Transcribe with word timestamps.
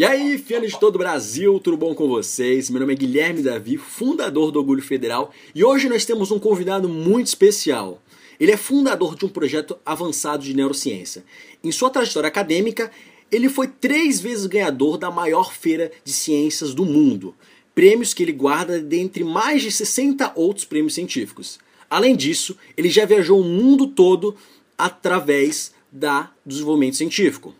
E 0.00 0.04
aí, 0.06 0.38
fianos 0.38 0.70
de 0.70 0.80
todo 0.80 0.94
o 0.94 0.98
Brasil, 0.98 1.60
tudo 1.60 1.76
bom 1.76 1.94
com 1.94 2.08
vocês? 2.08 2.70
Meu 2.70 2.80
nome 2.80 2.94
é 2.94 2.96
Guilherme 2.96 3.42
Davi, 3.42 3.76
fundador 3.76 4.50
do 4.50 4.58
Orgulho 4.58 4.82
Federal, 4.82 5.30
e 5.54 5.62
hoje 5.62 5.90
nós 5.90 6.06
temos 6.06 6.30
um 6.30 6.38
convidado 6.38 6.88
muito 6.88 7.26
especial. 7.26 8.02
Ele 8.40 8.50
é 8.50 8.56
fundador 8.56 9.14
de 9.14 9.26
um 9.26 9.28
projeto 9.28 9.78
avançado 9.84 10.42
de 10.42 10.56
neurociência. 10.56 11.22
Em 11.62 11.70
sua 11.70 11.90
trajetória 11.90 12.28
acadêmica, 12.28 12.90
ele 13.30 13.50
foi 13.50 13.68
três 13.68 14.22
vezes 14.22 14.46
ganhador 14.46 14.96
da 14.96 15.10
maior 15.10 15.52
feira 15.52 15.92
de 16.02 16.14
ciências 16.14 16.72
do 16.72 16.86
mundo, 16.86 17.34
prêmios 17.74 18.14
que 18.14 18.22
ele 18.22 18.32
guarda 18.32 18.80
dentre 18.80 19.22
mais 19.22 19.60
de 19.60 19.70
60 19.70 20.32
outros 20.34 20.64
prêmios 20.64 20.94
científicos. 20.94 21.58
Além 21.90 22.16
disso, 22.16 22.56
ele 22.74 22.88
já 22.88 23.04
viajou 23.04 23.38
o 23.38 23.44
mundo 23.44 23.86
todo 23.86 24.34
através 24.78 25.74
da 25.92 26.32
desenvolvimento 26.46 26.96
científico. 26.96 27.54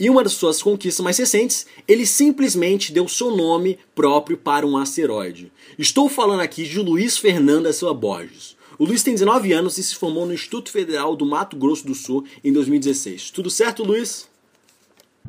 E 0.00 0.08
uma 0.08 0.22
das 0.22 0.32
suas 0.32 0.62
conquistas 0.62 1.04
mais 1.04 1.18
recentes, 1.18 1.66
ele 1.86 2.06
simplesmente 2.06 2.90
deu 2.90 3.06
seu 3.06 3.36
nome 3.36 3.78
próprio 3.94 4.38
para 4.38 4.66
um 4.66 4.78
asteroide. 4.78 5.52
Estou 5.78 6.08
falando 6.08 6.40
aqui 6.40 6.64
de 6.64 6.78
Luiz 6.78 7.18
Fernando 7.18 7.64
da 7.64 7.72
Silva 7.74 7.92
Borges. 7.92 8.56
O 8.78 8.86
Luiz 8.86 9.02
tem 9.02 9.12
19 9.12 9.52
anos 9.52 9.76
e 9.76 9.84
se 9.84 9.94
formou 9.94 10.24
no 10.24 10.32
Instituto 10.32 10.70
Federal 10.70 11.14
do 11.14 11.26
Mato 11.26 11.54
Grosso 11.54 11.86
do 11.86 11.94
Sul 11.94 12.24
em 12.42 12.50
2016. 12.50 13.30
Tudo 13.30 13.50
certo, 13.50 13.84
Luiz? 13.84 14.26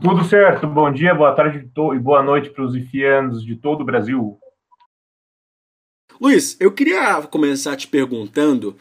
Tudo 0.02 0.24
certo. 0.24 0.66
Bom 0.68 0.90
dia, 0.90 1.14
boa 1.14 1.36
tarde 1.36 1.70
e 1.94 2.00
boa 2.00 2.24
noite 2.24 2.50
para 2.50 2.64
os 2.64 2.74
ifianos 2.74 3.44
de 3.44 3.58
todo 3.58 3.82
o 3.82 3.86
Brasil. 3.86 4.40
Luiz, 6.22 6.56
eu 6.62 6.72
queria 6.72 7.22
começar 7.24 7.76
te 7.76 7.90
perguntando 7.90 8.78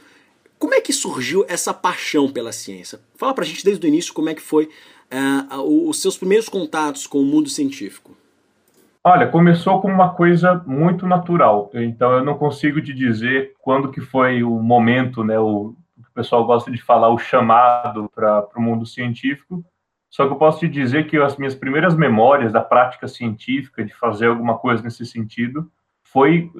como 0.56 0.74
é 0.74 0.80
que 0.80 0.92
surgiu 0.92 1.44
essa 1.48 1.74
paixão 1.74 2.30
pela 2.30 2.52
ciência? 2.52 3.00
Fala 3.16 3.34
pra 3.34 3.44
gente 3.44 3.64
desde 3.64 3.84
o 3.84 3.88
início 3.88 4.14
como 4.14 4.28
é 4.28 4.34
que 4.34 4.42
foi 4.42 4.68
uh, 5.12 5.88
os 5.88 6.00
seus 6.00 6.16
primeiros 6.16 6.48
contatos 6.48 7.06
com 7.06 7.18
o 7.18 7.24
mundo 7.24 7.48
científico. 7.48 8.16
Olha, 9.02 9.26
começou 9.26 9.80
como 9.80 9.94
uma 9.94 10.14
coisa 10.14 10.62
muito 10.66 11.06
natural. 11.06 11.70
Então 11.72 12.12
eu 12.12 12.24
não 12.24 12.36
consigo 12.36 12.80
te 12.82 12.92
dizer 12.92 13.54
quando 13.60 13.90
que 13.90 14.00
foi 14.00 14.42
o 14.42 14.50
momento, 14.62 15.24
né, 15.24 15.38
o, 15.38 15.74
o 15.98 16.12
pessoal 16.14 16.44
gosta 16.44 16.70
de 16.70 16.82
falar, 16.82 17.08
o 17.08 17.18
chamado 17.18 18.10
para 18.14 18.46
o 18.56 18.60
mundo 18.60 18.84
científico. 18.84 19.64
Só 20.10 20.26
que 20.26 20.32
eu 20.32 20.36
posso 20.36 20.60
te 20.60 20.68
dizer 20.68 21.06
que 21.06 21.16
as 21.16 21.36
minhas 21.36 21.54
primeiras 21.54 21.94
memórias 21.94 22.52
da 22.52 22.60
prática 22.60 23.06
científica, 23.08 23.84
de 23.84 23.94
fazer 23.94 24.26
alguma 24.26 24.58
coisa 24.58 24.82
nesse 24.82 25.06
sentido, 25.06 25.70
foi, 26.02 26.50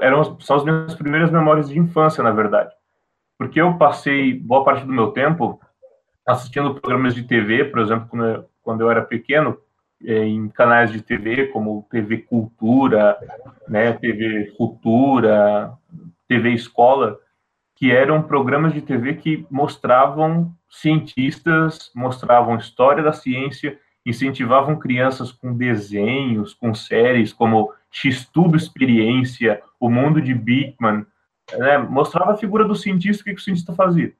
eram, 0.00 0.40
são 0.40 0.56
as 0.56 0.64
minhas 0.64 0.94
primeiras 0.94 1.30
memórias 1.30 1.68
de 1.68 1.78
infância, 1.78 2.22
na 2.22 2.30
verdade 2.30 2.70
porque 3.40 3.58
eu 3.58 3.78
passei 3.78 4.34
boa 4.34 4.62
parte 4.62 4.84
do 4.84 4.92
meu 4.92 5.12
tempo 5.12 5.58
assistindo 6.26 6.74
programas 6.74 7.14
de 7.14 7.22
TV, 7.22 7.64
por 7.64 7.80
exemplo, 7.80 8.08
quando 8.08 8.24
eu, 8.24 8.44
quando 8.62 8.80
eu 8.82 8.90
era 8.90 9.02
pequeno, 9.02 9.58
é, 10.04 10.24
em 10.24 10.48
canais 10.48 10.90
de 10.90 11.02
TV 11.02 11.48
como 11.48 11.86
TV 11.90 12.18
Cultura, 12.18 13.18
né, 13.68 13.92
TV 13.92 14.52
Futura, 14.56 15.72
TV 16.26 16.50
Escola, 16.50 17.18
que 17.76 17.90
eram 17.90 18.22
programas 18.22 18.72
de 18.72 18.80
TV 18.80 19.14
que 19.14 19.46
mostravam 19.50 20.54
cientistas, 20.68 21.90
mostravam 21.94 22.56
história 22.56 23.02
da 23.02 23.12
ciência, 23.12 23.78
incentivavam 24.04 24.78
crianças 24.78 25.32
com 25.32 25.54
desenhos, 25.54 26.54
com 26.54 26.74
séries 26.74 27.32
como 27.32 27.72
X-Tudo 27.90 28.56
Experiência, 28.56 29.62
O 29.78 29.90
Mundo 29.90 30.20
de 30.20 30.34
Bigman, 30.34 31.04
né, 31.58 31.78
mostrava 31.78 32.32
a 32.32 32.36
figura 32.36 32.64
do 32.64 32.74
cientista, 32.74 33.22
o 33.22 33.24
que, 33.24 33.34
que 33.34 33.40
o 33.40 33.44
cientista 33.44 33.74
fazia. 33.74 34.14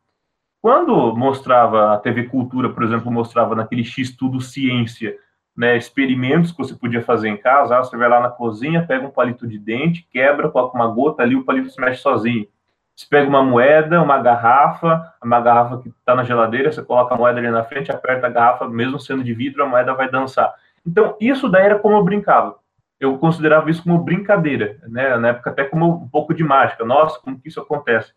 Quando 0.63 1.17
mostrava 1.17 1.95
a 1.95 1.99
TV 1.99 2.25
Cultura, 2.25 2.69
por 2.69 2.83
exemplo, 2.83 3.11
mostrava 3.11 3.55
naquele 3.55 3.83
X 3.83 4.15
Tudo 4.15 4.41
Ciência, 4.41 5.17
né, 5.57 5.77
experimentos 5.77 6.53
que 6.53 6.59
você 6.59 6.75
podia 6.75 7.03
fazer 7.03 7.29
em 7.29 7.37
casa, 7.37 7.79
ah, 7.79 7.83
você 7.83 7.97
vai 7.97 8.09
lá 8.09 8.21
na 8.21 8.29
cozinha, 8.29 8.87
pega 8.87 9.07
um 9.07 9.11
palito 9.11 9.47
de 9.47 9.59
dente, 9.59 10.07
quebra, 10.11 10.51
coloca 10.51 10.77
uma 10.77 10.87
gota 10.87 11.23
ali, 11.23 11.35
o 11.35 11.45
palito 11.45 11.71
se 11.71 11.81
mexe 11.81 12.03
sozinho. 12.03 12.47
Você 12.95 13.07
pega 13.09 13.29
uma 13.29 13.43
moeda, 13.43 14.03
uma 14.03 14.19
garrafa, 14.19 15.15
uma 15.23 15.41
garrafa 15.41 15.79
que 15.79 15.89
está 15.89 16.15
na 16.15 16.25
geladeira, 16.25 16.71
você 16.71 16.83
coloca 16.83 17.15
a 17.15 17.19
moeda 17.19 17.39
ali 17.39 17.51
na 17.51 17.65
frente, 17.65 17.91
aperta 17.91 18.27
a 18.27 18.31
garrafa, 18.31 18.69
mesmo 18.69 19.01
sendo 19.01 19.25
de 19.25 19.33
vidro, 19.33 19.65
a 19.65 19.67
moeda 19.67 19.95
vai 19.95 20.11
dançar. 20.11 20.55
Então, 20.87 21.17
isso 21.21 21.49
daí 21.49 21.65
era 21.65 21.79
como 21.79 21.97
eu 21.97 22.05
brincava 22.05 22.61
eu 23.01 23.17
considerava 23.17 23.71
isso 23.71 23.83
como 23.83 24.05
brincadeira, 24.05 24.79
né? 24.87 25.17
Na 25.17 25.29
época 25.29 25.49
até 25.49 25.65
como 25.65 25.89
um 25.91 26.09
pouco 26.09 26.35
de 26.35 26.45
mágica. 26.45 26.85
Nossa, 26.85 27.19
como 27.19 27.41
que 27.41 27.49
isso 27.49 27.59
acontece? 27.59 28.13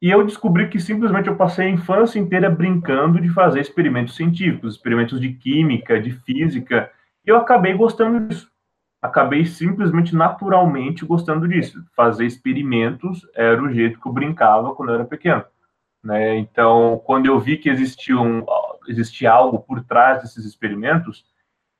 E 0.00 0.10
eu 0.10 0.24
descobri 0.24 0.68
que 0.68 0.78
simplesmente 0.78 1.28
eu 1.28 1.36
passei 1.36 1.66
a 1.66 1.70
infância 1.70 2.18
inteira 2.18 2.50
brincando 2.50 3.20
de 3.20 3.30
fazer 3.30 3.60
experimentos 3.60 4.14
científicos, 4.14 4.74
experimentos 4.74 5.20
de 5.20 5.32
química, 5.32 6.00
de 6.00 6.10
física, 6.10 6.90
e 7.24 7.30
eu 7.30 7.36
acabei 7.36 7.72
gostando 7.74 8.28
disso. 8.28 8.50
Acabei 9.00 9.44
simplesmente 9.46 10.14
naturalmente 10.14 11.04
gostando 11.04 11.48
disso. 11.48 11.84
Fazer 11.94 12.26
experimentos 12.26 13.26
era 13.34 13.62
o 13.62 13.72
jeito 13.72 14.00
que 14.00 14.06
eu 14.06 14.12
brincava 14.12 14.74
quando 14.74 14.90
eu 14.90 14.96
era 14.96 15.04
pequeno. 15.04 15.44
Né? 16.02 16.36
Então, 16.38 17.00
quando 17.04 17.26
eu 17.26 17.38
vi 17.38 17.56
que 17.56 17.68
existia, 17.68 18.16
um, 18.16 18.44
existia 18.88 19.32
algo 19.32 19.60
por 19.60 19.82
trás 19.82 20.22
desses 20.22 20.44
experimentos, 20.44 21.24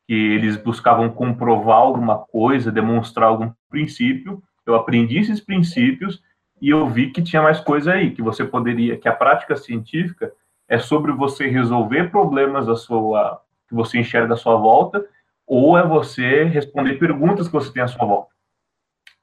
que 0.07 0.15
eles 0.15 0.57
buscavam 0.57 1.11
comprovar 1.11 1.79
alguma 1.79 2.19
coisa, 2.19 2.73
demonstrar 2.73 3.29
algum 3.29 3.53
princípio. 3.69 4.43
Eu 4.65 4.75
aprendi 4.75 5.19
esses 5.19 5.41
princípios 5.41 6.23
e 6.67 6.71
eu 6.71 6.89
vi 6.89 7.13
que 7.13 7.23
tinha 7.23 7.41
mais 7.41 7.61
coisa 7.61 7.93
aí, 7.93 8.11
que 8.11 8.21
você 8.21 8.45
poderia, 8.45 8.97
que 8.97 9.09
a 9.09 9.15
prática 9.15 9.55
científica 9.55 10.33
é 10.67 10.81
sobre 10.81 11.13
você 11.13 11.47
resolver 11.47 12.11
problemas 12.11 12.67
da 12.67 12.75
sua 12.75 13.41
que 13.69 13.75
você 13.75 13.99
enxerga 14.01 14.35
à 14.35 14.37
sua 14.37 14.57
volta, 14.57 15.07
ou 15.47 15.79
é 15.79 15.87
você 15.87 16.43
responder 16.43 16.95
perguntas 16.95 17.47
que 17.47 17.53
você 17.53 17.73
tem 17.73 17.85
à 17.85 17.87
sua 17.87 18.05
volta. 18.05 18.31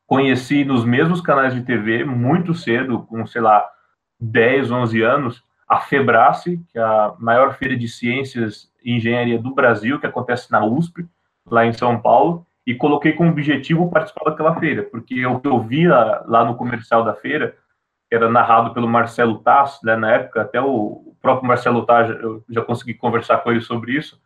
Conheci 0.08 0.64
nos 0.64 0.86
mesmos 0.86 1.20
canais 1.20 1.54
de 1.54 1.64
TV 1.64 2.06
muito 2.06 2.54
cedo, 2.54 3.04
com 3.04 3.26
sei 3.26 3.42
lá 3.42 3.70
10, 4.22 4.72
11 4.72 5.02
anos, 5.02 5.44
a 5.68 5.82
Febrace, 5.82 6.64
que 6.72 6.80
é 6.80 6.82
a 6.82 7.14
maior 7.20 7.56
feira 7.58 7.76
de 7.76 7.90
ciências 7.90 8.72
e 8.82 8.96
engenharia 8.96 9.38
do 9.38 9.54
Brasil, 9.54 10.00
que 10.00 10.08
acontece 10.08 10.50
na 10.50 10.66
USP, 10.66 11.06
lá 11.46 11.66
em 11.66 11.74
São 11.74 12.00
Paulo, 12.00 12.48
e 12.66 12.74
coloquei 12.76 13.14
como 13.14 13.30
objetivo 13.30 13.90
participar 13.90 14.30
daquela 14.30 14.58
feira, 14.60 14.84
porque 14.84 15.26
o 15.26 15.40
que 15.40 15.48
eu 15.48 15.60
via 15.60 16.22
lá 16.26 16.46
no 16.46 16.56
comercial 16.56 17.04
da 17.04 17.14
feira, 17.14 17.56
que 18.10 18.16
era 18.16 18.30
narrado 18.30 18.74
pelo 18.74 18.88
Marcelo 18.88 19.40
Tass, 19.40 19.80
né, 19.84 19.96
na 19.96 20.12
época, 20.12 20.42
até 20.42 20.62
o 20.62 21.16
próprio 21.22 21.48
Marcelo 21.48 21.86
Tass, 21.86 22.10
eu 22.10 22.44
já 22.50 22.62
consegui 22.62 22.94
conversar 22.94 23.40
com 23.40 23.52
ele 23.52 23.62
sobre 23.62 23.94
isso, 23.94 24.22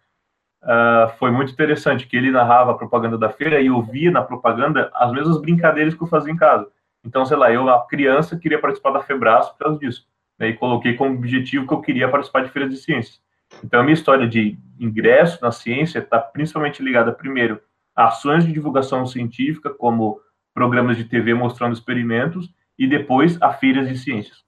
uh, 0.63 1.09
foi 1.17 1.31
muito 1.31 1.51
interessante, 1.51 2.07
que 2.07 2.15
ele 2.15 2.31
narrava 2.31 2.71
a 2.71 2.77
propaganda 2.77 3.17
da 3.17 3.29
feira 3.29 3.59
e 3.59 3.67
eu 3.67 3.81
via 3.81 4.11
na 4.11 4.21
propaganda 4.21 4.91
as 4.93 5.11
mesmas 5.11 5.41
brincadeiras 5.41 5.95
que 5.95 6.03
eu 6.03 6.07
fazia 6.07 6.31
em 6.31 6.37
casa. 6.37 6.67
Então, 7.03 7.25
sei 7.25 7.37
lá, 7.37 7.51
eu, 7.51 7.69
a 7.69 7.87
criança, 7.87 8.37
queria 8.37 8.59
participar 8.59 8.91
da 8.91 9.01
Febraço 9.01 9.51
por 9.53 9.63
causa 9.63 9.79
disso 9.79 10.05
né, 10.37 10.49
e 10.49 10.53
coloquei 10.53 10.93
como 10.95 11.15
objetivo 11.15 11.67
que 11.67 11.73
eu 11.73 11.81
queria 11.81 12.09
participar 12.09 12.43
de 12.43 12.49
feiras 12.49 12.69
de 12.71 12.77
ciências. 12.77 13.21
Então, 13.63 13.79
a 13.79 13.83
minha 13.83 13.93
história 13.93 14.27
de 14.27 14.59
ingresso 14.79 15.41
na 15.41 15.51
ciência 15.51 15.99
está 15.99 16.19
principalmente 16.19 16.83
ligada, 16.83 17.11
primeiro, 17.11 17.61
ações 17.97 18.45
de 18.45 18.53
divulgação 18.53 19.05
científica, 19.07 19.71
como 19.71 20.21
programas 20.53 20.95
de 20.97 21.05
TV 21.05 21.33
mostrando 21.33 21.73
experimentos, 21.73 22.49
e 22.77 22.87
depois 22.87 23.41
a 23.41 23.51
feiras 23.51 23.89
de 23.89 23.97
ciências. 23.97 24.43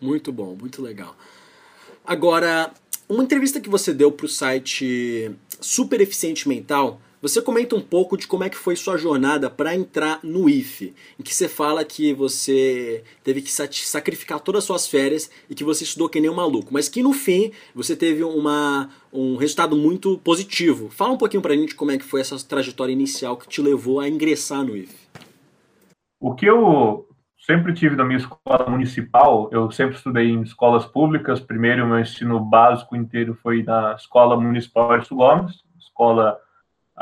Muito 0.00 0.30
bom, 0.30 0.54
muito 0.54 0.82
legal. 0.82 1.16
Agora, 2.04 2.70
uma 3.08 3.22
entrevista 3.22 3.60
que 3.60 3.70
você 3.70 3.94
deu 3.94 4.12
para 4.12 4.26
o 4.26 4.28
site 4.28 5.30
Super 5.60 6.00
Eficiente 6.00 6.48
Mental 6.48 7.00
você 7.22 7.40
comenta 7.40 7.76
um 7.76 7.80
pouco 7.80 8.16
de 8.16 8.26
como 8.26 8.42
é 8.42 8.50
que 8.50 8.56
foi 8.56 8.74
sua 8.74 8.96
jornada 8.96 9.48
para 9.48 9.76
entrar 9.76 10.18
no 10.24 10.48
IFE, 10.48 10.92
em 11.18 11.22
que 11.22 11.32
você 11.32 11.48
fala 11.48 11.84
que 11.84 12.12
você 12.12 13.04
teve 13.22 13.40
que 13.40 13.50
sacrificar 13.52 14.40
todas 14.40 14.58
as 14.58 14.64
suas 14.64 14.88
férias 14.88 15.30
e 15.48 15.54
que 15.54 15.62
você 15.62 15.84
estudou 15.84 16.08
que 16.08 16.20
nem 16.20 16.28
um 16.28 16.34
maluco, 16.34 16.74
mas 16.74 16.88
que 16.88 17.00
no 17.00 17.12
fim 17.12 17.52
você 17.72 17.94
teve 17.94 18.24
uma, 18.24 18.90
um 19.12 19.36
resultado 19.36 19.76
muito 19.76 20.18
positivo. 20.18 20.90
Fala 20.90 21.12
um 21.12 21.16
pouquinho 21.16 21.42
para 21.42 21.52
a 21.52 21.56
gente 21.56 21.76
como 21.76 21.92
é 21.92 21.96
que 21.96 22.04
foi 22.04 22.20
essa 22.20 22.36
trajetória 22.44 22.92
inicial 22.92 23.36
que 23.36 23.46
te 23.46 23.62
levou 23.62 24.00
a 24.00 24.08
ingressar 24.08 24.64
no 24.64 24.76
IFE. 24.76 24.96
O 26.20 26.34
que 26.34 26.46
eu 26.46 27.06
sempre 27.46 27.72
tive 27.72 27.94
na 27.94 28.04
minha 28.04 28.18
escola 28.18 28.68
municipal, 28.68 29.48
eu 29.52 29.70
sempre 29.70 29.94
estudei 29.94 30.28
em 30.28 30.42
escolas 30.42 30.86
públicas. 30.86 31.38
Primeiro, 31.38 31.86
meu 31.86 32.00
ensino 32.00 32.40
básico 32.40 32.96
inteiro 32.96 33.38
foi 33.40 33.62
na 33.62 33.94
Escola 33.94 34.36
Municipal 34.40 34.90
Arthur 34.90 35.14
Gomes, 35.14 35.62
escola 35.78 36.36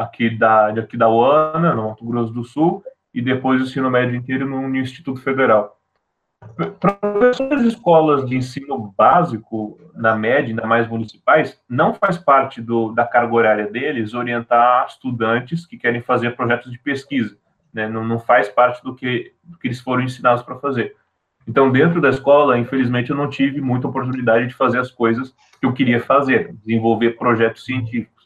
aqui 0.00 0.30
da, 0.30 0.68
aqui 0.68 0.96
da 0.96 1.08
UANA, 1.08 1.74
no 1.74 1.88
Mato 1.88 2.04
Grosso 2.04 2.32
do 2.32 2.44
Sul, 2.44 2.82
e 3.12 3.20
depois 3.20 3.60
o 3.60 3.64
ensino 3.64 3.90
médio 3.90 4.16
inteiro 4.16 4.48
no 4.48 4.76
Instituto 4.76 5.20
Federal. 5.20 5.76
Professores 6.80 7.62
de 7.62 7.68
escolas 7.68 8.26
de 8.26 8.36
ensino 8.36 8.94
básico, 8.96 9.78
na 9.94 10.16
média, 10.16 10.48
ainda 10.48 10.66
mais 10.66 10.88
municipais, 10.88 11.60
não 11.68 11.92
faz 11.92 12.16
parte 12.16 12.62
do, 12.62 12.92
da 12.92 13.06
carga 13.06 13.34
horária 13.34 13.66
deles 13.66 14.14
orientar 14.14 14.86
estudantes 14.86 15.66
que 15.66 15.76
querem 15.76 16.00
fazer 16.00 16.34
projetos 16.34 16.72
de 16.72 16.78
pesquisa. 16.78 17.36
Né? 17.72 17.88
Não, 17.88 18.04
não 18.04 18.18
faz 18.18 18.48
parte 18.48 18.82
do 18.82 18.94
que, 18.94 19.34
do 19.44 19.58
que 19.58 19.68
eles 19.68 19.80
foram 19.80 20.02
ensinados 20.02 20.42
para 20.42 20.56
fazer. 20.56 20.96
Então, 21.46 21.70
dentro 21.70 22.00
da 22.00 22.08
escola, 22.08 22.58
infelizmente, 22.58 23.10
eu 23.10 23.16
não 23.16 23.28
tive 23.28 23.60
muita 23.60 23.88
oportunidade 23.88 24.46
de 24.46 24.54
fazer 24.54 24.78
as 24.78 24.90
coisas 24.90 25.34
que 25.60 25.66
eu 25.66 25.72
queria 25.72 26.00
fazer, 26.00 26.54
desenvolver 26.54 27.18
projetos 27.18 27.64
científicos. 27.64 28.19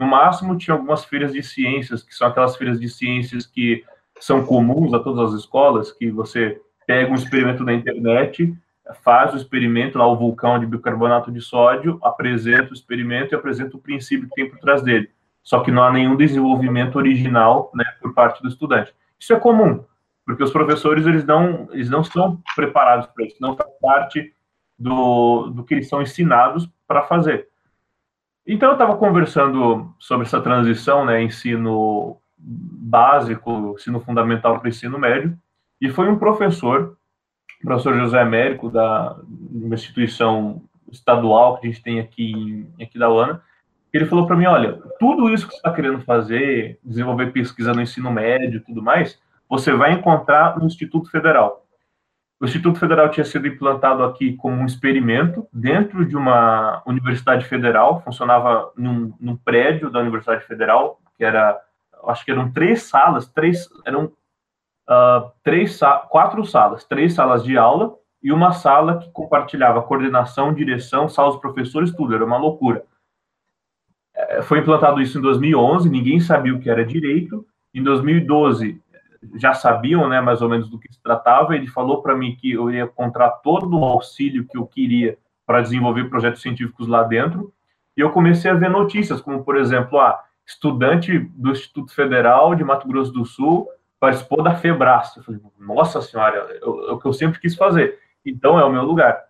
No 0.00 0.06
máximo, 0.06 0.56
tinha 0.56 0.74
algumas 0.74 1.04
feiras 1.04 1.34
de 1.34 1.42
ciências, 1.42 2.02
que 2.02 2.14
são 2.14 2.28
aquelas 2.28 2.56
feiras 2.56 2.80
de 2.80 2.88
ciências 2.88 3.44
que 3.44 3.84
são 4.18 4.46
comuns 4.46 4.94
a 4.94 4.98
todas 4.98 5.34
as 5.34 5.40
escolas, 5.40 5.92
que 5.92 6.10
você 6.10 6.58
pega 6.86 7.12
um 7.12 7.14
experimento 7.14 7.62
da 7.66 7.74
internet, 7.74 8.56
faz 9.02 9.34
o 9.34 9.36
experimento 9.36 9.98
lá, 9.98 10.06
o 10.06 10.16
vulcão 10.16 10.58
de 10.58 10.64
bicarbonato 10.64 11.30
de 11.30 11.42
sódio, 11.42 11.98
apresenta 12.02 12.70
o 12.70 12.72
experimento 12.72 13.34
e 13.34 13.36
apresenta 13.36 13.76
o 13.76 13.80
princípio 13.80 14.26
que 14.30 14.36
tem 14.36 14.48
por 14.48 14.58
trás 14.58 14.80
dele. 14.80 15.10
Só 15.42 15.60
que 15.60 15.70
não 15.70 15.82
há 15.82 15.92
nenhum 15.92 16.16
desenvolvimento 16.16 16.96
original 16.96 17.70
né, 17.74 17.84
por 18.00 18.14
parte 18.14 18.42
do 18.42 18.48
estudante. 18.48 18.94
Isso 19.18 19.34
é 19.34 19.38
comum, 19.38 19.84
porque 20.24 20.42
os 20.42 20.50
professores 20.50 21.06
eles 21.06 21.26
não, 21.26 21.68
eles 21.72 21.90
não 21.90 22.00
estão 22.00 22.40
preparados 22.56 23.06
para 23.08 23.26
isso, 23.26 23.36
não 23.38 23.54
faz 23.54 23.70
parte 23.82 24.34
do, 24.78 25.50
do 25.50 25.62
que 25.62 25.74
eles 25.74 25.90
são 25.90 26.00
ensinados 26.00 26.66
para 26.88 27.02
fazer. 27.02 27.49
Então, 28.46 28.70
eu 28.70 28.72
estava 28.74 28.96
conversando 28.96 29.94
sobre 29.98 30.26
essa 30.26 30.40
transição, 30.40 31.04
né, 31.04 31.22
ensino 31.22 32.16
básico, 32.36 33.74
ensino 33.76 34.00
fundamental 34.00 34.58
para 34.58 34.68
ensino 34.68 34.98
médio, 34.98 35.38
e 35.80 35.88
foi 35.90 36.08
um 36.08 36.18
professor, 36.18 36.96
o 37.62 37.66
professor 37.66 37.96
José 37.96 38.20
Américo, 38.20 38.70
da 38.70 39.16
uma 39.52 39.74
instituição 39.74 40.62
estadual 40.90 41.58
que 41.58 41.66
a 41.66 41.70
gente 41.70 41.82
tem 41.82 42.00
aqui, 42.00 42.66
aqui 42.80 42.98
da 42.98 43.10
UANA, 43.10 43.42
ele 43.92 44.06
falou 44.06 44.26
para 44.26 44.36
mim, 44.36 44.46
olha, 44.46 44.80
tudo 44.98 45.28
isso 45.32 45.46
que 45.46 45.52
você 45.52 45.58
está 45.58 45.72
querendo 45.72 46.00
fazer, 46.00 46.78
desenvolver 46.82 47.32
pesquisa 47.32 47.72
no 47.72 47.82
ensino 47.82 48.10
médio 48.10 48.58
e 48.58 48.60
tudo 48.60 48.82
mais, 48.82 49.20
você 49.48 49.72
vai 49.72 49.92
encontrar 49.92 50.58
no 50.58 50.66
Instituto 50.66 51.10
Federal. 51.10 51.59
O 52.40 52.46
Instituto 52.46 52.78
Federal 52.78 53.10
tinha 53.10 53.24
sido 53.24 53.46
implantado 53.46 54.02
aqui 54.02 54.34
como 54.34 54.56
um 54.56 54.64
experimento 54.64 55.46
dentro 55.52 56.06
de 56.06 56.16
uma 56.16 56.82
universidade 56.86 57.44
federal, 57.44 58.00
funcionava 58.02 58.72
num, 58.74 59.12
num 59.20 59.36
prédio 59.36 59.90
da 59.90 60.00
Universidade 60.00 60.46
Federal, 60.46 60.98
que 61.18 61.24
era, 61.24 61.60
acho 62.06 62.24
que 62.24 62.30
eram 62.30 62.50
três 62.50 62.84
salas, 62.84 63.28
três, 63.28 63.68
eram 63.84 64.06
uh, 64.88 65.30
três, 65.42 65.78
quatro 66.08 66.42
salas, 66.46 66.82
três 66.84 67.12
salas 67.12 67.44
de 67.44 67.58
aula 67.58 67.94
e 68.22 68.32
uma 68.32 68.52
sala 68.52 68.98
que 68.98 69.10
compartilhava 69.10 69.82
coordenação, 69.82 70.54
direção, 70.54 71.10
salas 71.10 71.34
dos 71.34 71.42
professores, 71.42 71.92
tudo, 71.92 72.14
era 72.14 72.24
uma 72.24 72.38
loucura. 72.38 72.84
É, 74.14 74.40
foi 74.40 74.60
implantado 74.60 75.00
isso 75.02 75.18
em 75.18 75.22
2011, 75.22 75.90
ninguém 75.90 76.20
sabia 76.20 76.54
o 76.54 76.60
que 76.60 76.70
era 76.70 76.86
direito. 76.86 77.46
Em 77.74 77.82
2012, 77.82 78.82
já 79.34 79.52
sabiam, 79.52 80.08
né, 80.08 80.20
mais 80.20 80.42
ou 80.42 80.48
menos 80.48 80.68
do 80.68 80.78
que 80.78 80.92
se 80.92 81.02
tratava. 81.02 81.54
Ele 81.54 81.66
falou 81.66 82.02
para 82.02 82.16
mim 82.16 82.36
que 82.36 82.52
eu 82.52 82.70
ia 82.70 82.84
encontrar 82.84 83.30
todo 83.30 83.78
o 83.78 83.84
auxílio 83.84 84.46
que 84.46 84.56
eu 84.56 84.66
queria 84.66 85.18
para 85.46 85.60
desenvolver 85.60 86.08
projetos 86.08 86.42
científicos 86.42 86.88
lá 86.88 87.02
dentro. 87.02 87.52
E 87.96 88.00
eu 88.00 88.10
comecei 88.10 88.50
a 88.50 88.54
ver 88.54 88.70
notícias, 88.70 89.20
como 89.20 89.44
por 89.44 89.56
exemplo, 89.56 89.98
a 89.98 90.22
estudante 90.46 91.18
do 91.18 91.50
Instituto 91.50 91.94
Federal 91.94 92.54
de 92.54 92.64
Mato 92.64 92.88
Grosso 92.88 93.12
do 93.12 93.24
Sul 93.24 93.68
participou 93.98 94.42
da 94.42 94.54
Febras. 94.54 95.16
Eu 95.16 95.22
falei, 95.22 95.40
nossa 95.58 96.00
senhora, 96.00 96.58
é 96.60 96.64
o 96.64 96.98
que 96.98 97.06
eu 97.06 97.12
sempre 97.12 97.38
quis 97.38 97.54
fazer. 97.54 97.98
Então 98.24 98.58
é 98.58 98.64
o 98.64 98.72
meu 98.72 98.82
lugar. 98.82 99.24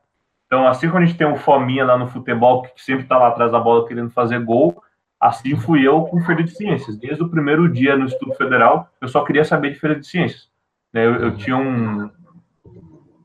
Então, 0.47 0.67
assim 0.67 0.89
como 0.89 1.03
a 1.03 1.07
gente 1.07 1.17
tem 1.17 1.27
um 1.27 1.37
fominha 1.37 1.85
lá 1.85 1.97
no 1.97 2.09
futebol, 2.09 2.63
que 2.63 2.83
sempre 2.83 3.05
está 3.05 3.19
lá 3.19 3.29
atrás 3.29 3.53
da 3.53 3.61
bola 3.61 3.87
querendo 3.87 4.11
fazer 4.11 4.41
gol, 4.41 4.83
Assim 5.21 5.55
fui 5.55 5.87
eu 5.87 6.03
com 6.05 6.21
Feira 6.23 6.43
de 6.43 6.51
Ciências. 6.51 6.97
Desde 6.97 7.23
o 7.23 7.29
primeiro 7.29 7.71
dia 7.71 7.97
no 7.97 8.07
Instituto 8.07 8.37
Federal, 8.37 8.89
eu 9.01 9.09
só 9.09 9.23
queria 9.23 9.45
saber 9.45 9.73
de 9.73 9.79
Feira 9.79 9.99
de 9.99 10.07
Ciências. 10.07 10.49
Né, 10.93 11.05
eu, 11.05 11.15
eu 11.17 11.37
tinha 11.37 11.57
um, 11.57 12.11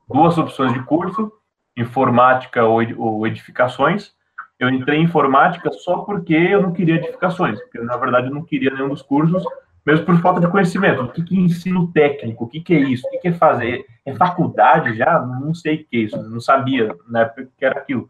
duas 0.09 0.37
opções 0.37 0.73
de 0.73 0.83
curso, 0.83 1.31
informática 1.77 2.63
ou 2.65 3.25
edificações. 3.25 4.13
Eu 4.59 4.69
entrei 4.69 4.99
em 4.99 5.03
informática 5.03 5.71
só 5.71 5.99
porque 5.99 6.33
eu 6.33 6.61
não 6.61 6.71
queria 6.71 6.95
edificações, 6.95 7.59
porque 7.61 7.79
na 7.79 7.97
verdade 7.97 8.27
eu 8.27 8.33
não 8.33 8.43
queria 8.43 8.71
nenhum 8.71 8.89
dos 8.89 9.01
cursos, 9.01 9.43
mesmo 9.85 10.05
por 10.05 10.19
falta 10.21 10.39
de 10.39 10.47
conhecimento. 10.47 11.03
O 11.03 11.11
que, 11.11 11.23
que 11.23 11.37
é 11.37 11.39
ensino 11.39 11.91
técnico? 11.91 12.45
O 12.45 12.47
que, 12.47 12.61
que 12.61 12.73
é 12.73 12.79
isso? 12.79 13.05
O 13.07 13.11
que, 13.11 13.17
que 13.19 13.27
é 13.29 13.33
fazer? 13.33 13.85
É 14.05 14.13
faculdade 14.15 14.95
já? 14.95 15.19
Não 15.19 15.53
sei 15.53 15.75
o 15.75 15.77
que 15.85 15.97
é 15.97 15.99
isso, 15.99 16.29
não 16.29 16.39
sabia 16.39 16.95
na 17.07 17.21
época 17.21 17.49
que 17.57 17.65
era 17.65 17.79
aquilo. 17.79 18.09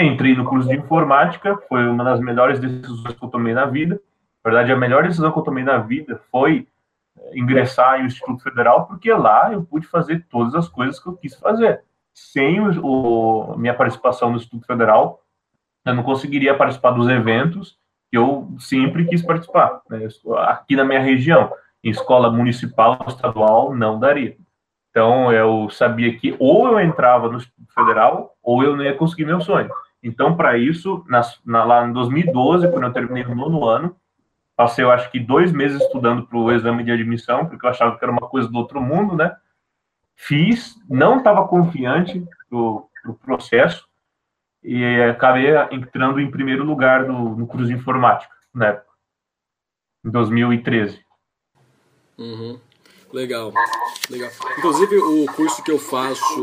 Entrei 0.00 0.34
no 0.34 0.44
curso 0.44 0.68
de 0.68 0.76
informática, 0.76 1.58
foi 1.68 1.86
uma 1.86 2.02
das 2.02 2.20
melhores 2.20 2.58
decisões 2.58 3.14
que 3.14 3.22
eu 3.22 3.28
tomei 3.28 3.52
na 3.52 3.66
vida. 3.66 4.00
Na 4.42 4.50
verdade, 4.50 4.72
a 4.72 4.76
melhor 4.76 5.02
decisão 5.02 5.30
que 5.30 5.38
eu 5.38 5.42
tomei 5.42 5.62
na 5.62 5.76
vida 5.76 6.20
foi 6.30 6.66
eh, 7.18 7.38
ingressar 7.38 8.00
em 8.00 8.06
Instituto 8.06 8.42
Federal, 8.42 8.86
porque 8.86 9.12
lá 9.12 9.52
eu 9.52 9.62
pude 9.62 9.86
fazer 9.86 10.24
todas 10.30 10.54
as 10.54 10.68
coisas 10.68 10.98
que 10.98 11.06
eu 11.06 11.16
quis 11.16 11.34
fazer. 11.34 11.82
Sem 12.14 12.60
o, 12.60 12.80
o 12.82 13.58
minha 13.58 13.74
participação 13.74 14.30
no 14.30 14.36
Instituto 14.36 14.66
Federal, 14.66 15.22
eu 15.84 15.94
não 15.94 16.02
conseguiria 16.02 16.54
participar 16.54 16.92
dos 16.92 17.08
eventos 17.08 17.78
que 18.10 18.16
eu 18.16 18.48
sempre 18.58 19.04
quis 19.04 19.22
participar. 19.22 19.82
Né? 19.88 20.08
Aqui 20.46 20.76
na 20.76 20.84
minha 20.84 21.00
região, 21.00 21.52
em 21.84 21.90
escola 21.90 22.30
municipal, 22.30 23.04
estadual, 23.06 23.74
não 23.74 24.00
daria. 24.00 24.36
Então, 24.90 25.32
eu 25.32 25.68
sabia 25.70 26.16
que 26.18 26.34
ou 26.38 26.66
eu 26.66 26.80
entrava 26.80 27.28
no 27.28 27.36
Instituto 27.36 27.72
Federal, 27.72 28.34
ou 28.42 28.62
eu 28.64 28.76
não 28.76 28.82
ia 28.82 28.96
conseguir 28.96 29.24
meu 29.24 29.40
sonho. 29.40 29.70
Então, 30.02 30.36
para 30.36 30.56
isso, 30.56 31.04
na, 31.44 31.64
lá 31.64 31.86
em 31.86 31.92
2012, 31.92 32.70
quando 32.70 32.84
eu 32.84 32.92
terminei 32.92 33.24
o 33.24 33.34
nono 33.34 33.66
ano, 33.66 33.96
passei, 34.56 34.84
eu 34.84 34.90
acho 34.90 35.10
que 35.10 35.18
dois 35.18 35.52
meses 35.52 35.80
estudando 35.82 36.26
para 36.26 36.38
o 36.38 36.50
exame 36.52 36.84
de 36.84 36.90
admissão, 36.90 37.46
porque 37.46 37.64
eu 37.64 37.70
achava 37.70 37.98
que 37.98 38.04
era 38.04 38.12
uma 38.12 38.28
coisa 38.28 38.48
do 38.48 38.58
outro 38.58 38.80
mundo, 38.80 39.16
né? 39.16 39.36
Fiz, 40.16 40.76
não 40.88 41.18
estava 41.18 41.46
confiante 41.48 42.26
do 42.50 42.88
processo 43.24 43.86
e 44.62 44.84
acabei 45.02 45.54
entrando 45.70 46.20
em 46.20 46.30
primeiro 46.30 46.64
lugar 46.64 47.06
no, 47.06 47.36
no 47.36 47.46
curso 47.46 47.66
de 47.66 47.72
informática, 47.72 48.34
na 48.54 48.66
época, 48.66 48.90
em 50.04 50.10
2013. 50.10 51.04
Uhum. 52.18 52.60
Legal, 53.12 53.52
legal. 54.08 54.30
Inclusive, 54.56 54.96
o 54.98 55.26
curso 55.34 55.62
que 55.64 55.70
eu 55.72 55.80
faço 55.80 56.40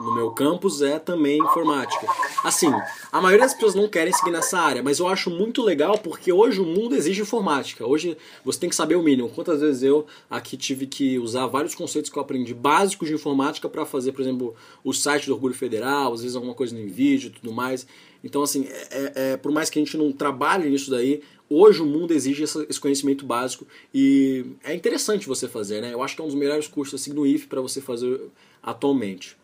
no 0.00 0.14
meu 0.14 0.30
campus 0.30 0.80
é 0.80 1.00
também 1.00 1.38
informática. 1.38 2.06
Assim, 2.44 2.72
a 3.10 3.20
maioria 3.20 3.44
das 3.44 3.54
pessoas 3.54 3.74
não 3.74 3.88
querem 3.88 4.12
seguir 4.12 4.30
nessa 4.30 4.56
área, 4.58 4.84
mas 4.84 5.00
eu 5.00 5.08
acho 5.08 5.30
muito 5.30 5.62
legal 5.62 5.98
porque 5.98 6.32
hoje 6.32 6.60
o 6.60 6.64
mundo 6.64 6.94
exige 6.94 7.22
informática. 7.22 7.84
Hoje 7.84 8.16
você 8.44 8.60
tem 8.60 8.68
que 8.68 8.76
saber 8.76 8.94
o 8.94 9.02
mínimo. 9.02 9.28
Quantas 9.28 9.60
vezes 9.60 9.82
eu 9.82 10.06
aqui 10.30 10.56
tive 10.56 10.86
que 10.86 11.18
usar 11.18 11.48
vários 11.48 11.74
conceitos 11.74 12.08
que 12.08 12.16
eu 12.16 12.22
aprendi 12.22 12.54
básicos 12.54 13.08
de 13.08 13.14
informática 13.14 13.68
para 13.68 13.84
fazer, 13.84 14.12
por 14.12 14.20
exemplo, 14.22 14.54
o 14.84 14.92
site 14.92 15.26
do 15.26 15.34
Orgulho 15.34 15.54
Federal, 15.54 16.12
às 16.12 16.20
vezes 16.20 16.36
alguma 16.36 16.54
coisa 16.54 16.76
no 16.76 16.88
vídeo 16.88 17.28
e 17.28 17.30
tudo 17.30 17.52
mais. 17.52 17.84
Então, 18.24 18.42
assim, 18.42 18.66
é, 18.66 18.88
é, 18.90 19.12
é, 19.14 19.36
por 19.36 19.52
mais 19.52 19.68
que 19.68 19.78
a 19.78 19.84
gente 19.84 19.98
não 19.98 20.10
trabalhe 20.10 20.70
nisso 20.70 20.90
daí, 20.90 21.22
Hoje 21.48 21.82
o 21.82 21.86
mundo 21.86 22.12
exige 22.12 22.42
esse 22.42 22.80
conhecimento 22.80 23.24
básico 23.26 23.66
e 23.92 24.44
é 24.64 24.74
interessante 24.74 25.28
você 25.28 25.46
fazer, 25.46 25.82
né? 25.82 25.92
Eu 25.92 26.02
acho 26.02 26.16
que 26.16 26.22
é 26.22 26.24
um 26.24 26.28
dos 26.28 26.36
melhores 26.36 26.66
cursos 26.66 27.00
assim 27.00 27.12
no 27.12 27.26
IF 27.26 27.46
para 27.46 27.60
você 27.60 27.80
fazer 27.80 28.20
atualmente. 28.62 29.36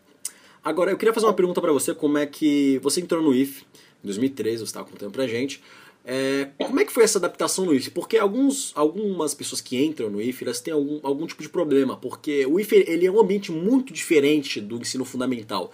Agora, 0.63 0.91
eu 0.91 0.97
queria 0.97 1.13
fazer 1.13 1.25
uma 1.25 1.33
pergunta 1.33 1.61
para 1.61 1.71
você, 1.71 1.93
como 1.93 2.17
é 2.17 2.25
que 2.25 2.79
você 2.83 3.01
entrou 3.01 3.21
no 3.21 3.33
IF 3.33 3.63
em 4.03 4.05
2013, 4.05 4.57
você 4.57 4.63
estava 4.63 4.87
contando 4.87 5.11
pra 5.11 5.27
gente. 5.27 5.61
É, 6.03 6.49
como 6.57 6.79
é 6.79 6.85
que 6.85 6.91
foi 6.91 7.03
essa 7.03 7.19
adaptação 7.19 7.65
no 7.65 7.73
IF? 7.73 7.91
Porque 7.91 8.17
alguns, 8.17 8.71
algumas 8.75 9.33
pessoas 9.33 9.61
que 9.61 9.83
entram 9.83 10.09
no 10.09 10.21
IF, 10.21 10.43
elas 10.43 10.59
têm 10.59 10.73
algum, 10.73 10.99
algum 11.03 11.27
tipo 11.27 11.43
de 11.43 11.49
problema, 11.49 11.95
porque 11.95 12.45
o 12.45 12.59
IF 12.59 12.75
ele 12.75 13.05
é 13.05 13.11
um 13.11 13.19
ambiente 13.19 13.51
muito 13.51 13.93
diferente 13.93 14.59
do 14.59 14.77
ensino 14.77 15.05
fundamental. 15.05 15.71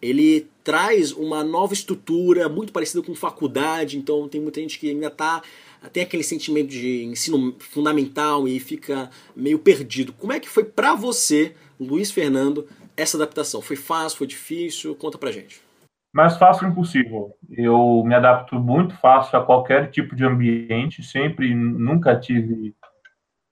Ele 0.00 0.46
traz 0.62 1.12
uma 1.12 1.42
nova 1.42 1.72
estrutura, 1.72 2.48
muito 2.48 2.72
parecida 2.72 3.02
com 3.02 3.14
faculdade, 3.14 3.96
então 3.96 4.28
tem 4.28 4.40
muita 4.40 4.60
gente 4.60 4.78
que 4.78 4.90
ainda 4.90 5.08
está 5.08 5.42
tem 5.92 6.02
aquele 6.02 6.22
sentimento 6.22 6.68
de 6.68 7.04
ensino 7.04 7.54
fundamental 7.58 8.46
e 8.46 8.58
fica 8.60 9.10
meio 9.34 9.58
perdido. 9.58 10.12
Como 10.12 10.32
é 10.32 10.40
que 10.40 10.48
foi 10.48 10.64
para 10.64 10.94
você, 10.94 11.54
Luiz 11.78 12.10
Fernando, 12.10 12.66
essa 12.96 13.16
adaptação? 13.16 13.60
Foi 13.60 13.76
fácil, 13.76 14.18
foi 14.18 14.26
difícil? 14.26 14.94
Conta 14.94 15.18
pra 15.18 15.32
gente. 15.32 15.60
Mais 16.14 16.36
fácil 16.38 16.68
impossível. 16.68 17.36
Eu 17.50 18.02
me 18.06 18.14
adapto 18.14 18.58
muito 18.58 18.96
fácil 18.96 19.38
a 19.38 19.44
qualquer 19.44 19.90
tipo 19.90 20.16
de 20.16 20.24
ambiente, 20.24 21.02
sempre, 21.02 21.54
nunca 21.54 22.18
tive 22.18 22.74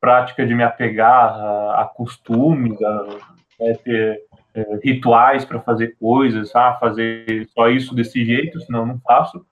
prática 0.01 0.47
de 0.47 0.55
me 0.55 0.63
apegar 0.63 1.35
a, 1.35 1.83
a 1.83 1.85
costumes, 1.85 2.81
a, 2.83 2.89
a 2.89 3.65
né, 3.65 3.75
ter 3.85 4.23
é, 4.55 4.79
rituais 4.83 5.45
para 5.45 5.61
fazer 5.61 5.97
coisas, 5.99 6.55
ah, 6.55 6.77
fazer 6.81 7.47
só 7.55 7.69
isso 7.69 7.95
desse 7.95 8.25
jeito, 8.25 8.61
senão 8.61 8.87
não 8.87 9.01
faço 9.01 9.45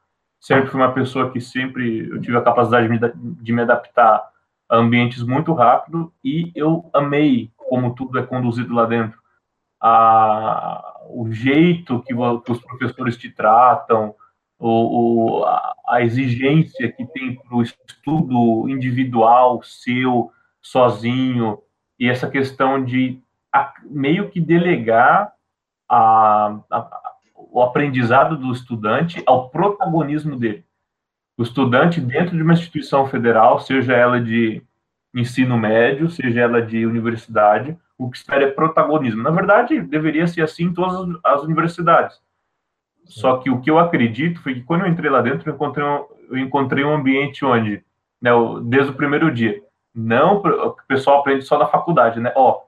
sempre 0.43 0.69
fui 0.69 0.81
uma 0.81 0.93
pessoa 0.93 1.31
que 1.31 1.41
sempre 1.41 2.09
eu 2.11 2.21
tive 2.21 2.37
a 2.37 2.43
capacidade 2.43 2.89
de 2.89 2.93
me, 2.93 3.13
de 3.41 3.53
me 3.53 3.63
adaptar 3.63 4.29
a 4.69 4.77
ambientes 4.77 5.23
muito 5.23 5.53
rápido 5.53 6.13
e 6.23 6.51
eu 6.57 6.91
amei 6.93 7.53
como 7.57 7.95
tudo 7.95 8.19
é 8.19 8.27
conduzido 8.27 8.75
lá 8.75 8.85
dentro. 8.85 9.23
A, 9.81 11.01
o 11.11 11.31
jeito 11.31 12.03
que, 12.03 12.13
que 12.13 12.53
os 12.53 12.61
professores 12.61 13.17
te 13.17 13.31
tratam, 13.31 14.15
o, 14.59 15.39
o, 15.39 15.45
a, 15.45 15.75
a 15.89 16.03
exigência 16.03 16.91
que 16.91 17.07
tem 17.07 17.37
para 17.37 17.57
o 17.57 17.63
estudo 17.63 18.69
individual, 18.69 19.63
seu, 19.63 20.33
sozinho, 20.61 21.59
e 21.99 22.09
essa 22.09 22.29
questão 22.29 22.85
de 22.85 23.23
a, 23.53 23.73
meio 23.85 24.29
que 24.29 24.41
delegar 24.41 25.33
a, 25.89 26.59
a, 26.69 27.02
o 27.53 27.63
aprendizado 27.63 28.37
do 28.37 28.51
estudante 28.51 29.23
ao 29.27 29.51
protagonismo 29.51 30.37
dele. 30.37 30.65
O 31.37 31.43
estudante 31.43 32.01
dentro 32.01 32.35
de 32.35 32.43
uma 32.43 32.55
instituição 32.55 33.07
federal, 33.07 33.61
seja 33.61 33.93
ela 33.93 34.19
de 34.21 34.63
ensino 35.15 35.59
médio, 35.59 36.09
seja 36.09 36.41
ela 36.41 36.63
de 36.63 36.87
universidade, 36.87 37.77
o 37.99 38.11
que 38.11 38.17
espera 38.17 38.45
é 38.45 38.51
protagonismo. 38.51 39.23
Na 39.23 39.31
verdade, 39.31 39.81
deveria 39.81 40.27
ser 40.27 40.43
assim 40.43 40.65
em 40.65 40.73
todas 40.73 41.15
as 41.23 41.43
universidades. 41.43 42.19
Só 43.05 43.37
que 43.37 43.51
o 43.51 43.61
que 43.61 43.71
eu 43.71 43.79
acredito 43.79 44.41
foi 44.41 44.55
que 44.55 44.63
quando 44.63 44.83
eu 44.83 44.89
entrei 44.89 45.11
lá 45.11 45.21
dentro, 45.21 45.49
eu 45.49 45.55
encontrei 45.55 45.85
um, 45.85 46.05
eu 46.31 46.39
encontrei 46.39 46.85
um 46.85 46.95
ambiente 46.95 47.45
onde, 47.45 47.85
né, 48.21 48.31
desde 48.65 48.93
o 48.93 48.95
primeiro 48.95 49.31
dia, 49.31 49.63
não 49.95 50.37
o 50.37 50.77
pessoal 50.89 51.21
aprende 51.21 51.45
só 51.45 51.59
na 51.59 51.67
faculdade, 51.67 52.19
né? 52.19 52.33
Ó, 52.35 52.63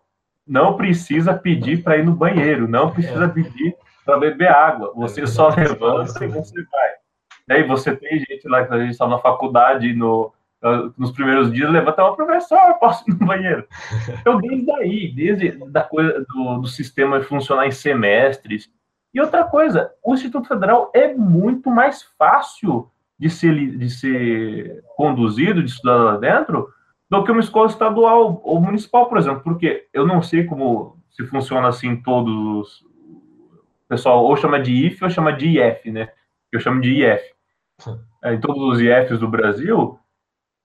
não 0.47 0.77
precisa 0.77 1.33
pedir 1.33 1.83
para 1.83 1.97
ir 1.97 2.05
no 2.05 2.15
banheiro, 2.15 2.69
não 2.69 2.91
precisa 2.91 3.27
pedir 3.29 3.75
para 4.05 4.19
beber 4.19 4.49
água. 4.49 4.93
Você 4.97 5.23
é 5.23 5.27
só 5.27 5.49
levanta 5.49 6.25
e 6.25 6.29
você 6.29 6.63
vai. 6.63 6.91
E 7.49 7.53
aí 7.53 7.63
você 7.67 7.95
tem 7.97 8.19
gente 8.19 8.49
lá 8.49 8.65
que 8.65 8.73
a 8.73 8.79
gente 8.79 8.91
estava 8.91 9.13
na 9.13 9.19
faculdade 9.19 9.93
no 9.95 10.33
nos 10.97 11.11
primeiros 11.11 11.53
dias, 11.53 11.71
levanta 11.71 12.03
uma 12.03 12.17
professor, 12.17 12.75
posso 12.81 13.05
ir 13.09 13.15
no 13.21 13.27
banheiro. 13.27 13.67
Então, 14.21 14.41
desde 14.41 14.71
aí, 14.73 15.13
desde 15.15 15.51
da 15.71 15.83
coisa 15.83 16.25
do, 16.27 16.61
do 16.61 16.67
sistema 16.67 17.23
funcionar 17.23 17.67
em 17.67 17.71
semestres. 17.71 18.71
E 19.13 19.21
outra 19.21 19.45
coisa, 19.45 19.93
o 20.03 20.15
Instituto 20.15 20.49
Federal 20.49 20.91
é 20.95 21.15
muito 21.15 21.71
mais 21.71 22.03
fácil 22.19 22.91
de 23.19 23.29
ser, 23.29 23.77
de 23.77 23.91
ser 23.91 24.83
conduzido, 24.97 25.63
de 25.63 25.71
estudar 25.71 25.97
lá 25.97 26.17
dentro, 26.17 26.69
do 27.11 27.23
que 27.23 27.31
uma 27.31 27.41
escola 27.41 27.69
estadual 27.69 28.41
ou 28.43 28.61
municipal, 28.61 29.07
por 29.07 29.19
exemplo, 29.19 29.43
porque 29.43 29.87
eu 29.93 30.07
não 30.07 30.23
sei 30.23 30.45
como 30.45 30.99
se 31.11 31.25
funciona 31.27 31.69
assim 31.69 31.97
todos. 31.97 32.83
O 33.87 33.89
pessoal 33.89 34.25
ou 34.25 34.37
chama 34.37 34.61
de 34.61 34.87
IF 34.87 35.03
ou 35.05 35.11
chama 35.11 35.33
de 35.33 35.59
IF, 35.59 35.91
né? 35.91 36.09
Eu 36.51 36.61
chamo 36.61 36.81
de 36.81 37.03
IF. 37.03 37.35
É, 38.23 38.35
em 38.35 38.41
todos 38.41 38.63
os 38.63 38.81
IFs 38.81 39.19
do 39.19 39.29
Brasil, 39.29 39.99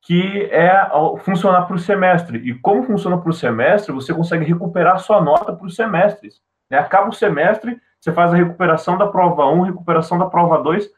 que 0.02 0.44
é 0.52 0.90
funcionar 1.20 1.64
por 1.64 1.80
semestre. 1.80 2.38
E 2.38 2.54
como 2.54 2.84
funciona 2.84 3.18
por 3.18 3.34
semestre, 3.34 3.92
você 3.92 4.14
consegue 4.14 4.46
recuperar 4.46 5.00
sua 5.00 5.22
nota 5.22 5.54
por 5.54 5.70
semestres. 5.72 6.42
Né? 6.70 6.78
Acaba 6.78 7.10
o 7.10 7.14
semestre, 7.14 7.82
você 8.00 8.14
faz 8.14 8.34
a 8.34 8.38
recuperação 8.38 8.98
da 8.98 9.08
prova 9.08 9.46
1, 9.48 9.62
recuperação 9.64 10.18
da 10.18 10.28
prova 10.28 10.62
2, 10.64 10.90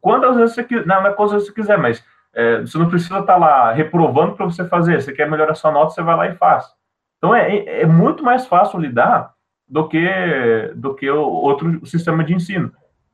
quantas 0.00 0.36
vezes 0.36 0.54
você 0.54 0.64
quiser, 0.64 0.86
não, 0.86 1.02
não 1.02 1.10
é 1.10 1.12
quantas 1.12 1.32
vezes 1.32 1.48
você 1.48 1.54
quiser, 1.54 1.76
mas 1.76 2.04
é, 2.34 2.60
você 2.60 2.78
não 2.78 2.88
precisa 2.88 3.18
estar 3.18 3.36
lá 3.36 3.72
reprovando 3.72 4.34
para 4.34 4.46
você 4.46 4.66
fazer. 4.66 5.02
Você 5.02 5.12
quer 5.12 5.30
melhorar 5.30 5.54
sua 5.54 5.70
nota, 5.72 5.90
você 5.90 6.02
vai 6.02 6.16
lá 6.16 6.26
e 6.28 6.36
faz. 6.36 6.66
Então 7.18 7.34
é, 7.34 7.82
é 7.82 7.86
muito 7.86 8.24
mais 8.24 8.46
fácil 8.46 8.78
lidar 8.78 9.34
do 9.68 9.88
que 9.88 10.72
do 10.74 10.94
que 10.94 11.10
o 11.10 11.20
outro 11.20 11.84
sistema 11.86 12.24
de 12.24 12.34
ensino. 12.34 12.72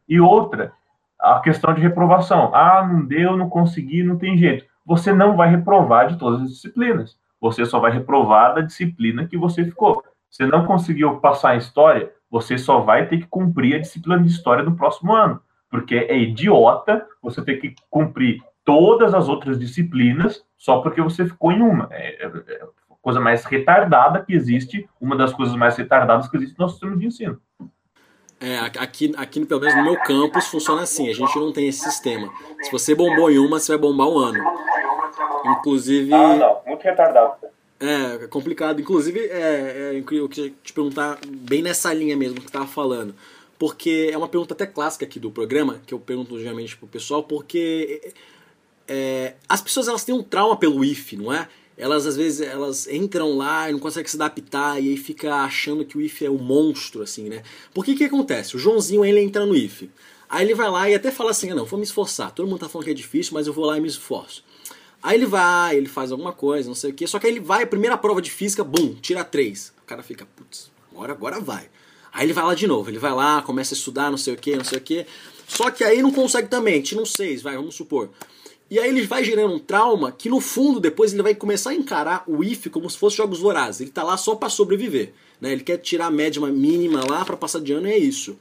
E 0.09 0.21
outra, 0.21 0.73
a 1.19 1.41
questão 1.41 1.73
de 1.75 1.81
reprovação. 1.81 2.55
Ah, 2.55 2.87
não 2.87 3.05
deu, 3.05 3.37
não 3.37 3.49
consegui, 3.49 4.03
não 4.03 4.17
tem 4.17 4.37
jeito. 4.37 4.65
Você 4.87 5.13
não 5.13 5.37
vai 5.37 5.49
reprovar 5.49 6.09
de 6.09 6.19
todas 6.19 6.43
as 6.43 6.51
disciplinas. 6.51 7.19
Você 7.41 7.65
só 7.65 7.79
vai 7.79 7.93
reprovar 7.93 8.55
da 8.55 8.61
disciplina 8.61 9.27
que 9.27 9.37
você 9.37 9.65
ficou. 9.65 10.03
Você 10.31 10.47
não 10.47 10.67
conseguiu 10.67 11.21
passar 11.21 11.55
em 11.55 11.59
história, 11.59 12.11
você 12.31 12.59
só 12.59 12.81
vai 12.81 13.07
ter 13.07 13.19
que 13.19 13.27
cumprir 13.27 13.77
a 13.77 13.79
disciplina 13.79 14.21
de 14.23 14.29
história 14.29 14.65
no 14.65 14.77
próximo 14.77 15.15
ano. 15.15 15.41
Porque 15.71 15.95
é 15.95 16.19
idiota 16.19 17.07
você 17.23 17.43
ter 17.43 17.57
que 17.57 17.75
cumprir 17.89 18.43
todas 18.65 19.15
as 19.15 19.29
outras 19.29 19.59
disciplinas 19.59 20.45
só 20.57 20.81
porque 20.81 21.01
você 21.01 21.27
ficou 21.27 21.53
em 21.53 21.61
uma. 21.61 21.89
É, 21.91 22.25
é, 22.25 22.27
é 22.27 22.63
a 22.63 22.84
coisa 23.05 23.21
mais 23.21 23.45
retardada 23.45 24.25
que 24.25 24.33
existe, 24.33 24.89
uma 24.99 25.15
das 25.15 25.33
coisas 25.33 25.55
mais 25.55 25.77
retardadas 25.77 26.27
que 26.27 26.37
existe 26.39 26.59
no 26.59 26.65
nosso 26.65 26.77
sistema 26.77 26.97
de 26.97 27.07
ensino. 27.07 27.39
É, 28.41 28.59
aqui, 28.59 29.13
aqui, 29.17 29.45
pelo 29.45 29.61
menos 29.61 29.77
no 29.77 29.85
meu 29.85 29.97
campus, 30.01 30.47
funciona 30.47 30.83
assim. 30.83 31.11
A 31.11 31.15
gente 31.15 31.39
não 31.39 31.53
tem 31.53 31.69
esse 31.69 31.81
sistema. 31.81 32.33
Se 32.63 32.73
você 32.73 32.95
bombou 32.95 33.31
em 33.31 33.39
uma, 33.39 33.61
você 33.61 33.73
vai 33.73 33.79
bombar 33.79 34.09
um 34.09 34.19
ano. 34.19 34.43
Inclusive. 35.45 36.13
Ah, 36.13 36.35
não. 36.35 36.61
Muito 36.67 36.83
retardado. 36.83 37.35
É, 37.79 38.27
complicado. 38.29 38.81
Inclusive, 38.81 39.21
é, 39.21 39.93
é, 39.95 39.99
eu 39.99 40.29
queria 40.29 40.51
te 40.63 40.73
perguntar 40.73 41.19
bem 41.27 41.63
nessa 41.63 41.93
linha 41.93 42.17
mesmo 42.17 42.37
que 42.37 42.43
você 42.43 42.49
estava 42.49 42.67
falando. 42.67 43.15
Porque 43.59 44.11
é 44.13 44.17
uma 44.17 44.29
pergunta 44.29 44.55
até 44.55 44.67
clássica 44.67 45.05
aqui 45.05 45.21
do 45.21 45.31
programa, 45.31 45.81
que 45.87 45.95
eu 45.95 45.99
pergunto 45.99 46.39
geralmente 46.39 46.77
pro 46.77 46.87
pessoal, 46.87 47.23
porque 47.23 48.13
é, 48.89 49.35
as 49.49 49.63
pessoas 49.63 49.89
elas 49.89 50.05
têm 50.05 50.15
um 50.15 50.23
trauma 50.23 50.57
pelo 50.57 50.85
IF, 50.85 51.17
não 51.17 51.33
é? 51.33 51.49
Elas 51.77 52.07
às 52.07 52.17
vezes 52.17 52.41
elas 52.41 52.87
entram 52.87 53.37
lá 53.37 53.69
e 53.69 53.73
não 53.73 53.79
conseguem 53.79 54.09
se 54.09 54.17
adaptar 54.17 54.81
e 54.81 54.91
aí 54.91 54.97
fica 54.97 55.35
achando 55.35 55.85
que 55.85 55.99
o 55.99 56.01
IF 56.01 56.25
é 56.25 56.31
o 56.31 56.35
um 56.35 56.39
monstro, 56.39 57.03
assim, 57.03 57.29
né? 57.29 57.43
Por 57.73 57.85
que 57.85 57.95
que 57.95 58.05
acontece? 58.05 58.57
O 58.57 58.59
Joãozinho, 58.59 59.05
ele 59.05 59.21
entra 59.21 59.45
no 59.45 59.57
IF. 59.57 59.91
Aí 60.29 60.45
ele 60.45 60.55
vai 60.55 60.71
lá 60.71 60.89
e 60.89 60.95
até 60.95 61.11
fala 61.11 61.31
assim, 61.31 61.51
ah, 61.51 61.55
não, 61.55 61.65
vou 61.65 61.79
me 61.79 61.85
esforçar. 61.85 62.33
Todo 62.33 62.49
mundo 62.49 62.61
tá 62.61 62.69
falando 62.69 62.87
que 62.87 62.91
é 62.91 62.95
difícil, 62.95 63.35
mas 63.35 63.47
eu 63.47 63.53
vou 63.53 63.65
lá 63.65 63.77
e 63.77 63.81
me 63.81 63.89
esforço. 63.89 64.45
Aí 65.03 65.19
ele 65.19 65.27
vai, 65.27 65.77
ele 65.77 65.87
faz 65.87 66.11
alguma 66.11 66.33
coisa, 66.33 66.69
não 66.69 66.75
sei 66.75 66.91
o 66.91 66.95
que. 66.95 67.07
Só 67.07 67.19
que 67.19 67.27
aí 67.27 67.33
ele 67.33 67.41
vai, 67.41 67.67
primeira 67.67 67.97
prova 67.99 68.23
de 68.23 68.31
física, 68.31 68.65
bum, 68.65 68.95
tira 68.95 69.23
três. 69.23 69.73
O 69.83 69.87
cara 69.87 70.03
fica, 70.03 70.27
putz, 70.35 70.71
agora, 70.91 71.13
agora 71.13 71.41
vai. 71.41 71.69
Aí 72.13 72.27
ele 72.27 72.33
vai 72.33 72.45
lá 72.45 72.55
de 72.55 72.67
novo, 72.67 72.89
ele 72.89 72.99
vai 72.99 73.13
lá, 73.13 73.43
começa 73.43 73.75
a 73.75 73.77
estudar, 73.77 74.11
não 74.11 74.17
sei 74.17 74.35
o 74.35 74.37
que, 74.37 74.57
não 74.57 74.65
sei 74.65 74.79
o 74.79 74.81
que. 74.81 75.05
Só 75.47 75.71
que 75.71 75.85
aí 75.85 76.01
não 76.01 76.11
consegue 76.11 76.49
também, 76.49 76.81
tira 76.81 77.03
um 77.03 77.05
seis, 77.05 77.43
vai, 77.43 77.57
vamos 77.57 77.75
supor. 77.75 78.11
E 78.71 78.79
aí 78.79 78.89
ele 78.89 79.03
vai 79.03 79.23
gerando 79.23 79.55
um 79.55 79.59
trauma 79.59 80.11
que 80.11 80.29
no 80.29 80.41
fundo 80.41 80.81
depois 80.81 81.13
ele 81.13 81.23
vai 81.23 81.35
começar 81.35 81.71
a 81.71 81.75
encarar 81.75 82.25
o 82.27 82.43
IF 82.43 82.71
como 82.71 82.89
se 82.89 82.97
fosse 82.97 83.17
jogos 83.17 83.39
vorazes. 83.39 83.83
Ele 83.83 83.91
tá 83.91 84.03
lá 84.03 84.17
só 84.17 84.35
para 84.35 84.49
sobreviver. 84.49 85.13
Né? 85.41 85.53
Ele 85.53 85.63
quer 85.63 85.79
tirar 85.79 86.07
a 86.07 86.11
média 86.11 86.41
mínima 86.47 87.03
lá 87.09 87.25
para 87.25 87.37
passar 87.37 87.61
de 87.61 87.73
ano 87.73 87.87
e 87.87 87.93
é 87.93 87.99
isso. 87.99 88.39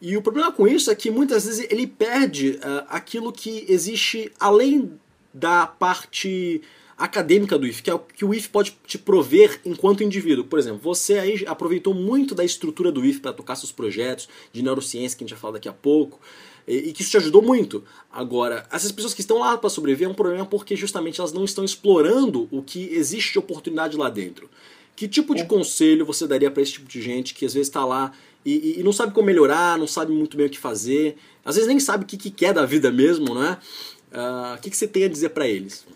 E 0.00 0.16
o 0.16 0.22
problema 0.22 0.52
com 0.52 0.68
isso 0.68 0.90
é 0.90 0.94
que 0.94 1.10
muitas 1.10 1.44
vezes 1.46 1.66
ele 1.70 1.86
perde 1.86 2.50
uh, 2.50 2.84
aquilo 2.88 3.32
que 3.32 3.64
existe 3.68 4.30
além 4.38 4.92
da 5.32 5.66
parte 5.66 6.62
acadêmica 6.96 7.58
do 7.58 7.66
IF, 7.66 7.82
que 7.82 7.90
é 7.90 7.94
o 7.94 7.98
que 7.98 8.24
o 8.24 8.32
IF 8.32 8.48
pode 8.48 8.76
te 8.86 8.96
prover 8.96 9.60
enquanto 9.64 10.04
indivíduo. 10.04 10.44
Por 10.44 10.58
exemplo, 10.58 10.78
você 10.80 11.18
aí 11.18 11.44
aproveitou 11.46 11.92
muito 11.92 12.34
da 12.34 12.44
estrutura 12.44 12.92
do 12.92 13.04
IF 13.04 13.20
para 13.20 13.32
tocar 13.32 13.56
seus 13.56 13.72
projetos 13.72 14.28
de 14.52 14.62
neurociência, 14.62 15.18
que 15.18 15.24
a 15.24 15.26
gente 15.26 15.34
vai 15.34 15.40
falar 15.40 15.54
daqui 15.54 15.68
a 15.68 15.72
pouco 15.72 16.20
e, 16.66 16.92
que 16.92 17.02
isso 17.02 17.10
te 17.10 17.16
ajudou 17.16 17.42
muito. 17.42 17.84
Agora, 18.10 18.66
essas 18.72 18.90
pessoas 18.90 19.14
que 19.14 19.20
estão 19.20 19.38
lá 19.38 19.56
para 19.56 19.70
sobreviver 19.70 20.08
é 20.08 20.10
um 20.10 20.14
problema 20.14 20.46
porque 20.46 20.76
justamente 20.76 21.20
elas 21.20 21.32
não 21.32 21.44
estão 21.44 21.64
explorando 21.64 22.48
o 22.50 22.62
que 22.62 22.94
existe 22.94 23.32
de 23.32 23.38
oportunidade 23.38 23.96
lá 23.96 24.08
dentro. 24.08 24.48
Que 24.96 25.08
tipo 25.08 25.34
de 25.34 25.42
é. 25.42 25.46
conselho 25.46 26.06
você 26.06 26.26
daria 26.26 26.50
para 26.50 26.62
esse 26.62 26.72
tipo 26.72 26.88
de 26.88 27.02
gente 27.02 27.34
que 27.34 27.44
às 27.44 27.54
vezes 27.54 27.68
está 27.68 27.84
lá 27.84 28.12
e, 28.44 28.78
e, 28.78 28.82
não 28.82 28.92
sabe 28.92 29.12
como 29.12 29.26
melhorar, 29.26 29.78
não 29.78 29.86
sabe 29.86 30.12
muito 30.12 30.36
bem 30.36 30.46
o 30.46 30.50
que 30.50 30.58
fazer, 30.58 31.16
às 31.44 31.54
vezes 31.54 31.66
nem 31.68 31.80
sabe 31.80 32.04
o 32.04 32.06
que, 32.06 32.16
que 32.16 32.30
quer 32.30 32.52
da 32.52 32.66
vida 32.66 32.92
mesmo, 32.92 33.34
né? 33.34 33.58
Uh, 34.12 34.54
o 34.54 34.60
que, 34.60 34.70
que 34.70 34.76
você 34.76 34.86
tem 34.86 35.04
a 35.04 35.08
dizer 35.08 35.30
para 35.30 35.48
eles? 35.48 35.86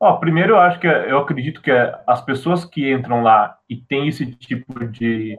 Oh, 0.00 0.18
primeiro, 0.18 0.54
eu 0.54 0.58
acho 0.58 0.80
que 0.80 0.86
eu 0.86 1.18
acredito 1.18 1.60
que 1.60 1.70
as 2.06 2.24
pessoas 2.24 2.64
que 2.64 2.92
entram 2.92 3.22
lá 3.22 3.58
e 3.68 3.76
têm 3.76 4.08
esse 4.08 4.26
tipo 4.34 4.84
de 4.86 5.36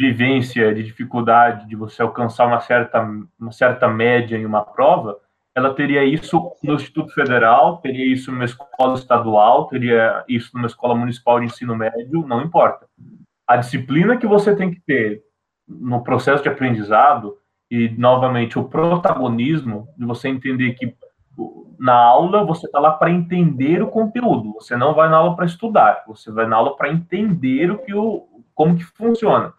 vivência, 0.00 0.74
de 0.74 0.82
dificuldade 0.82 1.68
de 1.68 1.76
você 1.76 2.00
alcançar 2.00 2.46
uma 2.46 2.58
certa, 2.60 3.02
uma 3.38 3.52
certa 3.52 3.86
média 3.86 4.34
em 4.34 4.46
uma 4.46 4.64
prova, 4.64 5.18
ela 5.54 5.74
teria 5.74 6.02
isso 6.02 6.52
no 6.62 6.72
Instituto 6.72 7.12
Federal, 7.12 7.76
teria 7.82 8.10
isso 8.10 8.32
numa 8.32 8.46
escola 8.46 8.94
estadual, 8.94 9.66
teria 9.66 10.24
isso 10.26 10.52
numa 10.54 10.68
escola 10.68 10.94
municipal 10.94 11.38
de 11.38 11.44
ensino 11.44 11.76
médio, 11.76 12.26
não 12.26 12.40
importa. 12.40 12.86
A 13.46 13.58
disciplina 13.58 14.16
que 14.16 14.26
você 14.26 14.56
tem 14.56 14.70
que 14.70 14.80
ter 14.80 15.22
no 15.68 16.02
processo 16.02 16.42
de 16.42 16.48
aprendizado 16.48 17.36
e, 17.70 17.90
novamente, 17.90 18.58
o 18.58 18.64
protagonismo 18.64 19.86
de 19.98 20.06
você 20.06 20.28
entender 20.28 20.72
que 20.72 20.96
na 21.78 21.94
aula 21.94 22.42
você 22.42 22.64
está 22.64 22.80
lá 22.80 22.92
para 22.92 23.10
entender 23.10 23.82
o 23.82 23.88
conteúdo, 23.88 24.54
você 24.54 24.76
não 24.78 24.94
vai 24.94 25.10
na 25.10 25.18
aula 25.18 25.36
para 25.36 25.44
estudar, 25.44 26.04
você 26.06 26.30
vai 26.30 26.46
na 26.46 26.56
aula 26.56 26.74
para 26.74 26.90
entender 26.90 27.70
o 27.70 27.78
que 27.78 27.94
o, 27.94 28.26
como 28.54 28.76
que 28.76 28.84
funciona. 28.84 29.52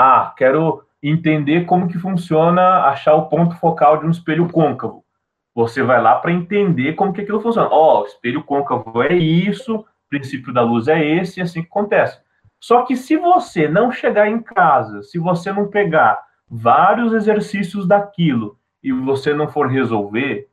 Ah, 0.00 0.32
quero 0.36 0.84
entender 1.02 1.64
como 1.64 1.88
que 1.88 1.98
funciona 1.98 2.84
achar 2.84 3.16
o 3.16 3.26
ponto 3.26 3.56
focal 3.56 3.98
de 3.98 4.06
um 4.06 4.10
espelho 4.10 4.48
côncavo. 4.48 5.04
Você 5.52 5.82
vai 5.82 6.00
lá 6.00 6.14
para 6.14 6.30
entender 6.30 6.92
como 6.92 7.12
que 7.12 7.22
aquilo 7.22 7.40
funciona. 7.40 7.68
Ó, 7.68 8.02
oh, 8.02 8.06
espelho 8.06 8.44
côncavo 8.44 9.02
é 9.02 9.16
isso, 9.16 9.84
princípio 10.08 10.52
da 10.52 10.62
luz 10.62 10.86
é 10.86 11.04
esse, 11.04 11.40
e 11.40 11.42
assim 11.42 11.62
que 11.62 11.66
acontece. 11.66 12.20
Só 12.60 12.82
que 12.82 12.94
se 12.94 13.16
você 13.16 13.66
não 13.66 13.90
chegar 13.90 14.28
em 14.28 14.40
casa, 14.40 15.02
se 15.02 15.18
você 15.18 15.50
não 15.50 15.66
pegar 15.66 16.16
vários 16.48 17.12
exercícios 17.12 17.84
daquilo 17.84 18.56
e 18.80 18.92
você 18.92 19.34
não 19.34 19.48
for 19.48 19.66
resolver, 19.66 20.48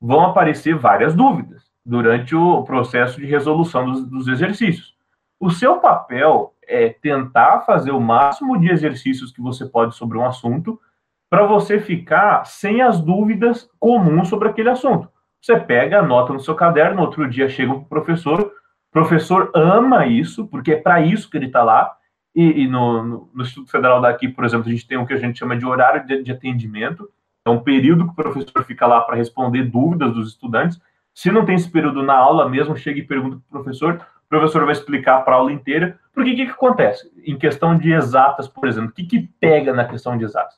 vão 0.00 0.24
aparecer 0.24 0.74
várias 0.74 1.14
dúvidas 1.14 1.70
durante 1.84 2.34
o 2.34 2.62
processo 2.62 3.20
de 3.20 3.26
resolução 3.26 3.92
dos, 3.92 4.08
dos 4.08 4.26
exercícios. 4.26 4.96
O 5.38 5.50
seu 5.50 5.80
papel 5.80 6.54
é 6.66 6.90
tentar 6.90 7.60
fazer 7.60 7.92
o 7.92 8.00
máximo 8.00 8.58
de 8.58 8.70
exercícios 8.70 9.32
que 9.32 9.40
você 9.40 9.66
pode 9.66 9.94
sobre 9.94 10.18
um 10.18 10.24
assunto 10.24 10.80
para 11.28 11.46
você 11.46 11.78
ficar 11.78 12.44
sem 12.44 12.82
as 12.82 13.00
dúvidas 13.00 13.68
comuns 13.78 14.28
sobre 14.28 14.48
aquele 14.48 14.70
assunto. 14.70 15.08
Você 15.40 15.58
pega, 15.58 16.00
anota 16.00 16.32
no 16.32 16.40
seu 16.40 16.54
caderno, 16.54 17.02
outro 17.02 17.28
dia 17.28 17.48
chega 17.48 17.72
o 17.72 17.84
professor, 17.84 18.40
o 18.40 18.52
professor 18.92 19.50
ama 19.54 20.06
isso, 20.06 20.46
porque 20.48 20.72
é 20.72 20.76
para 20.76 21.00
isso 21.00 21.30
que 21.30 21.36
ele 21.36 21.46
está 21.46 21.62
lá. 21.62 21.94
E, 22.34 22.62
e 22.62 22.68
no, 22.68 23.02
no, 23.02 23.30
no, 23.32 23.42
Instituto 23.42 23.70
Federal 23.70 24.00
daqui, 24.00 24.28
por 24.28 24.44
exemplo, 24.44 24.68
a 24.68 24.70
gente 24.70 24.86
tem 24.86 24.98
o 24.98 25.06
que 25.06 25.14
a 25.14 25.18
gente 25.18 25.38
chama 25.38 25.56
de 25.56 25.64
horário 25.64 26.06
de, 26.06 26.22
de 26.22 26.32
atendimento, 26.32 27.08
É 27.46 27.50
um 27.50 27.60
período 27.60 28.04
que 28.04 28.10
o 28.10 28.14
professor 28.14 28.64
fica 28.64 28.86
lá 28.86 29.00
para 29.00 29.16
responder 29.16 29.64
dúvidas 29.64 30.12
dos 30.12 30.28
estudantes. 30.30 30.80
Se 31.14 31.30
não 31.30 31.46
tem 31.46 31.54
esse 31.54 31.70
período 31.70 32.02
na 32.02 32.14
aula 32.14 32.48
mesmo, 32.48 32.76
chega 32.76 32.98
e 32.98 33.06
pergunta 33.06 33.36
para 33.36 33.60
o 33.60 33.62
professor, 33.62 34.04
professor 34.38 34.64
vai 34.64 34.72
explicar 34.72 35.24
para 35.24 35.34
a 35.34 35.38
aula 35.38 35.52
inteira. 35.52 35.98
Porque 36.12 36.32
o 36.32 36.36
que, 36.36 36.46
que 36.46 36.52
acontece? 36.52 37.10
Em 37.24 37.36
questão 37.36 37.76
de 37.76 37.92
exatas, 37.92 38.48
por 38.48 38.68
exemplo, 38.68 38.90
o 38.90 38.92
que, 38.92 39.04
que 39.04 39.30
pega 39.40 39.72
na 39.72 39.84
questão 39.84 40.16
de 40.16 40.24
exatas? 40.24 40.56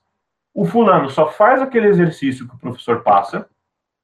O 0.55 0.65
fulano 0.65 1.09
só 1.11 1.29
faz 1.29 1.63
aquele 1.63 1.89
exercício 1.89 2.49
que 2.49 2.55
o 2.55 2.59
professor 2.59 3.03
passa, 3.03 3.49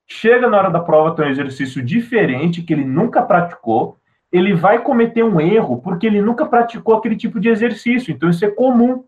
chega 0.07 0.49
na 0.49 0.59
hora 0.59 0.71
da 0.71 0.81
prova, 0.81 1.15
tem 1.15 1.27
um 1.27 1.31
exercício 1.31 1.83
diferente 1.83 2.63
que 2.63 2.73
ele 2.73 2.85
nunca 2.85 3.23
praticou, 3.23 3.99
ele 4.31 4.53
vai 4.55 4.83
cometer 4.83 5.23
um 5.23 5.41
erro 5.41 5.81
porque 5.81 6.07
ele 6.07 6.21
nunca 6.21 6.47
praticou 6.47 6.97
aquele 6.97 7.17
tipo 7.17 7.41
de 7.41 7.49
exercício. 7.49 8.13
Então, 8.13 8.29
isso 8.29 8.45
é 8.45 8.51
comum. 8.51 9.05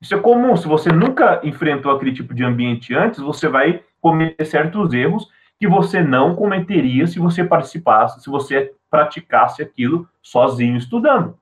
Isso 0.00 0.14
é 0.14 0.18
comum. 0.20 0.56
Se 0.56 0.68
você 0.68 0.90
nunca 0.90 1.40
enfrentou 1.42 1.92
aquele 1.92 2.12
tipo 2.12 2.32
de 2.32 2.44
ambiente 2.44 2.94
antes, 2.94 3.18
você 3.20 3.48
vai 3.48 3.82
cometer 4.00 4.44
certos 4.44 4.92
erros 4.92 5.28
que 5.58 5.68
você 5.68 6.02
não 6.02 6.34
cometeria 6.34 7.06
se 7.06 7.18
você 7.18 7.44
participasse, 7.44 8.22
se 8.22 8.28
você 8.28 8.72
praticasse 8.90 9.62
aquilo 9.62 10.08
sozinho 10.22 10.76
estudando. 10.76 11.38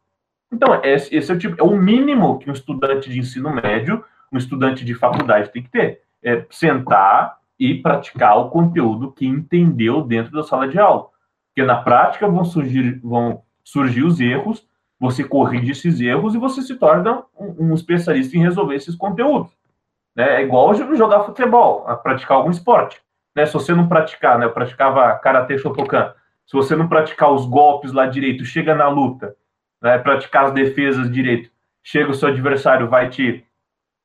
Então, 0.52 0.80
esse, 0.84 1.14
esse 1.14 1.32
é, 1.32 1.34
o 1.34 1.38
tipo, 1.38 1.60
é 1.60 1.64
o 1.64 1.76
mínimo 1.76 2.38
que 2.38 2.48
um 2.48 2.52
estudante 2.52 3.10
de 3.10 3.18
ensino 3.18 3.52
médio, 3.52 4.04
um 4.32 4.38
estudante 4.38 4.84
de 4.84 4.94
faculdade 4.94 5.50
tem 5.50 5.62
que 5.62 5.70
ter. 5.70 6.02
É 6.22 6.44
sentar 6.50 7.38
e 7.58 7.74
praticar 7.74 8.38
o 8.38 8.50
conteúdo 8.50 9.12
que 9.12 9.26
entendeu 9.26 10.02
dentro 10.02 10.32
da 10.32 10.42
sala 10.42 10.68
de 10.68 10.78
aula. 10.78 11.08
Porque 11.48 11.66
na 11.66 11.82
prática 11.82 12.28
vão 12.28 12.44
surgir, 12.44 13.00
vão 13.02 13.42
surgir 13.64 14.04
os 14.04 14.20
erros, 14.20 14.66
você 14.98 15.24
corrige 15.24 15.72
esses 15.72 16.00
erros 16.00 16.34
e 16.34 16.38
você 16.38 16.62
se 16.62 16.76
torna 16.76 17.24
um, 17.38 17.70
um 17.70 17.74
especialista 17.74 18.36
em 18.36 18.40
resolver 18.40 18.76
esses 18.76 18.94
conteúdos. 18.94 19.52
Né? 20.14 20.40
É 20.40 20.42
igual 20.42 20.74
jogar 20.74 21.24
futebol, 21.24 21.84
praticar 22.02 22.38
algum 22.38 22.50
esporte. 22.50 23.03
Né? 23.34 23.46
Se 23.46 23.52
você 23.52 23.74
não 23.74 23.88
praticar, 23.88 24.38
né? 24.38 24.46
eu 24.46 24.52
praticava 24.52 25.14
karatê 25.18 25.58
Shotokan, 25.58 26.14
se 26.46 26.52
você 26.52 26.76
não 26.76 26.88
praticar 26.88 27.32
os 27.32 27.46
golpes 27.46 27.92
lá 27.92 28.06
direito, 28.06 28.44
chega 28.44 28.74
na 28.74 28.88
luta, 28.88 29.34
né? 29.82 29.98
praticar 29.98 30.46
as 30.46 30.52
defesas 30.52 31.10
direito, 31.10 31.50
chega 31.82 32.10
o 32.10 32.14
seu 32.14 32.28
adversário, 32.28 32.88
vai 32.88 33.08
te 33.08 33.44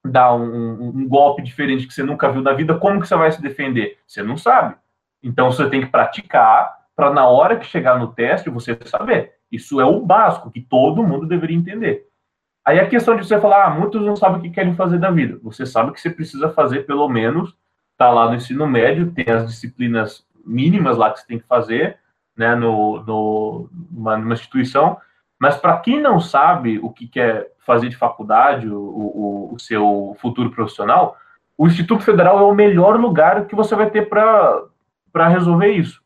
dar 0.05 0.33
um, 0.33 0.43
um, 0.43 0.87
um, 0.95 1.07
golpe 1.07 1.41
diferente 1.41 1.85
que 1.85 1.93
você 1.93 2.03
nunca 2.03 2.31
viu 2.31 2.41
na 2.41 2.53
vida, 2.53 2.77
como 2.77 3.01
que 3.01 3.07
você 3.07 3.15
vai 3.15 3.31
se 3.31 3.41
defender? 3.41 3.99
Você 4.07 4.23
não 4.23 4.37
sabe. 4.37 4.75
Então 5.21 5.51
você 5.51 5.69
tem 5.69 5.81
que 5.81 5.87
praticar 5.87 6.77
para 6.95 7.11
na 7.11 7.27
hora 7.27 7.57
que 7.57 7.65
chegar 7.65 7.99
no 7.99 8.13
teste 8.13 8.49
você 8.49 8.77
saber. 8.85 9.33
Isso 9.51 9.79
é 9.81 9.85
o 9.85 10.01
básico 10.01 10.51
que 10.51 10.61
todo 10.61 11.03
mundo 11.03 11.25
deveria 11.25 11.57
entender. 11.57 12.07
Aí 12.65 12.79
a 12.79 12.87
questão 12.87 13.15
de 13.15 13.25
você 13.25 13.39
falar, 13.39 13.65
ah, 13.65 13.69
muitos 13.69 14.01
não 14.01 14.15
sabem 14.15 14.39
o 14.39 14.41
que 14.41 14.49
querem 14.49 14.75
fazer 14.75 14.99
da 14.99 15.09
vida. 15.09 15.39
Você 15.43 15.65
sabe 15.65 15.91
que 15.91 15.99
você 15.99 16.09
precisa 16.09 16.49
fazer 16.49 16.85
pelo 16.85 17.07
menos, 17.07 17.55
tá 17.99 18.09
lá 18.09 18.29
no 18.29 18.35
ensino 18.35 18.65
médio, 18.65 19.11
tem 19.11 19.25
as 19.29 19.45
disciplinas 19.45 20.25
mínimas 20.45 20.97
lá 20.97 21.11
que 21.11 21.19
você 21.19 21.27
tem 21.27 21.37
que 21.37 21.45
fazer, 21.45 21.97
né, 22.35 22.55
no, 22.55 23.03
no 23.03 23.69
numa, 23.91 24.17
numa 24.17 24.33
instituição. 24.33 24.97
Mas 25.37 25.57
para 25.57 25.77
quem 25.77 26.01
não 26.01 26.17
sabe 26.17 26.79
o 26.81 26.89
que 26.89 27.07
quer 27.09 27.51
fazer 27.59 27.89
de 27.89 27.97
faculdade, 27.97 28.69
o, 28.69 28.79
o, 28.79 29.53
o 29.53 29.59
seu 29.59 30.15
futuro 30.21 30.49
profissional, 30.49 31.17
o 31.57 31.67
Instituto 31.67 32.01
Federal 32.01 32.39
é 32.39 32.43
o 32.43 32.55
melhor 32.55 32.97
lugar 32.97 33.45
que 33.45 33.55
você 33.55 33.75
vai 33.75 33.89
ter 33.89 34.07
para 34.07 35.27
resolver 35.27 35.67
isso. 35.73 36.01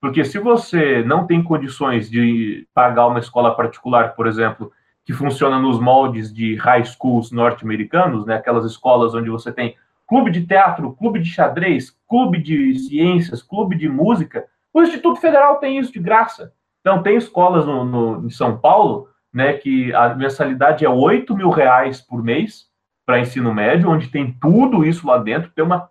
Porque 0.00 0.24
se 0.24 0.38
você 0.38 1.02
não 1.02 1.26
tem 1.26 1.42
condições 1.42 2.08
de 2.08 2.68
pagar 2.72 3.08
uma 3.08 3.18
escola 3.18 3.54
particular, 3.56 4.14
por 4.14 4.28
exemplo, 4.28 4.70
que 5.04 5.12
funciona 5.12 5.58
nos 5.58 5.80
moldes 5.80 6.32
de 6.32 6.54
high 6.54 6.84
schools 6.84 7.32
norte-americanos, 7.32 8.24
né, 8.26 8.36
aquelas 8.36 8.64
escolas 8.64 9.12
onde 9.12 9.28
você 9.28 9.50
tem 9.50 9.76
clube 10.12 10.30
de 10.30 10.46
teatro, 10.46 10.92
clube 10.92 11.20
de 11.20 11.30
xadrez, 11.30 11.96
clube 12.06 12.36
de 12.36 12.78
ciências, 12.80 13.42
clube 13.42 13.74
de 13.74 13.88
música, 13.88 14.44
o 14.70 14.82
Instituto 14.82 15.18
Federal 15.18 15.56
tem 15.56 15.78
isso 15.78 15.90
de 15.90 15.98
graça. 15.98 16.52
Então, 16.80 17.02
tem 17.02 17.16
escolas 17.16 17.64
no, 17.64 17.82
no, 17.82 18.26
em 18.26 18.28
São 18.28 18.58
Paulo, 18.58 19.08
né, 19.32 19.54
que 19.54 19.90
a 19.94 20.14
mensalidade 20.14 20.84
é 20.84 20.88
8 20.88 21.34
mil 21.34 21.48
reais 21.48 22.02
por 22.02 22.22
mês 22.22 22.66
para 23.06 23.20
ensino 23.20 23.54
médio, 23.54 23.88
onde 23.88 24.08
tem 24.08 24.36
tudo 24.38 24.84
isso 24.84 25.06
lá 25.06 25.16
dentro, 25.16 25.50
tem 25.50 25.64
uma, 25.64 25.88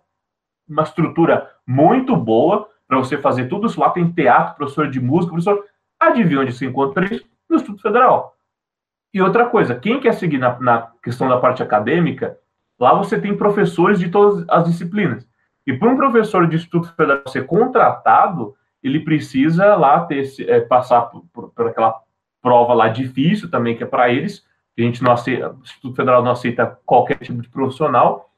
uma 0.68 0.84
estrutura 0.84 1.50
muito 1.66 2.14
boa, 2.14 2.68
para 2.86 2.98
você 2.98 3.18
fazer 3.18 3.48
tudo 3.48 3.66
isso 3.66 3.80
lá. 3.80 3.90
Tem 3.90 4.08
teatro, 4.08 4.54
professor 4.54 4.88
de 4.88 5.00
música, 5.00 5.32
professor. 5.32 5.64
Adivinha 5.98 6.42
onde 6.42 6.52
se 6.52 6.64
encontra 6.64 7.12
isso? 7.12 7.26
No 7.50 7.56
Instituto 7.56 7.82
Federal. 7.82 8.36
E 9.12 9.20
outra 9.20 9.46
coisa, 9.46 9.74
quem 9.74 9.98
quer 9.98 10.14
seguir 10.14 10.38
na, 10.38 10.60
na 10.60 10.92
questão 11.02 11.28
da 11.28 11.40
parte 11.40 11.60
acadêmica, 11.60 12.38
lá 12.78 12.94
você 12.94 13.20
tem 13.20 13.36
professores 13.36 13.98
de 13.98 14.08
todas 14.08 14.44
as 14.48 14.64
disciplinas. 14.64 15.26
E 15.66 15.72
para 15.72 15.88
um 15.88 15.96
professor 15.96 16.46
de 16.46 16.56
Instituto 16.56 16.92
Federal 16.94 17.22
ser 17.28 17.46
contratado, 17.46 18.54
ele 18.82 19.00
precisa 19.00 19.76
lá 19.76 20.00
ter 20.00 20.24
é, 20.48 20.60
passar 20.60 21.02
por, 21.02 21.24
por, 21.32 21.50
por, 21.50 21.68
aquela 21.68 22.00
prova 22.42 22.74
lá 22.74 22.88
difícil 22.88 23.50
também, 23.50 23.76
que 23.76 23.84
é 23.84 23.86
para 23.86 24.10
eles, 24.10 24.44
a 24.76 24.82
gente 24.82 25.02
não 25.02 25.12
aceita, 25.12 25.50
o 25.50 25.60
Instituto 25.62 25.94
Federal 25.94 26.22
não 26.22 26.32
aceita 26.32 26.78
qualquer 26.84 27.18
tipo 27.18 27.40
de 27.40 27.48
profissional, 27.48 28.32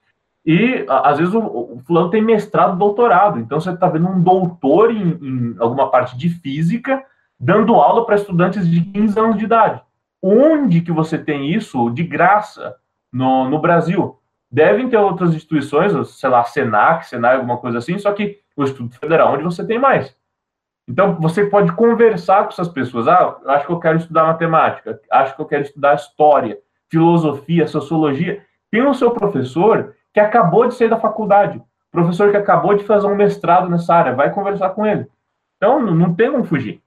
e 0.45 0.85
às 0.89 1.19
vezes 1.19 1.33
o, 1.33 1.41
o 1.41 1.81
fulano 1.87 2.11
tem 2.11 2.21
mestrado, 2.21 2.77
doutorado. 2.77 3.41
Então 3.41 3.59
você 3.59 3.71
está 3.71 3.89
vendo 3.89 4.09
um 4.09 4.21
doutor 4.21 4.91
em, 4.91 5.13
em, 5.23 5.57
alguma 5.59 5.91
parte 5.91 6.19
de 6.19 6.29
física 6.29 7.03
dando 7.41 7.75
aula 7.75 8.05
para 8.05 8.17
estudantes 8.17 8.69
de 8.69 8.83
15 8.83 9.19
anos 9.19 9.39
de 9.39 9.45
idade. 9.45 9.83
Onde 10.23 10.83
que 10.83 10.93
você 10.93 11.19
tem 11.19 11.51
isso 11.51 11.91
de 11.91 12.05
graça 12.05 12.77
no, 13.11 13.49
no 13.49 13.59
Brasil? 13.59 14.19
Devem 14.55 14.89
ter 14.89 14.97
outras 14.97 15.35
instituições, 15.35 15.93
sei 16.11 16.31
lá, 16.31 16.45
Senac, 16.45 17.09
Senai, 17.09 17.35
alguma 17.35 17.57
coisa 17.57 17.79
assim, 17.79 17.99
só 17.99 18.13
que 18.13 18.39
o 18.57 18.63
Instituto 18.63 18.97
Federal, 19.01 19.35
onde 19.35 19.43
você 19.43 19.67
tem 19.67 19.81
mais. 19.81 20.17
Então, 20.89 21.17
você 21.17 21.47
pode 21.47 21.73
conversar 21.73 22.45
com 22.45 22.51
essas 22.51 22.69
pessoas. 22.69 23.09
Ah, 23.09 23.37
acho 23.47 23.67
que 23.67 23.73
eu 23.73 23.81
quero 23.81 23.99
estudar 23.99 24.23
matemática, 24.23 25.01
acho 25.11 25.35
que 25.35 25.43
eu 25.43 25.47
quero 25.47 25.65
estudar 25.65 25.97
história, 25.97 26.57
filosofia, 26.89 27.67
sociologia. 27.67 28.45
Tem 28.71 28.87
o 28.87 28.95
seu 28.95 29.11
professor 29.11 29.97
que 30.13 30.21
acabou 30.21 30.69
de 30.69 30.75
sair 30.75 30.89
da 30.89 31.01
faculdade, 31.01 31.61
professor 31.91 32.31
que 32.31 32.37
acabou 32.37 32.77
de 32.77 32.85
fazer 32.85 33.09
um 33.09 33.17
mestrado 33.17 33.69
nessa 33.69 33.93
área, 33.93 34.15
vai 34.15 34.33
conversar 34.33 34.71
com 34.71 34.87
ele. 34.87 35.09
Então, 35.57 35.81
não 35.81 36.15
tem 36.15 36.31
como 36.31 36.45
fugir. 36.45 36.81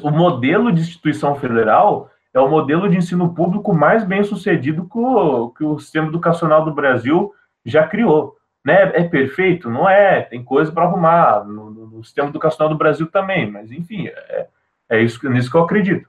O 0.00 0.12
modelo 0.12 0.70
de 0.70 0.80
instituição 0.80 1.34
federal 1.34 2.08
é 2.34 2.40
o 2.40 2.48
modelo 2.48 2.88
de 2.88 2.96
ensino 2.96 3.32
público 3.32 3.72
mais 3.72 4.04
bem 4.04 4.24
sucedido 4.24 4.88
que 4.90 4.98
o, 4.98 5.50
que 5.50 5.64
o 5.64 5.78
sistema 5.78 6.08
educacional 6.08 6.64
do 6.64 6.74
Brasil 6.74 7.32
já 7.64 7.86
criou. 7.86 8.36
Né? 8.64 8.82
É 8.94 9.04
perfeito? 9.04 9.70
Não 9.70 9.88
é, 9.88 10.22
tem 10.22 10.42
coisa 10.42 10.72
para 10.72 10.84
arrumar 10.84 11.44
no, 11.44 11.70
no, 11.70 12.04
sistema 12.04 12.28
educacional 12.28 12.68
do 12.68 12.78
Brasil 12.78 13.06
também, 13.06 13.50
mas 13.50 13.70
enfim, 13.70 14.08
é, 14.08 14.48
é 14.90 15.02
isso, 15.02 15.26
nisso 15.30 15.50
que 15.50 15.56
eu 15.56 15.62
acredito. 15.62 16.08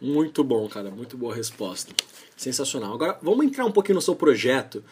Muito 0.00 0.42
bom, 0.42 0.68
cara, 0.68 0.90
muito 0.90 1.16
boa 1.16 1.34
resposta. 1.34 1.94
Sensacional. 2.36 2.92
Agora, 2.92 3.16
vamos 3.22 3.46
entrar 3.46 3.64
um 3.64 3.70
pouquinho 3.70 3.94
no 3.94 4.02
seu 4.02 4.16
projeto 4.16 4.82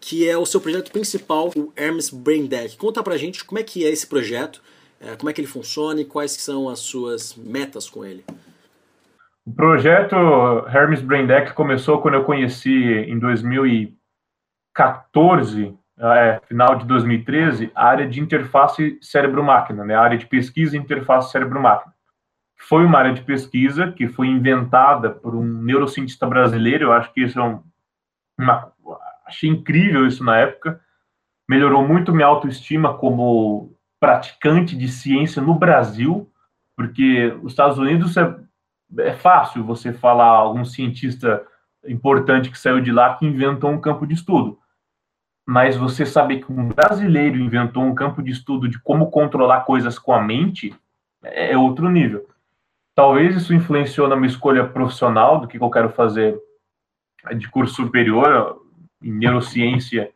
que 0.00 0.26
é 0.28 0.36
o 0.36 0.46
seu 0.46 0.60
projeto 0.60 0.90
principal, 0.90 1.50
o 1.54 1.72
Hermes 1.76 2.08
Brain 2.08 2.46
Deck. 2.46 2.76
Conta 2.78 3.02
pra 3.02 3.18
gente 3.18 3.44
como 3.44 3.58
é 3.58 3.62
que 3.62 3.84
é 3.84 3.90
esse 3.90 4.06
projeto, 4.06 4.62
é, 4.98 5.14
como 5.14 5.28
é 5.28 5.32
que 5.32 5.40
ele 5.40 5.48
funciona 5.48 6.00
e 6.00 6.06
quais 6.06 6.32
são 6.32 6.68
as 6.68 6.78
suas 6.80 7.34
metas 7.36 7.88
com 7.88 8.04
ele. 8.04 8.24
O 9.50 9.52
projeto 9.52 10.14
Hermes 10.68 11.02
Brain 11.02 11.26
Deck 11.26 11.52
começou 11.54 12.00
quando 12.00 12.14
eu 12.14 12.22
conheci 12.22 12.70
em 12.70 13.18
2014, 13.18 15.76
é, 15.98 16.40
final 16.46 16.76
de 16.76 16.86
2013, 16.86 17.72
a 17.74 17.88
área 17.88 18.08
de 18.08 18.20
interface 18.20 18.96
cérebro-máquina, 19.02 19.84
né, 19.84 19.96
a 19.96 20.02
área 20.02 20.16
de 20.16 20.26
pesquisa 20.26 20.76
interface 20.76 21.32
cérebro-máquina. 21.32 21.92
Foi 22.60 22.84
uma 22.84 22.96
área 22.96 23.12
de 23.12 23.22
pesquisa 23.22 23.90
que 23.90 24.06
foi 24.06 24.28
inventada 24.28 25.10
por 25.10 25.34
um 25.34 25.42
neurocientista 25.42 26.28
brasileiro, 26.28 26.84
eu 26.84 26.92
acho 26.92 27.12
que 27.12 27.22
isso 27.22 27.40
é 27.40 27.42
um, 27.42 27.60
uma, 28.38 28.72
achei 29.26 29.50
incrível 29.50 30.06
isso 30.06 30.22
na 30.22 30.36
época. 30.36 30.80
Melhorou 31.48 31.84
muito 31.84 32.14
minha 32.14 32.28
autoestima 32.28 32.96
como 32.96 33.76
praticante 33.98 34.76
de 34.76 34.86
ciência 34.86 35.42
no 35.42 35.56
Brasil, 35.56 36.30
porque 36.76 37.36
os 37.42 37.50
Estados 37.50 37.78
Unidos 37.78 38.16
é, 38.16 38.32
é 38.98 39.12
fácil 39.12 39.64
você 39.64 39.92
falar 39.92 40.26
algum 40.26 40.64
cientista 40.64 41.44
importante 41.86 42.50
que 42.50 42.58
saiu 42.58 42.80
de 42.80 42.92
lá 42.92 43.14
que 43.14 43.26
inventou 43.26 43.70
um 43.70 43.80
campo 43.80 44.06
de 44.06 44.14
estudo. 44.14 44.58
Mas 45.46 45.76
você 45.76 46.04
saber 46.04 46.44
que 46.44 46.52
um 46.52 46.68
brasileiro 46.68 47.38
inventou 47.38 47.82
um 47.82 47.94
campo 47.94 48.22
de 48.22 48.30
estudo 48.30 48.68
de 48.68 48.78
como 48.80 49.10
controlar 49.10 49.62
coisas 49.62 49.98
com 49.98 50.12
a 50.12 50.20
mente 50.20 50.74
é 51.22 51.56
outro 51.56 51.88
nível. 51.88 52.28
Talvez 52.94 53.36
isso 53.36 53.54
influenciou 53.54 54.08
na 54.08 54.16
minha 54.16 54.28
escolha 54.28 54.66
profissional 54.66 55.40
do 55.40 55.48
que 55.48 55.58
eu 55.58 55.70
quero 55.70 55.90
fazer 55.90 56.38
de 57.36 57.48
curso 57.48 57.74
superior 57.74 58.60
em 59.02 59.12
neurociência, 59.12 60.10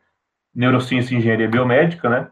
neurociência 0.53 1.13
e 1.13 1.17
engenharia 1.17 1.49
biomédica, 1.49 2.09
né? 2.09 2.31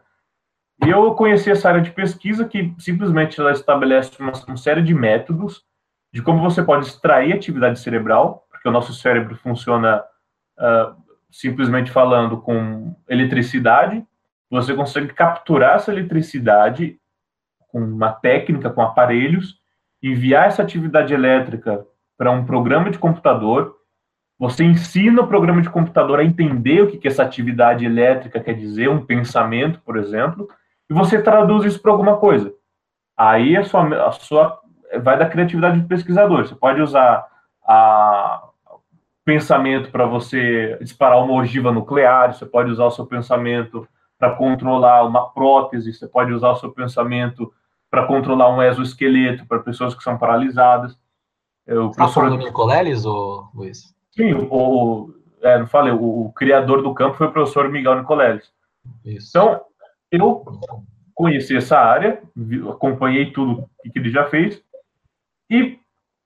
E 0.84 0.90
eu 0.90 1.14
conheci 1.14 1.50
essa 1.50 1.68
área 1.68 1.80
de 1.80 1.92
pesquisa 1.92 2.46
que 2.46 2.74
simplesmente 2.78 3.40
ela 3.40 3.52
estabelece 3.52 4.20
uma, 4.20 4.32
uma 4.46 4.56
série 4.56 4.82
de 4.82 4.92
métodos 4.92 5.64
de 6.14 6.22
como 6.22 6.40
você 6.40 6.62
pode 6.62 6.86
extrair 6.86 7.32
atividade 7.32 7.80
cerebral, 7.80 8.46
porque 8.48 8.68
o 8.68 8.70
nosso 8.70 8.94
cérebro 8.94 9.34
funciona 9.34 10.00
uh, 10.56 10.94
simplesmente 11.28 11.90
falando 11.90 12.40
com 12.40 12.94
eletricidade, 13.08 14.06
você 14.48 14.72
consegue 14.74 15.12
capturar 15.12 15.74
essa 15.74 15.90
eletricidade 15.90 17.00
com 17.66 17.80
uma 17.80 18.12
técnica, 18.12 18.70
com 18.70 18.80
aparelhos, 18.80 19.58
enviar 20.00 20.46
essa 20.46 20.62
atividade 20.62 21.12
elétrica 21.12 21.84
para 22.16 22.30
um 22.30 22.46
programa 22.46 22.90
de 22.90 22.98
computador, 22.98 23.74
você 24.38 24.62
ensina 24.62 25.20
o 25.20 25.26
programa 25.26 25.62
de 25.62 25.68
computador 25.68 26.20
a 26.20 26.24
entender 26.24 26.80
o 26.80 26.86
que, 26.86 26.98
que 26.98 27.08
essa 27.08 27.24
atividade 27.24 27.84
elétrica 27.84 28.38
quer 28.38 28.54
dizer, 28.54 28.88
um 28.88 29.04
pensamento, 29.04 29.80
por 29.80 29.96
exemplo, 29.96 30.48
e 30.88 30.94
você 30.94 31.20
traduz 31.20 31.64
isso 31.64 31.82
para 31.82 31.90
alguma 31.90 32.18
coisa. 32.18 32.54
Aí 33.16 33.56
a 33.56 33.64
sua, 33.64 34.06
a 34.06 34.12
sua 34.12 34.60
vai 35.02 35.18
da 35.18 35.28
criatividade 35.28 35.80
do 35.80 35.88
pesquisador. 35.88 36.46
Você 36.46 36.54
pode 36.54 36.80
usar 36.80 37.26
a 37.66 38.48
pensamento 39.24 39.90
para 39.90 40.04
você 40.04 40.76
disparar 40.82 41.22
uma 41.24 41.32
ogiva 41.32 41.72
nuclear, 41.72 42.34
você 42.34 42.44
pode 42.44 42.70
usar 42.70 42.84
o 42.84 42.90
seu 42.90 43.06
pensamento 43.06 43.88
para 44.18 44.36
controlar 44.36 45.04
uma 45.04 45.30
prótese, 45.30 45.94
você 45.94 46.06
pode 46.06 46.32
usar 46.32 46.50
o 46.50 46.56
seu 46.56 46.70
pensamento 46.70 47.52
para 47.90 48.06
controlar 48.06 48.54
um 48.54 48.62
exoesqueleto 48.62 49.46
para 49.46 49.60
pessoas 49.60 49.94
que 49.94 50.02
são 50.02 50.18
paralisadas. 50.18 50.92
O 51.66 51.88
Você 51.88 51.96
professor... 51.96 52.24
falando 52.24 52.38
do 52.38 52.44
Nicoleles, 52.44 53.06
ou 53.06 53.48
Luiz? 53.54 53.94
Sim, 54.10 54.34
o, 54.50 55.14
é, 55.42 55.58
não 55.58 55.66
falei, 55.66 55.92
o, 55.92 56.26
o, 56.26 56.32
criador 56.32 56.82
do 56.82 56.92
campo 56.92 57.16
foi 57.16 57.26
o 57.26 57.32
professor 57.32 57.70
Miguel 57.70 57.96
Nicoleles. 57.96 58.52
Isso. 59.04 59.30
Então, 59.30 59.60
eu 60.10 60.44
conheci 61.14 61.56
essa 61.56 61.78
área, 61.78 62.22
acompanhei 62.70 63.32
tudo 63.32 63.68
que 63.92 63.98
ele 63.98 64.10
já 64.10 64.26
fez, 64.26 64.62
e 65.54 65.78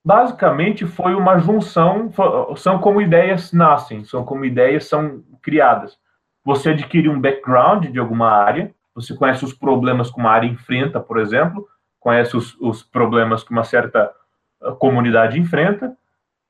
basicamente 0.02 0.86
foi 0.86 1.14
uma 1.14 1.38
junção, 1.38 2.10
são 2.56 2.78
como 2.78 3.02
ideias 3.02 3.52
nascem, 3.52 4.04
são 4.04 4.24
como 4.24 4.42
ideias 4.42 4.86
são 4.86 5.22
criadas. 5.42 5.98
Você 6.42 6.70
adquire 6.70 7.10
um 7.10 7.20
background 7.20 7.88
de 7.88 7.98
alguma 7.98 8.30
área, 8.30 8.74
você 8.94 9.14
conhece 9.14 9.44
os 9.44 9.52
problemas 9.52 10.10
que 10.10 10.18
uma 10.18 10.30
área 10.30 10.46
enfrenta, 10.46 10.98
por 10.98 11.18
exemplo, 11.18 11.68
conhece 12.00 12.34
os, 12.38 12.58
os 12.58 12.82
problemas 12.82 13.44
que 13.44 13.50
uma 13.50 13.64
certa 13.64 14.10
ah, 14.62 14.72
comunidade 14.72 15.38
enfrenta, 15.38 15.94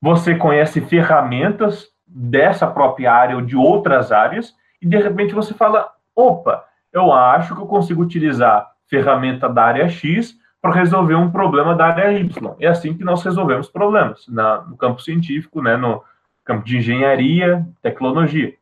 você 0.01 0.37
conhece 0.37 0.81
ferramentas 0.81 1.89
dessa 2.07 2.65
própria 2.67 3.13
área 3.13 3.35
ou 3.35 3.43
de 3.43 3.57
outras 3.57 4.13
áreas, 4.13 4.55
e 4.81 4.87
de 4.87 4.97
repente 4.97 5.35
você 5.35 5.53
fala: 5.53 5.91
opa, 6.15 6.65
eu 6.93 7.13
acho 7.13 7.57
que 7.57 7.61
eu 7.61 7.67
consigo 7.67 8.03
utilizar 8.03 8.71
ferramenta 8.87 9.49
da 9.49 9.65
área 9.65 9.89
X 9.89 10.39
para 10.61 10.75
resolver 10.75 11.15
um 11.15 11.31
problema 11.31 11.75
da 11.75 11.87
área 11.87 12.19
Y. 12.19 12.55
É 12.59 12.67
assim 12.67 12.97
que 12.97 13.05
nós 13.05 13.23
resolvemos 13.23 13.69
problemas 13.69 14.27
na, 14.29 14.63
no 14.63 14.77
campo 14.77 15.01
científico, 15.01 15.63
né, 15.63 15.77
no 15.77 16.03
campo 16.45 16.65
de 16.65 16.79
engenharia, 16.79 17.67
tecnologia. 17.83 18.55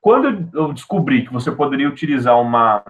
Quando 0.00 0.48
eu 0.56 0.72
descobri 0.72 1.24
que 1.24 1.32
você 1.32 1.50
poderia 1.50 1.88
utilizar 1.88 2.40
uma. 2.40 2.84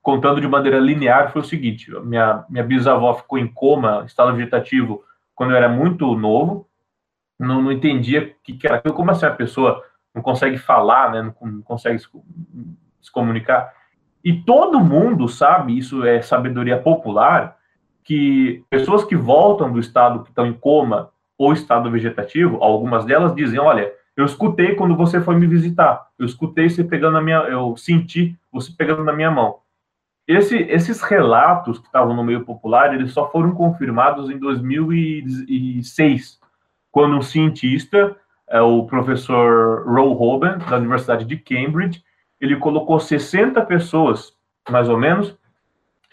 Contando 0.00 0.40
de 0.40 0.48
maneira 0.48 0.78
linear, 0.78 1.32
foi 1.32 1.42
o 1.42 1.44
seguinte: 1.44 1.90
minha, 2.00 2.44
minha 2.48 2.64
bisavó 2.64 3.12
ficou 3.14 3.38
em 3.38 3.46
coma, 3.46 4.04
estado 4.06 4.34
vegetativo, 4.34 5.04
quando 5.34 5.50
eu 5.50 5.56
era 5.56 5.68
muito 5.68 6.16
novo, 6.16 6.66
não, 7.38 7.60
não 7.60 7.72
entendia 7.72 8.22
o 8.22 8.42
que, 8.42 8.54
que 8.54 8.66
era. 8.66 8.80
Como 8.80 9.10
assim 9.10 9.26
a 9.26 9.30
pessoa 9.30 9.82
não 10.14 10.22
consegue 10.22 10.56
falar, 10.56 11.12
né, 11.12 11.22
não, 11.22 11.50
não 11.50 11.62
consegue 11.62 11.98
se, 11.98 12.08
se 13.02 13.12
comunicar? 13.12 13.75
E 14.26 14.32
todo 14.32 14.80
mundo 14.80 15.28
sabe, 15.28 15.78
isso 15.78 16.04
é 16.04 16.20
sabedoria 16.20 16.76
popular, 16.76 17.56
que 18.02 18.64
pessoas 18.68 19.04
que 19.04 19.14
voltam 19.14 19.72
do 19.72 19.78
estado 19.78 20.24
que 20.24 20.30
estão 20.30 20.44
em 20.44 20.52
coma 20.52 21.10
ou 21.38 21.52
estado 21.52 21.88
vegetativo, 21.92 22.60
algumas 22.60 23.04
delas 23.04 23.32
dizem, 23.36 23.60
olha, 23.60 23.92
eu 24.16 24.24
escutei 24.24 24.74
quando 24.74 24.96
você 24.96 25.20
foi 25.20 25.36
me 25.36 25.46
visitar. 25.46 26.08
Eu 26.18 26.26
escutei 26.26 26.68
você 26.68 26.82
pegando 26.82 27.12
na 27.12 27.22
minha, 27.22 27.38
eu 27.42 27.76
senti 27.76 28.36
você 28.50 28.72
pegando 28.76 29.04
na 29.04 29.12
minha 29.12 29.30
mão. 29.30 29.58
Esse, 30.26 30.56
esses 30.56 31.00
relatos 31.02 31.78
que 31.78 31.86
estavam 31.86 32.12
no 32.12 32.24
meio 32.24 32.44
popular, 32.44 32.92
eles 32.92 33.12
só 33.12 33.30
foram 33.30 33.52
confirmados 33.52 34.28
em 34.28 34.40
2006, 34.40 36.40
quando 36.90 37.16
um 37.16 37.22
cientista, 37.22 38.16
é, 38.48 38.60
o 38.60 38.86
professor 38.86 39.84
Roe 39.86 40.16
Hoban, 40.18 40.58
da 40.68 40.78
Universidade 40.78 41.24
de 41.24 41.36
Cambridge, 41.36 42.02
ele 42.40 42.56
colocou 42.56 42.98
60 43.00 43.60
pessoas, 43.62 44.34
mais 44.68 44.88
ou 44.88 44.98
menos, 44.98 45.36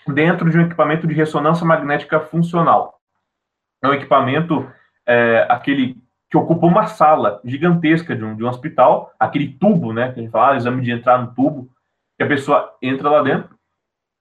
dentro 0.07 0.49
de 0.49 0.57
um 0.57 0.61
equipamento 0.61 1.07
de 1.07 1.13
ressonância 1.13 1.65
magnética 1.65 2.19
funcional. 2.19 2.99
É 3.81 3.87
um 3.87 3.93
equipamento, 3.93 4.69
é, 5.05 5.45
aquele 5.49 6.01
que 6.29 6.37
ocupa 6.37 6.65
uma 6.65 6.87
sala 6.87 7.39
gigantesca 7.45 8.15
de 8.15 8.23
um, 8.23 8.35
de 8.35 8.43
um 8.43 8.47
hospital, 8.47 9.13
aquele 9.19 9.49
tubo, 9.49 9.93
né, 9.93 10.11
que 10.11 10.19
a 10.19 10.23
gente 10.23 10.31
fala, 10.31 10.53
ah, 10.53 10.57
exame 10.57 10.81
de 10.81 10.91
entrar 10.91 11.19
no 11.19 11.33
tubo, 11.33 11.69
que 12.17 12.23
a 12.23 12.27
pessoa 12.27 12.75
entra 12.81 13.09
lá 13.09 13.21
dentro, 13.21 13.55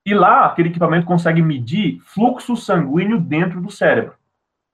e 0.05 0.13
lá 0.13 0.45
aquele 0.45 0.69
equipamento 0.69 1.07
consegue 1.07 1.41
medir 1.41 2.01
fluxo 2.01 2.57
sanguíneo 2.57 3.19
dentro 3.19 3.61
do 3.61 3.71
cérebro. 3.71 4.13
O 4.13 4.17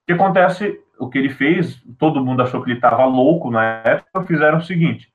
que 0.06 0.14
acontece, 0.14 0.80
o 0.98 1.08
que 1.08 1.18
ele 1.18 1.28
fez, 1.28 1.80
todo 1.98 2.24
mundo 2.24 2.42
achou 2.42 2.62
que 2.62 2.70
ele 2.70 2.78
estava 2.78 3.04
louco 3.04 3.50
na 3.50 3.62
época, 3.84 4.24
fizeram 4.24 4.58
o 4.58 4.64
seguinte, 4.64 5.12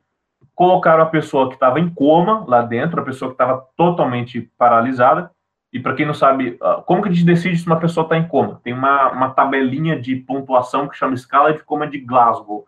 colocaram 0.55 1.03
a 1.03 1.07
pessoa 1.07 1.47
que 1.47 1.55
estava 1.55 1.79
em 1.79 1.89
coma 1.89 2.45
lá 2.47 2.61
dentro, 2.61 2.99
a 2.99 3.03
pessoa 3.03 3.29
que 3.29 3.35
estava 3.35 3.65
totalmente 3.75 4.41
paralisada, 4.57 5.31
e 5.71 5.79
para 5.79 5.95
quem 5.95 6.05
não 6.05 6.13
sabe, 6.13 6.55
ah, 6.61 6.83
como 6.85 7.01
que 7.01 7.09
a 7.09 7.11
gente 7.11 7.25
decide 7.25 7.57
se 7.57 7.65
uma 7.65 7.79
pessoa 7.79 8.03
está 8.03 8.15
em 8.15 8.27
coma? 8.27 8.61
Tem 8.63 8.73
uma, 8.73 9.09
uma 9.11 9.29
tabelinha 9.31 9.99
de 9.99 10.15
pontuação 10.15 10.87
que 10.87 10.95
chama 10.95 11.15
escala 11.15 11.51
de 11.51 11.63
coma 11.63 11.87
de 11.87 11.97
Glasgow. 11.97 12.67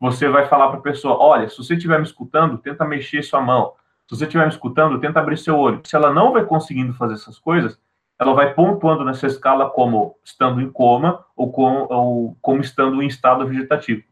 Você 0.00 0.28
vai 0.28 0.46
falar 0.46 0.68
para 0.68 0.78
a 0.78 0.82
pessoa: 0.82 1.16
olha, 1.16 1.48
se 1.48 1.56
você 1.56 1.74
estiver 1.74 1.98
me 1.98 2.04
escutando, 2.04 2.58
tenta 2.58 2.84
mexer 2.84 3.22
sua 3.22 3.40
mão. 3.40 3.74
Se 4.08 4.16
você 4.16 4.24
estiver 4.24 4.44
me 4.44 4.52
escutando, 4.52 4.98
tenta 4.98 5.20
abrir 5.20 5.36
seu 5.36 5.56
olho. 5.56 5.80
Se 5.84 5.94
ela 5.94 6.12
não 6.12 6.32
vai 6.32 6.44
conseguindo 6.44 6.92
fazer 6.94 7.14
essas 7.14 7.38
coisas, 7.38 7.78
ela 8.18 8.34
vai 8.34 8.52
pontuando 8.52 9.04
nessa 9.04 9.28
escala 9.28 9.70
como 9.70 10.16
estando 10.24 10.60
em 10.60 10.68
coma 10.68 11.24
ou, 11.36 11.52
com, 11.52 11.86
ou 11.88 12.36
como 12.42 12.60
estando 12.60 13.00
em 13.00 13.06
estado 13.06 13.46
vegetativo. 13.46 14.02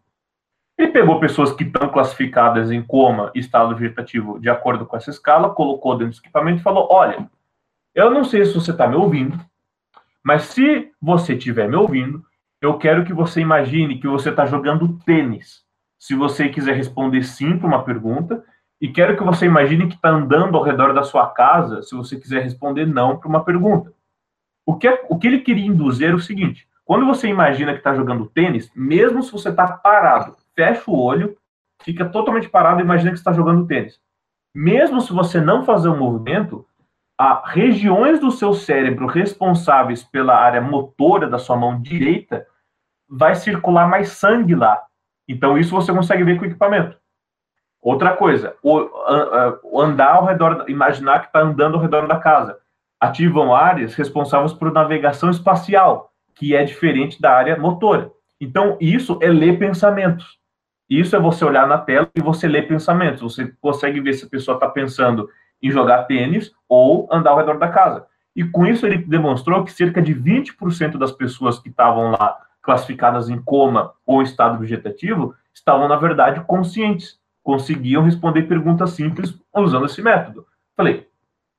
Ele 0.78 0.92
pegou 0.92 1.18
pessoas 1.18 1.52
que 1.52 1.64
estão 1.64 1.88
classificadas 1.88 2.70
em 2.70 2.80
coma 2.80 3.32
e 3.34 3.40
estado 3.40 3.74
vegetativo 3.74 4.38
de 4.38 4.48
acordo 4.48 4.86
com 4.86 4.96
essa 4.96 5.10
escala, 5.10 5.50
colocou 5.50 5.98
dentro 5.98 6.14
do 6.14 6.20
equipamento 6.20 6.60
e 6.60 6.62
falou: 6.62 6.86
olha, 6.88 7.28
eu 7.92 8.12
não 8.12 8.22
sei 8.22 8.44
se 8.44 8.54
você 8.54 8.70
está 8.70 8.86
me 8.86 8.94
ouvindo, 8.94 9.36
mas 10.22 10.42
se 10.42 10.92
você 11.02 11.34
estiver 11.34 11.68
me 11.68 11.74
ouvindo, 11.74 12.24
eu 12.60 12.78
quero 12.78 13.04
que 13.04 13.12
você 13.12 13.40
imagine 13.40 13.98
que 13.98 14.06
você 14.06 14.30
está 14.30 14.46
jogando 14.46 14.98
tênis. 15.04 15.64
Se 15.98 16.14
você 16.14 16.48
quiser 16.48 16.76
responder 16.76 17.24
sim 17.24 17.58
para 17.58 17.66
uma 17.66 17.82
pergunta, 17.82 18.44
e 18.80 18.86
quero 18.86 19.16
que 19.16 19.24
você 19.24 19.46
imagine 19.46 19.88
que 19.88 19.96
está 19.96 20.10
andando 20.10 20.56
ao 20.56 20.62
redor 20.62 20.94
da 20.94 21.02
sua 21.02 21.26
casa, 21.26 21.82
se 21.82 21.96
você 21.96 22.16
quiser 22.16 22.44
responder 22.44 22.86
não 22.86 23.18
para 23.18 23.28
uma 23.28 23.44
pergunta. 23.44 23.92
O 24.64 24.76
que, 24.76 24.86
é, 24.86 25.04
o 25.08 25.18
que 25.18 25.26
ele 25.26 25.40
queria 25.40 25.66
induzir 25.66 26.10
é 26.10 26.14
o 26.14 26.20
seguinte: 26.20 26.68
quando 26.84 27.04
você 27.04 27.26
imagina 27.26 27.72
que 27.72 27.78
está 27.78 27.94
jogando 27.94 28.26
tênis, 28.26 28.70
mesmo 28.76 29.24
se 29.24 29.32
você 29.32 29.48
está 29.48 29.66
parado, 29.66 30.36
fecha 30.58 30.90
o 30.90 31.00
olho, 31.00 31.36
fica 31.84 32.04
totalmente 32.04 32.48
parado 32.48 32.80
e 32.80 32.82
imagina 32.82 33.12
que 33.12 33.18
está 33.18 33.32
jogando 33.32 33.64
tênis. 33.68 34.00
Mesmo 34.52 35.00
se 35.00 35.12
você 35.12 35.40
não 35.40 35.64
fazer 35.64 35.88
o 35.88 35.92
um 35.92 35.98
movimento, 35.98 36.66
a 37.16 37.48
regiões 37.48 38.18
do 38.18 38.32
seu 38.32 38.52
cérebro 38.52 39.06
responsáveis 39.06 40.02
pela 40.02 40.34
área 40.34 40.60
motora 40.60 41.28
da 41.28 41.38
sua 41.38 41.56
mão 41.56 41.80
direita 41.80 42.44
vai 43.08 43.36
circular 43.36 43.88
mais 43.88 44.08
sangue 44.08 44.56
lá. 44.56 44.82
Então, 45.28 45.56
isso 45.56 45.70
você 45.70 45.92
consegue 45.92 46.24
ver 46.24 46.36
com 46.36 46.42
o 46.42 46.48
equipamento. 46.48 46.98
Outra 47.80 48.16
coisa, 48.16 48.56
andar 49.72 50.16
ao 50.16 50.24
redor, 50.24 50.64
imaginar 50.68 51.20
que 51.20 51.26
está 51.26 51.40
andando 51.40 51.76
ao 51.76 51.80
redor 51.80 52.08
da 52.08 52.18
casa. 52.18 52.58
Ativam 53.00 53.54
áreas 53.54 53.94
responsáveis 53.94 54.52
por 54.52 54.72
navegação 54.72 55.30
espacial, 55.30 56.10
que 56.34 56.56
é 56.56 56.64
diferente 56.64 57.20
da 57.20 57.32
área 57.32 57.56
motora. 57.56 58.10
Então, 58.40 58.76
isso 58.80 59.20
é 59.22 59.28
ler 59.28 59.56
pensamentos. 59.56 60.37
Isso 60.88 61.14
é 61.14 61.20
você 61.20 61.44
olhar 61.44 61.66
na 61.66 61.78
tela 61.78 62.08
e 62.14 62.20
você 62.20 62.48
ler 62.48 62.66
pensamentos. 62.66 63.20
Você 63.20 63.52
consegue 63.60 64.00
ver 64.00 64.14
se 64.14 64.24
a 64.24 64.28
pessoa 64.28 64.54
está 64.54 64.68
pensando 64.68 65.28
em 65.62 65.70
jogar 65.70 66.04
tênis 66.04 66.52
ou 66.68 67.08
andar 67.12 67.30
ao 67.30 67.38
redor 67.38 67.58
da 67.58 67.68
casa. 67.68 68.06
E 68.34 68.44
com 68.44 68.66
isso 68.66 68.86
ele 68.86 68.98
demonstrou 68.98 69.64
que 69.64 69.72
cerca 69.72 70.00
de 70.00 70.14
20% 70.14 70.96
das 70.96 71.12
pessoas 71.12 71.58
que 71.58 71.68
estavam 71.68 72.12
lá 72.12 72.38
classificadas 72.62 73.28
em 73.28 73.40
coma 73.42 73.92
ou 74.06 74.22
estado 74.22 74.58
vegetativo 74.58 75.34
estavam, 75.52 75.88
na 75.88 75.96
verdade, 75.96 76.40
conscientes, 76.44 77.18
conseguiam 77.42 78.02
responder 78.02 78.42
perguntas 78.42 78.90
simples 78.90 79.36
usando 79.54 79.86
esse 79.86 80.00
método. 80.00 80.46
Falei, 80.76 81.08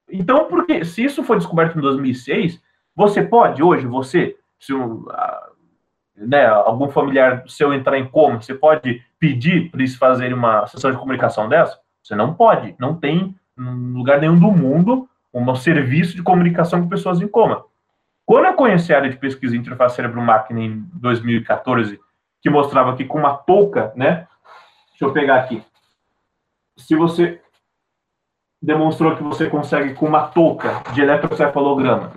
então, 0.10 0.46
porque 0.48 0.86
se 0.86 1.04
isso 1.04 1.24
foi 1.24 1.38
descoberto 1.38 1.78
em 1.78 1.82
2006, 1.82 2.62
você 2.96 3.24
pode 3.24 3.62
hoje, 3.62 3.86
você, 3.86 4.38
se 4.60 4.74
um, 4.74 5.06
né, 6.20 6.46
algum 6.46 6.90
familiar 6.90 7.44
seu 7.48 7.74
entrar 7.74 7.98
em 7.98 8.08
coma, 8.08 8.42
você 8.42 8.54
pode 8.54 9.02
pedir 9.18 9.70
para 9.70 9.82
eles 9.82 9.96
fazerem 9.96 10.34
uma 10.34 10.68
sessão 10.68 10.92
de 10.92 10.98
comunicação 10.98 11.48
dessa? 11.48 11.80
Você 12.04 12.16
não 12.16 12.34
pode, 12.34 12.76
não 12.80 12.96
tem 12.96 13.36
em 13.58 13.94
lugar 13.94 14.20
nenhum 14.20 14.40
do 14.40 14.52
mundo 14.52 15.08
um 15.34 15.56
serviço 15.56 16.16
de 16.16 16.24
comunicação 16.24 16.82
com 16.82 16.90
pessoas 16.90 17.22
em 17.22 17.28
coma. 17.28 17.64
Quando 18.26 18.46
eu 18.46 18.54
conheci 18.54 18.94
a 18.94 18.98
área 18.98 19.10
de 19.10 19.18
pesquisa 19.18 19.56
interface 19.56 19.96
cérebro-máquina 19.96 20.60
em 20.60 20.86
2014, 20.94 22.00
que 22.42 22.50
mostrava 22.50 22.96
que 22.96 23.06
com 23.06 23.18
uma 23.18 23.34
touca, 23.34 23.92
né? 23.96 24.28
Deixa 24.92 25.06
eu 25.06 25.14
pegar 25.14 25.38
aqui. 25.38 25.64
se 26.78 26.96
você 26.96 27.42
demonstrou 28.62 29.16
que 29.16 29.24
você 29.24 29.50
consegue, 29.50 29.94
com 29.94 30.06
uma 30.06 30.28
touca 30.28 30.84
de 30.94 31.02
eletrocefalograma, 31.02 32.12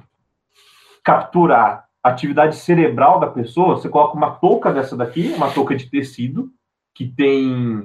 capturar 1.03 1.89
atividade 2.03 2.57
cerebral 2.57 3.21
da 3.21 3.29
pessoa, 3.29 3.77
você 3.77 3.89
coloca 3.89 4.17
uma 4.17 4.33
touca 4.33 4.73
dessa 4.73 4.97
daqui, 4.97 5.33
uma 5.37 5.51
touca 5.51 5.75
de 5.75 5.89
tecido, 5.89 6.51
que 6.95 7.07
tem 7.07 7.79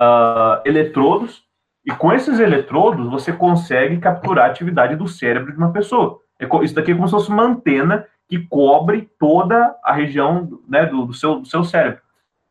uh, 0.00 0.60
eletrodos, 0.64 1.44
e 1.84 1.90
com 1.92 2.12
esses 2.12 2.38
eletrodos 2.38 3.08
você 3.08 3.32
consegue 3.32 3.98
capturar 3.98 4.46
a 4.46 4.50
atividade 4.50 4.96
do 4.96 5.08
cérebro 5.08 5.52
de 5.52 5.58
uma 5.58 5.72
pessoa. 5.72 6.20
É 6.38 6.46
isso 6.64 6.74
daqui 6.74 6.92
é 6.92 6.94
como 6.94 7.06
se 7.06 7.12
fosse 7.12 7.30
uma 7.30 7.44
antena 7.44 8.06
que 8.28 8.38
cobre 8.38 9.10
toda 9.18 9.76
a 9.82 9.92
região 9.92 10.60
né, 10.68 10.86
do, 10.86 11.06
do, 11.06 11.12
seu, 11.12 11.40
do 11.40 11.46
seu 11.46 11.64
cérebro. 11.64 12.00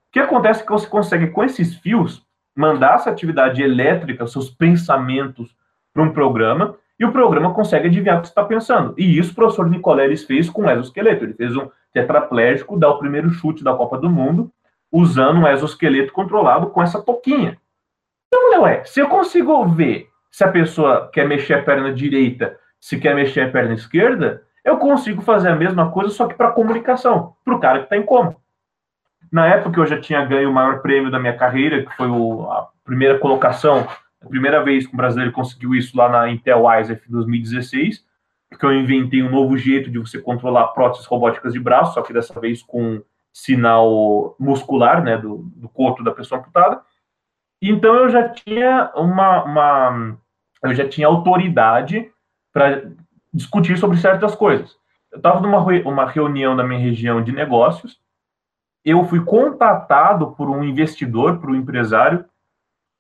O 0.10 0.12
que 0.12 0.20
acontece 0.20 0.62
é 0.62 0.66
que 0.66 0.72
você 0.72 0.88
consegue, 0.88 1.28
com 1.28 1.44
esses 1.44 1.76
fios, 1.76 2.26
mandar 2.56 2.96
essa 2.96 3.10
atividade 3.10 3.62
elétrica, 3.62 4.28
seus 4.28 4.50
pensamentos, 4.50 5.56
para 5.94 6.04
um 6.04 6.12
programa, 6.12 6.76
e 7.00 7.06
o 7.06 7.12
programa 7.12 7.54
consegue 7.54 7.88
adivinhar 7.88 8.18
o 8.18 8.22
que 8.22 8.28
você 8.28 8.32
está 8.32 8.44
pensando. 8.44 8.94
E 8.98 9.18
isso 9.18 9.32
o 9.32 9.36
professor 9.36 9.70
Nicoleles 9.70 10.26
fez 10.26 10.50
com 10.50 10.64
o 10.64 10.70
exoesqueleto. 10.70 11.24
Ele 11.24 11.34
fez 11.34 11.56
um 11.56 11.70
tetraplégico 11.94 12.78
dar 12.78 12.90
o 12.90 13.00
primeiro 13.00 13.30
chute 13.30 13.64
da 13.64 13.74
Copa 13.74 13.98
do 13.98 14.10
Mundo, 14.10 14.52
usando 14.92 15.40
um 15.40 15.48
exoesqueleto 15.48 16.12
controlado 16.12 16.68
com 16.68 16.84
essa 16.84 17.02
toquinha. 17.02 17.58
Então, 18.28 18.52
não 18.52 18.68
é. 18.68 18.84
Se 18.84 19.00
eu 19.00 19.08
consigo 19.08 19.66
ver 19.66 20.10
se 20.30 20.44
a 20.44 20.52
pessoa 20.52 21.10
quer 21.12 21.28
mexer 21.28 21.54
a 21.54 21.64
perna 21.64 21.94
direita, 21.94 22.60
se 22.80 23.00
quer 23.00 23.16
mexer 23.16 23.42
a 23.42 23.50
perna 23.50 23.74
esquerda, 23.74 24.44
eu 24.64 24.78
consigo 24.78 25.22
fazer 25.22 25.50
a 25.50 25.56
mesma 25.56 25.90
coisa, 25.92 26.10
só 26.10 26.28
que 26.28 26.36
para 26.36 26.52
comunicação, 26.52 27.34
para 27.44 27.56
o 27.56 27.60
cara 27.60 27.80
que 27.80 27.86
está 27.86 27.98
em 27.98 28.04
coma. 28.04 28.36
Na 29.32 29.48
época 29.48 29.80
eu 29.80 29.86
já 29.86 30.00
tinha 30.00 30.26
ganho 30.26 30.50
o 30.50 30.54
maior 30.54 30.82
prêmio 30.82 31.10
da 31.10 31.20
minha 31.20 31.36
carreira, 31.36 31.86
que 31.86 31.96
foi 31.96 32.08
o, 32.08 32.50
a 32.52 32.68
primeira 32.84 33.18
colocação, 33.20 33.88
a 34.22 34.28
primeira 34.28 34.64
vez 34.64 34.86
que 34.86 34.94
um 34.94 34.98
brasileiro 34.98 35.32
conseguiu 35.32 35.74
isso 35.74 35.98
lá 35.98 36.10
na 36.10 36.30
Intel 36.30 36.64
ISEF 36.80 37.10
2016, 37.10 38.06
porque 38.50 38.66
eu 38.66 38.74
inventei 38.74 39.22
um 39.24 39.30
novo 39.30 39.58
jeito 39.58 39.90
de 39.90 40.00
você 40.00 40.20
controlar 40.20 40.70
próteses 40.70 41.06
robóticas 41.06 41.54
de 41.54 41.60
braço, 41.60 41.94
só 41.94 42.02
que 42.02 42.12
dessa 42.12 42.40
vez 42.40 42.62
com 42.62 43.02
sinal 43.32 44.36
muscular, 44.40 45.04
né, 45.04 45.18
do, 45.18 45.50
do 45.56 45.70
corpo 45.70 46.04
da 46.04 46.12
pessoa 46.12 46.42
amputada. 46.42 46.82
Então 47.62 47.96
eu 47.96 48.10
já 48.10 48.28
tinha 48.30 48.92
uma, 48.96 49.44
uma 49.44 50.18
eu 50.64 50.74
já 50.74 50.88
tinha 50.88 51.08
autoridade 51.08 52.12
para 52.52 52.90
discutir 53.34 53.78
sobre 53.78 53.98
certas 53.98 54.36
coisas. 54.36 54.78
Eu 55.12 55.18
estava 55.18 55.40
numa 55.40 55.60
uma 55.60 56.06
reunião 56.06 56.56
da 56.56 56.64
minha 56.64 56.80
região 56.80 57.24
de 57.24 57.32
negócios, 57.32 58.00
eu 58.84 59.04
fui 59.06 59.24
contatado 59.24 60.32
por 60.32 60.50
um 60.50 60.64
investidor, 60.64 61.40
por 61.40 61.50
um 61.50 61.56
empresário, 61.56 62.26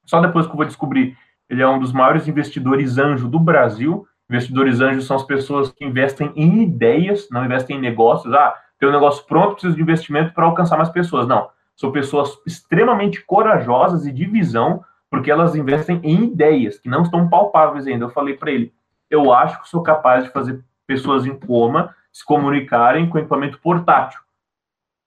só 0.09 0.19
depois 0.19 0.47
que 0.47 0.51
eu 0.51 0.57
vou 0.57 0.65
descobrir, 0.65 1.15
ele 1.47 1.61
é 1.61 1.67
um 1.67 1.79
dos 1.79 1.93
maiores 1.93 2.27
investidores 2.27 2.97
anjo 2.97 3.27
do 3.27 3.39
Brasil. 3.39 4.07
Investidores 4.27 4.81
anjos 4.81 5.05
são 5.05 5.15
as 5.15 5.23
pessoas 5.23 5.71
que 5.71 5.85
investem 5.85 6.31
em 6.35 6.63
ideias, 6.63 7.27
não 7.29 7.45
investem 7.45 7.77
em 7.77 7.79
negócios. 7.79 8.33
Ah, 8.33 8.55
tem 8.79 8.89
um 8.89 8.91
negócio 8.91 9.23
pronto, 9.27 9.53
preciso 9.53 9.75
de 9.75 9.81
investimento 9.83 10.33
para 10.33 10.45
alcançar 10.45 10.77
mais 10.77 10.89
pessoas. 10.89 11.27
Não. 11.27 11.47
São 11.75 11.91
pessoas 11.91 12.39
extremamente 12.43 13.23
corajosas 13.23 14.07
e 14.07 14.11
de 14.11 14.25
visão, 14.25 14.83
porque 15.11 15.29
elas 15.29 15.55
investem 15.55 15.99
em 16.01 16.23
ideias 16.23 16.79
que 16.79 16.89
não 16.89 17.03
estão 17.03 17.29
palpáveis 17.29 17.85
ainda. 17.85 18.05
Eu 18.05 18.09
falei 18.09 18.35
para 18.35 18.49
ele, 18.49 18.73
eu 19.11 19.31
acho 19.31 19.61
que 19.61 19.69
sou 19.69 19.83
capaz 19.83 20.23
de 20.23 20.31
fazer 20.31 20.59
pessoas 20.87 21.23
em 21.27 21.37
coma 21.37 21.95
se 22.11 22.25
comunicarem 22.25 23.07
com 23.07 23.19
equipamento 23.19 23.59
portátil. 23.59 24.19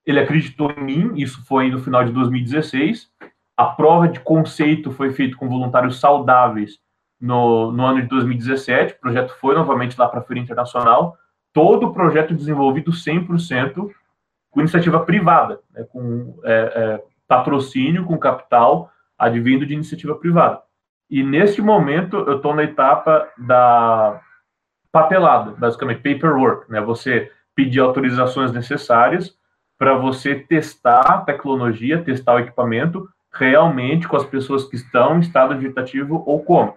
Ele 0.05 0.21
acreditou 0.21 0.71
em 0.71 0.81
mim, 0.81 1.11
isso 1.15 1.45
foi 1.45 1.69
no 1.69 1.79
final 1.79 2.05
de 2.05 2.11
2016. 2.13 3.11
A 3.55 3.65
prova 3.65 4.07
de 4.07 4.19
conceito 4.19 4.91
foi 4.91 5.11
feita 5.11 5.37
com 5.37 5.47
voluntários 5.47 5.99
saudáveis 5.99 6.79
no, 7.19 7.71
no 7.71 7.85
ano 7.85 8.01
de 8.01 8.07
2017. 8.07 8.93
O 8.93 8.99
projeto 8.99 9.35
foi 9.39 9.55
novamente 9.55 9.97
lá 9.97 10.07
para 10.07 10.19
a 10.19 10.23
Feira 10.23 10.41
Internacional. 10.41 11.15
Todo 11.53 11.87
o 11.87 11.93
projeto 11.93 12.33
desenvolvido 12.33 12.91
100% 12.91 13.89
com 14.49 14.59
iniciativa 14.59 14.99
privada, 14.99 15.59
né, 15.71 15.83
com 15.83 16.39
é, 16.43 16.73
é, 16.75 17.03
patrocínio, 17.27 18.05
com 18.05 18.17
capital 18.17 18.91
advindo 19.17 19.65
de 19.65 19.73
iniciativa 19.73 20.15
privada. 20.15 20.61
E 21.09 21.23
neste 21.23 21.61
momento 21.61 22.17
eu 22.17 22.37
estou 22.37 22.55
na 22.55 22.63
etapa 22.63 23.27
da 23.37 24.19
papelada, 24.91 25.51
basicamente 25.51 26.01
paperwork, 26.01 26.71
né? 26.71 26.79
Você 26.81 27.31
pedir 27.55 27.79
autorizações 27.79 28.51
necessárias 28.51 29.35
para 29.77 29.95
você 29.95 30.35
testar 30.35 31.01
a 31.01 31.21
tecnologia, 31.21 32.03
testar 32.03 32.35
o 32.35 32.39
equipamento 32.39 33.07
realmente 33.33 34.07
com 34.07 34.15
as 34.15 34.25
pessoas 34.25 34.65
que 34.65 34.75
estão 34.75 35.17
em 35.17 35.21
estado 35.21 35.55
vegetativo 35.55 36.23
ou 36.25 36.43
como. 36.43 36.75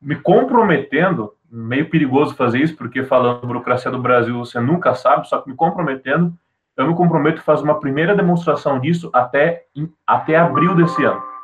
Me 0.00 0.16
comprometendo, 0.16 1.34
meio 1.50 1.90
perigoso 1.90 2.34
fazer 2.34 2.60
isso, 2.60 2.76
porque 2.76 3.04
falando 3.04 3.46
burocracia 3.46 3.90
do 3.90 4.00
Brasil 4.00 4.38
você 4.38 4.60
nunca 4.60 4.94
sabe, 4.94 5.28
só 5.28 5.40
que 5.40 5.50
me 5.50 5.56
comprometendo, 5.56 6.32
eu 6.76 6.86
me 6.86 6.94
comprometo 6.94 7.40
a 7.40 7.44
fazer 7.44 7.64
uma 7.64 7.80
primeira 7.80 8.14
demonstração 8.14 8.78
disso 8.78 9.10
até, 9.12 9.64
até 10.06 10.36
abril 10.36 10.74
desse 10.74 11.02
ano 11.04 11.36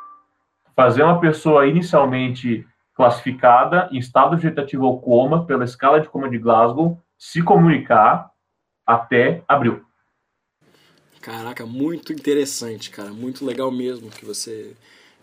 fazer 0.75 1.03
uma 1.03 1.19
pessoa 1.19 1.67
inicialmente 1.67 2.67
classificada 2.95 3.89
em 3.91 3.97
estado 3.97 4.35
vegetativo 4.35 4.85
ou 4.85 4.99
coma 4.99 5.45
pela 5.45 5.63
escala 5.63 5.99
de 5.99 6.09
coma 6.09 6.29
de 6.29 6.37
Glasgow 6.37 6.99
se 7.17 7.41
comunicar 7.41 8.29
até 8.85 9.43
abril. 9.47 9.83
Caraca, 11.23 11.65
muito 11.65 12.11
interessante, 12.11 12.89
cara. 12.89 13.13
Muito 13.13 13.45
legal 13.45 13.71
mesmo 13.71 14.09
que 14.09 14.25
você 14.25 14.71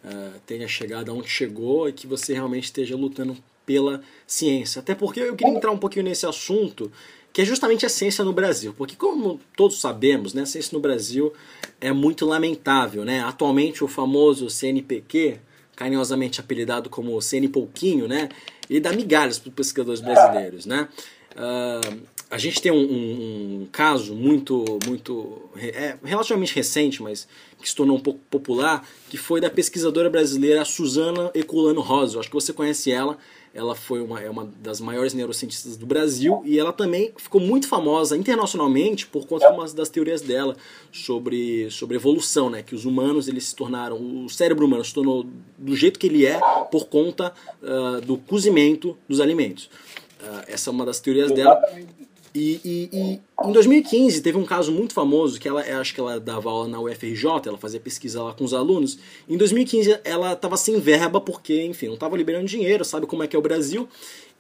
uh, 0.02 0.40
tenha 0.46 0.66
chegado 0.66 1.10
aonde 1.10 1.28
chegou 1.28 1.90
e 1.90 1.92
que 1.92 2.06
você 2.06 2.32
realmente 2.32 2.64
esteja 2.64 2.96
lutando 2.96 3.36
pela 3.66 4.02
ciência. 4.26 4.80
Até 4.80 4.94
porque 4.94 5.20
eu 5.20 5.36
queria 5.36 5.52
entrar 5.52 5.70
um 5.70 5.76
pouquinho 5.76 6.06
nesse 6.06 6.24
assunto 6.24 6.90
que 7.34 7.42
é 7.42 7.44
justamente 7.44 7.84
a 7.84 7.90
ciência 7.90 8.24
no 8.24 8.32
Brasil. 8.32 8.74
Porque, 8.78 8.96
como 8.96 9.38
todos 9.54 9.78
sabemos, 9.78 10.32
né, 10.32 10.40
a 10.40 10.46
ciência 10.46 10.74
no 10.74 10.80
Brasil 10.80 11.34
é 11.78 11.92
muito 11.92 12.24
lamentável. 12.24 13.04
Né? 13.04 13.20
Atualmente, 13.20 13.84
o 13.84 13.88
famoso 13.88 14.48
CNPq, 14.48 15.38
carinhosamente 15.76 16.40
apelidado 16.40 16.88
como 16.88 17.20
CN 17.20 17.46
Pouquinho, 17.48 18.08
né, 18.08 18.30
ele 18.70 18.80
dá 18.80 18.90
migalhas 18.90 19.38
para 19.38 19.50
os 19.50 19.54
pesquisadores 19.54 20.00
brasileiros. 20.00 20.64
Né? 20.64 20.88
Uh, 21.36 22.00
a 22.30 22.38
gente 22.38 22.62
tem 22.62 22.70
um, 22.70 23.62
um, 23.62 23.68
caso 23.72 24.14
muito, 24.14 24.78
muito 24.86 25.50
é, 25.56 25.96
relativamente 26.04 26.54
recente, 26.54 27.02
mas 27.02 27.26
que 27.60 27.68
se 27.68 27.74
tornou 27.74 27.96
um 27.96 28.00
pouco 28.00 28.20
popular, 28.30 28.86
que 29.08 29.16
foi 29.16 29.40
da 29.40 29.50
pesquisadora 29.50 30.08
brasileira 30.08 30.64
Suzana 30.64 31.30
Eculano 31.34 31.80
Rosa. 31.80 32.16
Eu 32.16 32.20
acho 32.20 32.28
que 32.28 32.34
você 32.34 32.52
conhece 32.52 32.92
ela 32.92 33.18
ela 33.52 33.74
foi 33.74 34.00
uma, 34.00 34.20
é 34.20 34.30
uma 34.30 34.48
das 34.60 34.80
maiores 34.80 35.12
neurocientistas 35.12 35.76
do 35.76 35.84
Brasil 35.84 36.40
e 36.44 36.58
ela 36.58 36.72
também 36.72 37.12
ficou 37.16 37.40
muito 37.40 37.66
famosa 37.66 38.16
internacionalmente 38.16 39.06
por 39.06 39.26
conta 39.26 39.48
de 39.48 39.54
uma 39.54 39.66
das 39.68 39.88
teorias 39.88 40.20
dela 40.20 40.56
sobre, 40.92 41.68
sobre 41.70 41.96
evolução, 41.96 42.48
né? 42.48 42.62
Que 42.62 42.76
os 42.76 42.84
humanos 42.84 43.26
eles 43.26 43.46
se 43.46 43.56
tornaram, 43.56 43.96
o 44.24 44.28
cérebro 44.28 44.66
humano 44.66 44.84
se 44.84 44.94
tornou 44.94 45.26
do 45.58 45.74
jeito 45.74 45.98
que 45.98 46.06
ele 46.06 46.26
é 46.26 46.38
por 46.70 46.86
conta 46.86 47.32
uh, 47.60 48.00
do 48.02 48.16
cozimento 48.18 48.96
dos 49.08 49.20
alimentos. 49.20 49.64
Uh, 50.22 50.44
essa 50.46 50.70
é 50.70 50.72
uma 50.72 50.86
das 50.86 51.00
teorias 51.00 51.32
dela. 51.32 51.60
E, 52.34 52.60
e, 52.64 52.90
e, 52.92 53.48
em 53.48 53.52
2015 53.52 54.20
teve 54.20 54.38
um 54.38 54.44
caso 54.44 54.70
muito 54.70 54.94
famoso 54.94 55.40
que 55.40 55.48
ela, 55.48 55.62
acho 55.80 55.92
que 55.92 56.00
ela 56.00 56.20
dava 56.20 56.48
aula 56.48 56.68
na 56.68 56.80
UFRJ, 56.80 57.24
ela 57.46 57.58
fazia 57.58 57.80
pesquisa 57.80 58.22
lá 58.22 58.32
com 58.32 58.44
os 58.44 58.54
alunos. 58.54 58.98
Em 59.28 59.36
2015 59.36 60.00
ela 60.04 60.32
estava 60.32 60.56
sem 60.56 60.78
verba 60.78 61.20
porque, 61.20 61.64
enfim, 61.64 61.86
não 61.86 61.94
estava 61.94 62.16
liberando 62.16 62.46
dinheiro, 62.46 62.84
sabe 62.84 63.06
como 63.06 63.22
é 63.22 63.26
que 63.26 63.34
é 63.34 63.38
o 63.38 63.42
Brasil. 63.42 63.88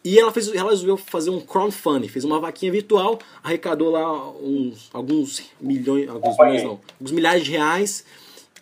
E 0.02 0.18
ela, 0.18 0.32
fez, 0.32 0.48
ela 0.54 0.70
resolveu 0.70 0.96
fazer 0.96 1.28
um 1.28 1.40
crowdfunding, 1.40 2.08
fez 2.08 2.24
uma 2.24 2.40
vaquinha 2.40 2.72
virtual, 2.72 3.18
arrecadou 3.42 3.90
lá 3.90 4.30
uns, 4.30 4.88
alguns 4.94 5.42
milhões, 5.60 6.08
alguns 6.08 6.38
milhões 6.38 6.62
não, 6.62 6.80
alguns 6.98 7.12
milhares 7.12 7.44
de 7.44 7.50
reais 7.50 8.04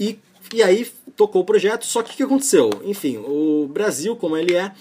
e, 0.01 0.19
e 0.53 0.63
aí 0.63 0.91
tocou 1.17 1.43
o 1.43 1.45
projeto. 1.45 1.85
Só 1.87 2.03
que 2.03 2.13
o 2.13 2.17
que 2.17 2.23
aconteceu? 2.25 2.71
Enfim, 2.85 3.19
o 3.19 3.69
Brasil, 3.73 4.17
como 4.17 4.37
ele 4.37 4.57
é, 4.57 4.73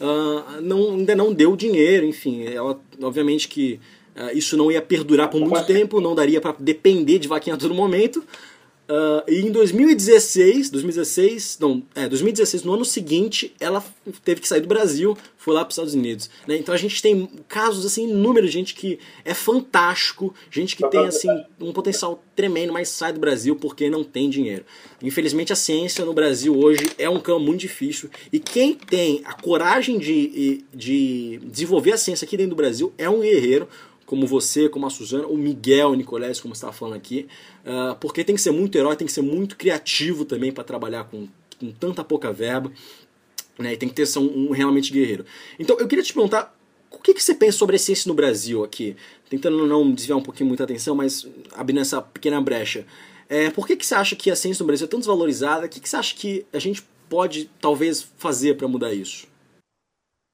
uh, 0.00 0.60
não, 0.62 0.94
ainda 0.94 1.14
não 1.14 1.34
deu 1.34 1.54
dinheiro, 1.54 2.06
enfim, 2.06 2.44
ela, 2.46 2.80
obviamente 3.02 3.46
que 3.46 3.78
isso 4.32 4.56
não 4.56 4.70
ia 4.70 4.80
perdurar 4.80 5.28
por 5.28 5.40
muito 5.40 5.66
tempo, 5.66 6.00
não 6.00 6.14
daria 6.14 6.40
para 6.40 6.54
depender 6.58 7.18
de 7.18 7.28
vaquinha 7.28 7.54
a 7.54 7.58
todo 7.58 7.74
momento. 7.74 8.24
Uh, 8.88 9.28
e 9.28 9.40
em 9.40 9.50
2016, 9.50 10.70
2016, 10.70 11.58
não, 11.60 11.82
é, 11.92 12.08
2016, 12.08 12.62
no 12.62 12.72
ano 12.72 12.84
seguinte, 12.84 13.52
ela 13.58 13.84
teve 14.24 14.40
que 14.40 14.46
sair 14.46 14.60
do 14.60 14.68
Brasil, 14.68 15.18
foi 15.36 15.54
lá 15.54 15.64
para 15.64 15.70
os 15.70 15.74
Estados 15.74 15.94
Unidos. 15.94 16.30
Né? 16.46 16.56
Então 16.56 16.72
a 16.72 16.78
gente 16.78 17.02
tem 17.02 17.28
casos 17.48 17.84
assim, 17.84 18.08
inúmeros 18.08 18.50
de 18.50 18.56
gente 18.56 18.74
que 18.76 19.00
é 19.24 19.34
fantástico, 19.34 20.32
gente 20.52 20.76
que 20.76 20.88
tem 20.88 21.04
assim 21.04 21.28
um 21.60 21.72
potencial 21.72 22.22
tremendo, 22.36 22.72
mas 22.72 22.88
sai 22.88 23.12
do 23.12 23.18
Brasil 23.18 23.56
porque 23.56 23.90
não 23.90 24.04
tem 24.04 24.30
dinheiro. 24.30 24.64
Infelizmente 25.02 25.52
a 25.52 25.56
ciência 25.56 26.04
no 26.04 26.14
Brasil 26.14 26.56
hoje 26.56 26.88
é 26.96 27.10
um 27.10 27.18
campo 27.18 27.40
muito 27.40 27.60
difícil 27.62 28.08
e 28.32 28.38
quem 28.38 28.72
tem 28.72 29.20
a 29.24 29.32
coragem 29.32 29.98
de, 29.98 30.64
de 30.72 31.40
desenvolver 31.42 31.92
a 31.92 31.96
ciência 31.96 32.24
aqui 32.24 32.36
dentro 32.36 32.50
do 32.50 32.56
Brasil 32.56 32.92
é 32.96 33.10
um 33.10 33.20
guerreiro, 33.20 33.68
como 34.06 34.26
você, 34.26 34.68
como 34.68 34.86
a 34.86 34.90
Suzana, 34.90 35.26
o 35.26 35.36
Miguel 35.36 35.94
Nicolés, 35.94 36.40
como 36.40 36.54
estava 36.54 36.72
falando 36.72 36.96
aqui, 36.96 37.26
uh, 37.64 37.96
porque 37.96 38.22
tem 38.22 38.36
que 38.36 38.40
ser 38.40 38.52
muito 38.52 38.78
herói, 38.78 38.96
tem 38.96 39.06
que 39.06 39.12
ser 39.12 39.22
muito 39.22 39.56
criativo 39.56 40.24
também 40.24 40.52
para 40.52 40.62
trabalhar 40.62 41.04
com, 41.04 41.28
com 41.58 41.72
tanta 41.72 42.04
pouca 42.04 42.32
verba. 42.32 42.72
Né? 43.58 43.72
E 43.72 43.76
tem 43.76 43.88
que 43.88 43.94
ter 43.94 44.06
ser 44.06 44.20
um, 44.20 44.48
um 44.48 44.50
realmente 44.52 44.92
guerreiro. 44.92 45.26
Então, 45.58 45.76
eu 45.78 45.88
queria 45.88 46.04
te 46.04 46.12
perguntar, 46.12 46.56
o 46.90 46.98
que, 46.98 47.12
que 47.12 47.22
você 47.22 47.34
pensa 47.34 47.58
sobre 47.58 47.76
a 47.76 47.78
ciência 47.78 48.08
no 48.08 48.14
Brasil 48.14 48.62
aqui? 48.62 48.96
Tentando 49.28 49.66
não 49.66 49.92
desviar 49.92 50.16
um 50.16 50.22
pouquinho 50.22 50.48
muita 50.48 50.64
atenção, 50.64 50.94
mas 50.94 51.26
abrindo 51.54 51.80
essa 51.80 52.00
pequena 52.00 52.40
brecha. 52.40 52.86
É, 53.28 53.50
por 53.50 53.66
que, 53.66 53.74
que 53.74 53.84
você 53.84 53.94
acha 53.94 54.14
que 54.14 54.30
a 54.30 54.36
ciência 54.36 54.62
no 54.62 54.66
Brasil 54.66 54.86
é 54.86 54.88
tão 54.88 55.00
desvalorizada? 55.00 55.66
O 55.66 55.68
que, 55.68 55.80
que 55.80 55.88
você 55.88 55.96
acha 55.96 56.14
que 56.14 56.46
a 56.52 56.58
gente 56.58 56.82
pode, 57.08 57.50
talvez, 57.60 58.06
fazer 58.18 58.56
para 58.56 58.68
mudar 58.68 58.94
isso? 58.94 59.26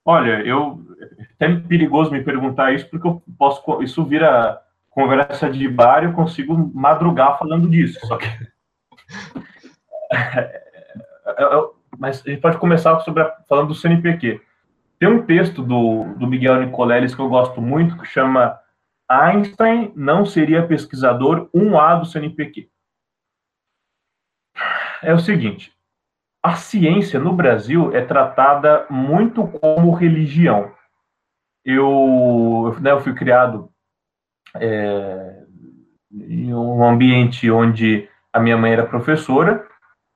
Olha, 0.04 0.42
eu 0.42 0.84
é 1.00 1.46
até 1.46 1.60
perigoso 1.60 2.10
me 2.10 2.22
perguntar 2.22 2.72
isso, 2.72 2.88
porque 2.88 3.06
eu 3.06 3.22
posso. 3.38 3.82
Isso 3.82 4.04
vira 4.04 4.60
conversa 4.90 5.48
de 5.48 5.68
bar 5.68 6.04
eu 6.04 6.12
consigo 6.12 6.70
madrugar 6.74 7.38
falando 7.38 7.68
disso. 7.68 8.04
Só 8.06 8.16
que. 8.16 8.26
mas 11.98 12.24
a 12.26 12.30
gente 12.30 12.40
pode 12.40 12.58
começar 12.58 12.98
sobre 13.00 13.22
a, 13.22 13.30
falando 13.48 13.68
do 13.68 13.74
CNPq. 13.74 14.40
Tem 14.98 15.08
um 15.08 15.24
texto 15.24 15.62
do, 15.62 16.14
do 16.14 16.26
Miguel 16.26 16.60
Nicoleles 16.60 17.14
que 17.14 17.20
eu 17.20 17.28
gosto 17.28 17.60
muito, 17.60 17.96
que 17.96 18.06
chama 18.06 18.58
Einstein 19.08 19.92
não 19.94 20.24
seria 20.24 20.66
pesquisador 20.66 21.48
1A 21.54 22.00
do 22.00 22.06
CNPq. 22.06 22.68
É 25.02 25.12
o 25.12 25.18
seguinte, 25.18 25.71
a 26.42 26.56
ciência 26.56 27.20
no 27.20 27.32
Brasil 27.32 27.94
é 27.94 28.04
tratada 28.04 28.84
muito 28.90 29.46
como 29.46 29.94
religião. 29.94 30.72
Eu, 31.64 32.76
né, 32.80 32.90
eu 32.90 33.00
fui 33.00 33.14
criado 33.14 33.70
é, 34.56 35.44
em 36.12 36.52
um 36.52 36.84
ambiente 36.84 37.48
onde 37.50 38.08
a 38.32 38.40
minha 38.40 38.56
mãe 38.56 38.72
era 38.72 38.86
professora, 38.86 39.66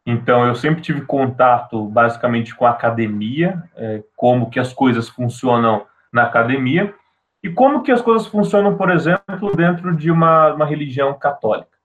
então 0.05 0.47
eu 0.47 0.55
sempre 0.55 0.83
tive 0.83 1.03
contato 1.03 1.85
basicamente 1.89 2.55
com 2.55 2.67
a 2.67 2.71
academia, 2.71 3.63
é, 3.77 4.03
como 4.17 4.51
que 4.51 4.59
as 4.59 4.73
coisas 4.73 5.09
funcionam 5.09 5.87
na 6.13 6.25
academia 6.25 6.95
e 7.43 7.51
como 7.51 7.83
que 7.83 7.93
as 7.93 8.03
coisas 8.03 8.27
funcionam, 8.27 8.77
por 8.77 8.91
exemplo, 8.91 9.55
dentro 9.55 9.95
de 9.95 10.11
uma, 10.11 10.55
uma 10.55 10.67
religião 10.67 11.15
católica. 11.15 11.77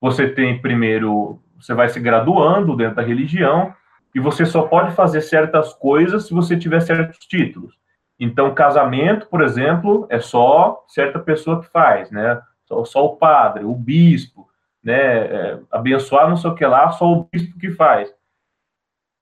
Você 0.00 0.28
tem 0.28 0.60
primeiro, 0.60 1.42
você 1.64 1.72
vai 1.72 1.88
se 1.88 1.98
graduando 1.98 2.76
dentro 2.76 2.96
da 2.96 3.02
religião, 3.02 3.74
e 4.14 4.20
você 4.20 4.44
só 4.44 4.62
pode 4.62 4.94
fazer 4.94 5.22
certas 5.22 5.72
coisas 5.72 6.26
se 6.26 6.34
você 6.34 6.58
tiver 6.58 6.80
certos 6.80 7.18
títulos. 7.26 7.74
Então, 8.20 8.54
casamento, 8.54 9.26
por 9.26 9.42
exemplo, 9.42 10.06
é 10.10 10.20
só 10.20 10.84
certa 10.86 11.18
pessoa 11.18 11.62
que 11.62 11.70
faz, 11.70 12.10
né? 12.10 12.40
Só, 12.66 12.84
só 12.84 13.04
o 13.06 13.16
padre, 13.16 13.64
o 13.64 13.74
bispo, 13.74 14.46
né? 14.82 15.24
É, 15.24 15.58
abençoar 15.70 16.28
não 16.28 16.36
sei 16.36 16.50
o 16.50 16.54
que 16.54 16.66
lá, 16.66 16.90
só 16.90 17.10
o 17.10 17.28
bispo 17.32 17.58
que 17.58 17.70
faz. 17.70 18.14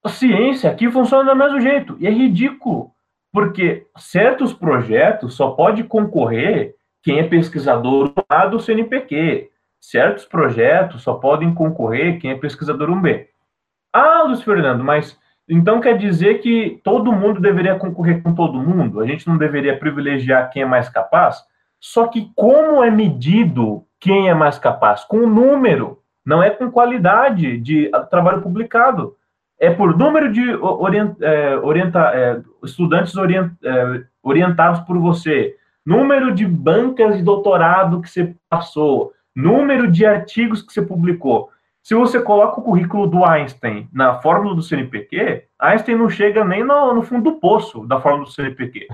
A 0.05 0.09
ciência 0.09 0.69
aqui 0.69 0.91
funciona 0.91 1.33
do 1.33 1.39
mesmo 1.39 1.61
jeito, 1.61 1.97
e 2.01 2.09
é 2.09 2.11
ridículo, 2.11 2.91
porque 3.33 3.87
certos 3.97 4.53
projetos 4.53 5.35
só 5.35 5.53
pode 5.53 5.85
concorrer 5.85 6.75
quem 7.03 7.21
é 7.21 7.23
pesquisador 7.23 8.13
A 8.29 8.47
do 8.47 8.59
CNPq. 8.59 9.52
Certos 9.83 10.25
projetos 10.25 11.03
só 11.03 11.15
podem 11.15 11.53
concorrer 11.53 12.21
quem 12.21 12.31
é 12.31 12.37
pesquisador 12.37 12.89
1B. 12.89 13.27
Ah, 13.93 14.23
Luiz 14.23 14.41
Fernando, 14.41 14.85
mas 14.85 15.19
então 15.49 15.81
quer 15.81 15.99
dizer 15.99 16.41
que 16.41 16.81
todo 16.85 17.13
mundo 17.13 17.41
deveria 17.41 17.75
concorrer 17.75 18.23
com 18.23 18.33
todo 18.33 18.61
mundo? 18.61 19.01
A 19.01 19.07
gente 19.07 19.27
não 19.27 19.37
deveria 19.37 19.77
privilegiar 19.77 20.51
quem 20.53 20.63
é 20.63 20.65
mais 20.65 20.89
capaz? 20.89 21.43
Só 21.81 22.07
que 22.07 22.31
como 22.37 22.85
é 22.85 22.93
medido 22.93 23.85
quem 23.99 24.29
é 24.29 24.35
mais 24.35 24.57
capaz? 24.57 25.03
Com 25.03 25.27
número, 25.27 25.99
não 26.25 26.41
é 26.41 26.49
com 26.49 26.71
qualidade 26.71 27.59
de 27.59 27.91
trabalho 28.09 28.41
publicado. 28.41 29.17
É 29.59 29.69
por 29.69 29.99
número 29.99 30.33
de 30.33 30.55
orient, 30.55 31.17
é, 31.21 31.57
orienta, 31.57 32.13
é, 32.15 32.41
estudantes 32.63 33.17
orient, 33.17 33.51
é, 33.65 34.05
orientados 34.23 34.79
por 34.83 34.97
você, 34.99 35.57
número 35.85 36.33
de 36.33 36.47
bancas 36.47 37.17
de 37.17 37.23
doutorado 37.25 38.01
que 38.01 38.09
você 38.09 38.37
passou, 38.49 39.13
número 39.35 39.91
de 39.91 40.05
artigos 40.05 40.63
que 40.63 40.73
você 40.73 40.83
publicou. 40.83 41.51
Se 41.83 41.95
você 41.95 42.21
coloca 42.21 42.61
o 42.61 42.63
currículo 42.63 43.09
do 43.09 43.25
Einstein 43.25 43.89
na 43.93 44.15
fórmula 44.21 44.55
do 44.55 44.63
CNPq, 44.63 45.45
Einstein 45.59 45.97
não 45.97 46.09
chega 46.09 46.45
nem 46.45 46.63
no, 46.63 46.95
no, 46.95 47.03
fundo 47.03 47.33
do 47.33 47.41
poço 47.41 47.85
da 47.87 48.01
fórmula 48.01 48.25
do 48.25 48.31
CNPq. 48.31 48.87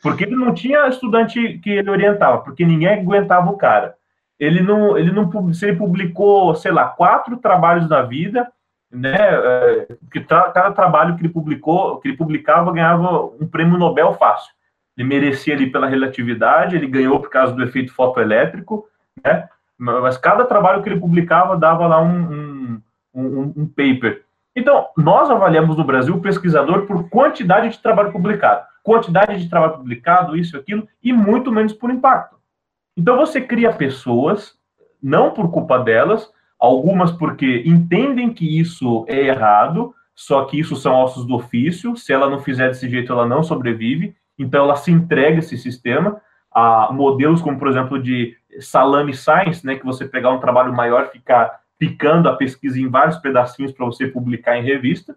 Porque 0.00 0.24
ele 0.24 0.36
não 0.36 0.54
tinha 0.54 0.86
estudante 0.86 1.58
que 1.58 1.70
ele 1.70 1.90
orientava, 1.90 2.38
porque 2.38 2.64
ninguém 2.64 2.88
aguentava 2.88 3.50
o 3.50 3.56
cara. 3.56 3.94
Ele 4.38 4.60
não, 4.60 4.96
ele 4.96 5.10
não 5.10 5.52
se 5.52 5.66
ele 5.66 5.76
publicou, 5.76 6.54
sei 6.54 6.70
lá, 6.70 6.84
quatro 6.84 7.36
trabalhos 7.38 7.88
na 7.88 8.02
vida, 8.02 8.46
né? 8.92 9.16
É, 9.18 9.88
que 10.12 10.20
tra, 10.20 10.52
cada 10.52 10.70
trabalho 10.70 11.16
que 11.16 11.22
ele 11.22 11.32
publicou, 11.32 11.98
que 11.98 12.08
ele 12.08 12.16
publicava, 12.16 12.72
ganhava 12.72 13.24
um 13.40 13.46
prêmio 13.46 13.78
Nobel 13.78 14.12
fácil. 14.14 14.54
Ele 14.96 15.08
merecia 15.08 15.54
ali 15.54 15.70
pela 15.70 15.88
relatividade, 15.88 16.76
ele 16.76 16.86
ganhou 16.86 17.18
por 17.18 17.28
causa 17.28 17.52
do 17.52 17.62
efeito 17.64 17.92
fotoelétrico, 17.92 18.86
né? 19.24 19.48
Mas 19.78 20.16
cada 20.16 20.44
trabalho 20.44 20.82
que 20.82 20.88
ele 20.88 21.00
publicava 21.00 21.56
dava 21.56 21.86
lá 21.86 22.00
um, 22.00 22.32
um, 22.32 22.82
um, 23.14 23.52
um 23.56 23.66
paper. 23.66 24.24
Então, 24.54 24.86
nós 24.96 25.30
avaliamos 25.30 25.76
no 25.76 25.84
Brasil 25.84 26.14
o 26.14 26.20
pesquisador 26.20 26.86
por 26.86 27.08
quantidade 27.10 27.68
de 27.68 27.78
trabalho 27.78 28.10
publicado. 28.10 28.64
Quantidade 28.82 29.42
de 29.42 29.50
trabalho 29.50 29.74
publicado, 29.74 30.36
isso, 30.36 30.56
aquilo, 30.56 30.88
e 31.02 31.12
muito 31.12 31.52
menos 31.52 31.74
por 31.74 31.90
impacto. 31.90 32.36
Então, 32.96 33.16
você 33.16 33.40
cria 33.40 33.72
pessoas, 33.72 34.54
não 35.02 35.32
por 35.32 35.50
culpa 35.50 35.78
delas, 35.78 36.32
algumas 36.58 37.12
porque 37.12 37.62
entendem 37.66 38.32
que 38.32 38.58
isso 38.58 39.04
é 39.08 39.26
errado, 39.26 39.94
só 40.14 40.46
que 40.46 40.58
isso 40.58 40.74
são 40.74 40.94
ossos 40.94 41.26
do 41.26 41.34
ofício, 41.34 41.94
se 41.94 42.12
ela 42.12 42.30
não 42.30 42.38
fizer 42.38 42.68
desse 42.68 42.88
jeito, 42.88 43.12
ela 43.12 43.26
não 43.26 43.42
sobrevive, 43.42 44.16
então 44.38 44.64
ela 44.64 44.76
se 44.76 44.90
entrega 44.90 45.36
a 45.36 45.38
esse 45.40 45.58
sistema, 45.58 46.20
a 46.58 46.90
modelos 46.90 47.42
como, 47.42 47.58
por 47.58 47.68
exemplo, 47.68 48.02
de 48.02 48.34
salame 48.60 49.12
science, 49.12 49.64
né, 49.66 49.76
que 49.76 49.84
você 49.84 50.08
pegar 50.08 50.30
um 50.30 50.40
trabalho 50.40 50.72
maior, 50.72 51.08
ficar 51.08 51.60
picando 51.78 52.30
a 52.30 52.34
pesquisa 52.34 52.80
em 52.80 52.88
vários 52.88 53.18
pedacinhos 53.18 53.72
para 53.72 53.84
você 53.84 54.08
publicar 54.08 54.56
em 54.56 54.62
revista, 54.62 55.14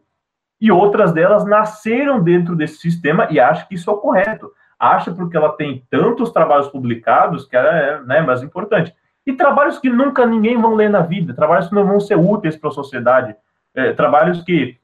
e 0.60 0.69
outras 0.69 1.13
delas 1.13 1.45
nasceram 1.45 2.21
dentro 2.21 2.58
desse 2.58 2.80
sistema 2.80 3.30
e 3.32 3.39
acha 3.39 3.65
que 3.65 3.75
isso 3.75 3.89
é 3.89 3.93
o 3.93 3.99
correto. 3.99 4.52
Acha 4.78 5.13
porque 5.13 5.38
ela 5.38 5.54
tem 5.54 5.82
tantos 5.89 6.34
trabalhos 6.34 6.67
publicados 6.67 7.45
que 7.45 7.56
ela 7.56 7.73
é 7.73 8.02
né, 8.02 8.19
mais 8.19 8.43
importante. 8.43 8.93
E 9.25 9.32
trabalhos 9.32 9.80
que 9.80 9.89
nunca 9.89 10.25
ninguém 10.25 10.60
vão 10.60 10.75
ler 10.75 10.89
na 10.89 10.99
vida, 10.99 11.34
trabalhos 11.34 11.69
que 11.69 11.75
não 11.75 11.88
vão 11.88 12.02
ser 12.02 12.15
úteis 12.15 12.58
para 12.58 12.69
a 12.69 12.73
sociedade, 12.73 13.34
é, 13.73 13.93
trabalhos 13.93 14.41
que, 14.41 14.78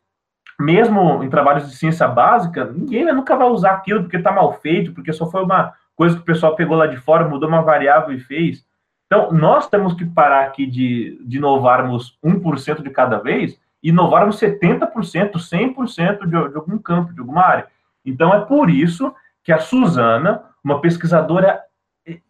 mesmo 0.57 1.21
em 1.21 1.29
trabalhos 1.29 1.67
de 1.67 1.75
ciência 1.75 2.07
básica, 2.07 2.63
ninguém 2.63 3.11
nunca 3.13 3.35
vai 3.35 3.49
usar 3.49 3.71
aquilo 3.71 4.03
porque 4.03 4.15
está 4.15 4.31
mal 4.31 4.53
feito, 4.53 4.93
porque 4.93 5.11
só 5.11 5.29
foi 5.29 5.43
uma, 5.43 5.73
coisa 5.95 6.15
que 6.15 6.21
o 6.21 6.25
pessoal 6.25 6.55
pegou 6.55 6.77
lá 6.77 6.87
de 6.87 6.97
fora, 6.97 7.27
mudou 7.27 7.47
uma 7.47 7.61
variável 7.61 8.15
e 8.15 8.19
fez. 8.19 8.65
Então, 9.05 9.31
nós 9.31 9.69
temos 9.69 9.93
que 9.93 10.05
parar 10.05 10.45
aqui 10.45 10.65
de, 10.65 11.19
de 11.25 11.37
inovarmos 11.37 12.17
1% 12.23 12.81
de 12.81 12.89
cada 12.89 13.17
vez 13.19 13.59
e 13.81 13.89
inovarmos 13.89 14.39
70%, 14.39 14.89
100% 15.33 16.25
de, 16.25 16.49
de 16.49 16.55
algum 16.55 16.77
campo, 16.77 17.13
de 17.13 17.19
alguma 17.19 17.43
área. 17.43 17.67
Então, 18.03 18.33
é 18.33 18.41
por 18.41 18.69
isso 18.69 19.13
que 19.43 19.51
a 19.51 19.59
Suzana, 19.59 20.43
uma 20.63 20.81
pesquisadora 20.81 21.61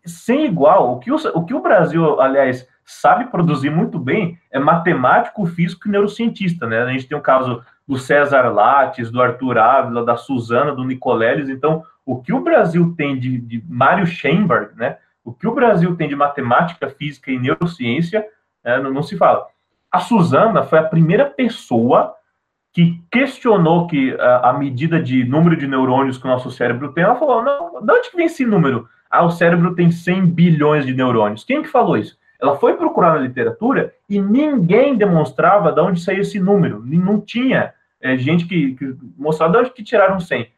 sem 0.06 0.45
igual, 0.45 0.93
o 0.93 0.99
que 0.99 1.12
o, 1.12 1.15
o 1.34 1.45
que 1.45 1.54
o 1.54 1.62
Brasil, 1.62 2.19
aliás, 2.21 2.67
sabe 2.86 3.25
produzir 3.25 3.69
muito 3.69 3.99
bem 3.99 4.38
é 4.51 4.60
matemático, 4.60 5.45
físico 5.45 5.88
e 5.88 5.91
neurocientista, 5.91 6.67
né? 6.67 6.84
A 6.84 6.91
gente 6.91 7.08
tem 7.08 7.17
o 7.17 7.21
caso 7.21 7.62
do 7.88 7.97
César 7.97 8.49
Lattes, 8.49 9.12
do 9.12 9.21
Arthur 9.21 9.58
Ávila, 9.58 10.06
da 10.06 10.15
Suzana, 10.15 10.73
do 10.73 10.84
Nicoleles, 10.84 11.49
então 11.49 11.84
o 12.06 12.22
que 12.22 12.32
o 12.32 12.39
Brasil 12.39 12.94
tem 12.96 13.18
de, 13.18 13.38
de 13.39 13.63
Mário 13.68 14.06
Schoenberg, 14.06 14.76
né? 14.76 14.98
O 15.24 15.34
que 15.34 15.48
o 15.48 15.56
Brasil 15.56 15.96
tem 15.96 16.08
de 16.08 16.15
matemática, 16.15 16.88
física 16.88 17.32
e 17.32 17.39
neurociência, 17.39 18.24
né, 18.63 18.78
não, 18.78 18.94
não, 18.94 19.02
se 19.02 19.18
fala. 19.18 19.48
A 19.91 20.00
Suzana 20.00 20.62
foi 20.62 20.78
a 20.78 20.84
primeira 20.84 21.26
pessoa 21.26 22.13
que 22.72 23.02
questionou 23.12 23.88
que 23.88 24.16
a, 24.20 24.51
a, 24.51 24.53
medida 24.53 25.01
de 25.01 25.24
número 25.24 25.58
de 25.58 25.66
neurônios 25.66 26.18
que 26.20 26.26
o 26.26 26.30
nosso 26.30 26.51
cérebro 26.51 26.91
tem, 26.91 27.03
ela 27.03 27.16
falou, 27.16 27.41
não, 27.41 27.84
de 27.84 27.91
onde 27.91 28.12
vem 28.16 28.28
esse 28.28 28.45
número? 28.45 28.88
Ah, 29.10 29.26
o 29.26 29.32
cérebro 29.32 29.74
tem 29.74 29.89
100 29.89 30.28
bilhões 30.28 30.86
de 30.86 30.93
neurônios. 30.93 31.43
Quem 31.43 31.64
que 31.64 31.70
falou 31.70 31.97
isso? 31.97 32.18
Ela 32.39 32.58
foi 32.58 32.76
procurar 32.76 33.14
na 33.14 33.22
literatura 33.22 33.93
e 34.10 34.20
ninguém 34.20 34.95
demonstrava 34.95 35.72
de 35.72 35.80
onde 35.80 36.01
saiu 36.01 36.22
esse 36.22 36.39
número. 36.39 36.84
Não 36.86 37.20
tinha 37.20 37.74
é, 37.99 38.16
gente 38.18 38.45
que, 38.45 38.76
que 38.76 38.95
mostrava 39.18 39.53
de 39.53 39.60
onde 39.60 39.72
que 39.72 39.84
tiraram 39.84 40.20
100 40.20 40.53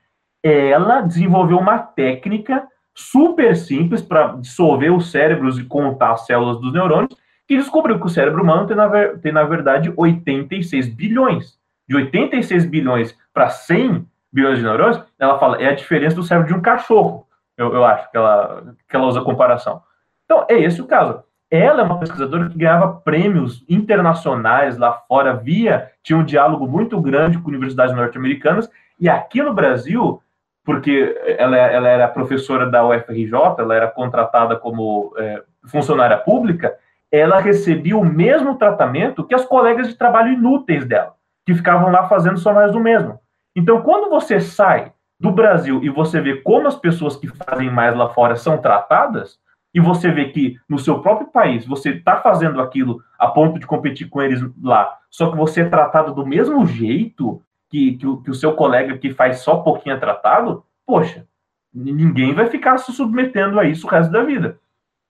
ela 0.47 1.01
desenvolveu 1.01 1.57
uma 1.57 1.79
técnica 1.79 2.67
super 2.93 3.55
simples 3.55 4.01
para 4.01 4.35
dissolver 4.37 4.91
os 4.91 5.11
cérebros 5.11 5.59
e 5.59 5.63
contar 5.63 6.13
as 6.13 6.25
células 6.25 6.59
dos 6.59 6.73
neurônios, 6.73 7.15
que 7.47 7.57
descobriu 7.57 7.99
que 7.99 8.05
o 8.05 8.09
cérebro 8.09 8.43
humano 8.43 8.67
tem, 8.67 8.75
na, 8.75 8.89
tem, 9.21 9.31
na 9.31 9.43
verdade, 9.43 9.93
86 9.95 10.89
bilhões. 10.89 11.57
De 11.87 11.95
86 11.95 12.65
bilhões 12.65 13.17
para 13.33 13.49
100 13.49 14.05
bilhões 14.31 14.57
de 14.57 14.63
neurônios, 14.63 15.01
ela 15.17 15.39
fala, 15.39 15.61
é 15.61 15.69
a 15.69 15.75
diferença 15.75 16.15
do 16.15 16.23
cérebro 16.23 16.49
de 16.49 16.53
um 16.53 16.61
cachorro, 16.61 17.27
eu, 17.57 17.73
eu 17.73 17.83
acho 17.83 18.09
que 18.11 18.17
ela, 18.17 18.75
que 18.87 18.95
ela 18.95 19.07
usa 19.07 19.19
a 19.19 19.23
comparação. 19.23 19.81
Então, 20.25 20.45
é 20.49 20.59
esse 20.59 20.81
o 20.81 20.85
caso. 20.85 21.23
Ela 21.49 21.81
é 21.81 21.83
uma 21.83 21.99
pesquisadora 21.99 22.49
que 22.49 22.57
ganhava 22.57 23.01
prêmios 23.01 23.65
internacionais 23.69 24.77
lá 24.77 24.91
fora, 25.07 25.33
via, 25.33 25.91
tinha 26.03 26.19
um 26.19 26.25
diálogo 26.25 26.67
muito 26.67 26.99
grande 27.01 27.39
com 27.39 27.47
universidades 27.47 27.95
norte-americanas, 27.95 28.69
E 28.99 29.07
aqui 29.07 29.41
no 29.41 29.53
Brasil, 29.53 30.21
porque 30.67 31.17
ela, 31.37 31.55
ela 31.55 31.87
era 31.87 32.09
professora 32.09 32.69
da 32.69 32.85
UFRJ, 32.85 33.31
ela 33.57 33.73
era 33.73 33.87
contratada 33.87 34.57
como 34.57 35.13
é, 35.17 35.41
funcionária 35.65 36.17
pública, 36.17 36.75
ela 37.09 37.39
recebia 37.39 37.97
o 37.97 38.03
mesmo 38.03 38.57
tratamento 38.57 39.23
que 39.23 39.33
as 39.33 39.45
colegas 39.45 39.87
de 39.87 39.95
trabalho 39.95 40.33
inúteis 40.33 40.85
dela, 40.85 41.13
que 41.45 41.55
ficavam 41.55 41.89
lá 41.89 42.09
fazendo 42.09 42.37
só 42.37 42.53
mais 42.53 42.73
do 42.73 42.81
mesmo. 42.81 43.17
Então, 43.55 43.81
quando 43.81 44.09
você 44.09 44.41
sai 44.41 44.91
do 45.17 45.31
Brasil 45.31 45.81
e 45.85 45.89
você 45.89 46.19
vê 46.19 46.41
como 46.41 46.67
as 46.67 46.75
pessoas 46.75 47.15
que 47.15 47.27
fazem 47.29 47.71
mais 47.71 47.95
lá 47.95 48.09
fora 48.09 48.35
são 48.35 48.57
tratadas, 48.57 49.39
e 49.73 49.79
você 49.79 50.11
vê 50.11 50.25
que 50.25 50.57
no 50.67 50.77
seu 50.77 50.99
próprio 50.99 51.27
país 51.27 51.65
você 51.65 51.91
está 51.91 52.17
fazendo 52.17 52.59
aquilo 52.59 52.99
a 53.17 53.29
ponto 53.29 53.57
de 53.57 53.65
competir 53.65 54.09
com 54.09 54.21
eles 54.21 54.41
lá, 54.61 54.97
só 55.09 55.31
que 55.31 55.37
você 55.37 55.61
é 55.61 55.69
tratado 55.69 56.13
do 56.13 56.27
mesmo 56.27 56.65
jeito 56.65 57.41
que, 57.69 57.97
que, 57.97 58.07
o, 58.07 58.17
que 58.17 58.31
o 58.31 58.35
seu 58.35 58.53
colega 58.53 58.97
que 58.97 59.13
faz 59.13 59.39
só 59.39 59.57
pouquinho 59.57 59.95
é 59.95 59.99
tratado, 59.99 60.63
poxa, 60.85 61.25
ninguém 61.73 62.33
vai 62.33 62.47
ficar 62.47 62.77
se 62.77 62.91
submetendo 62.91 63.59
a 63.59 63.65
isso 63.65 63.87
o 63.87 63.89
resto 63.89 64.11
da 64.11 64.23
vida. 64.23 64.59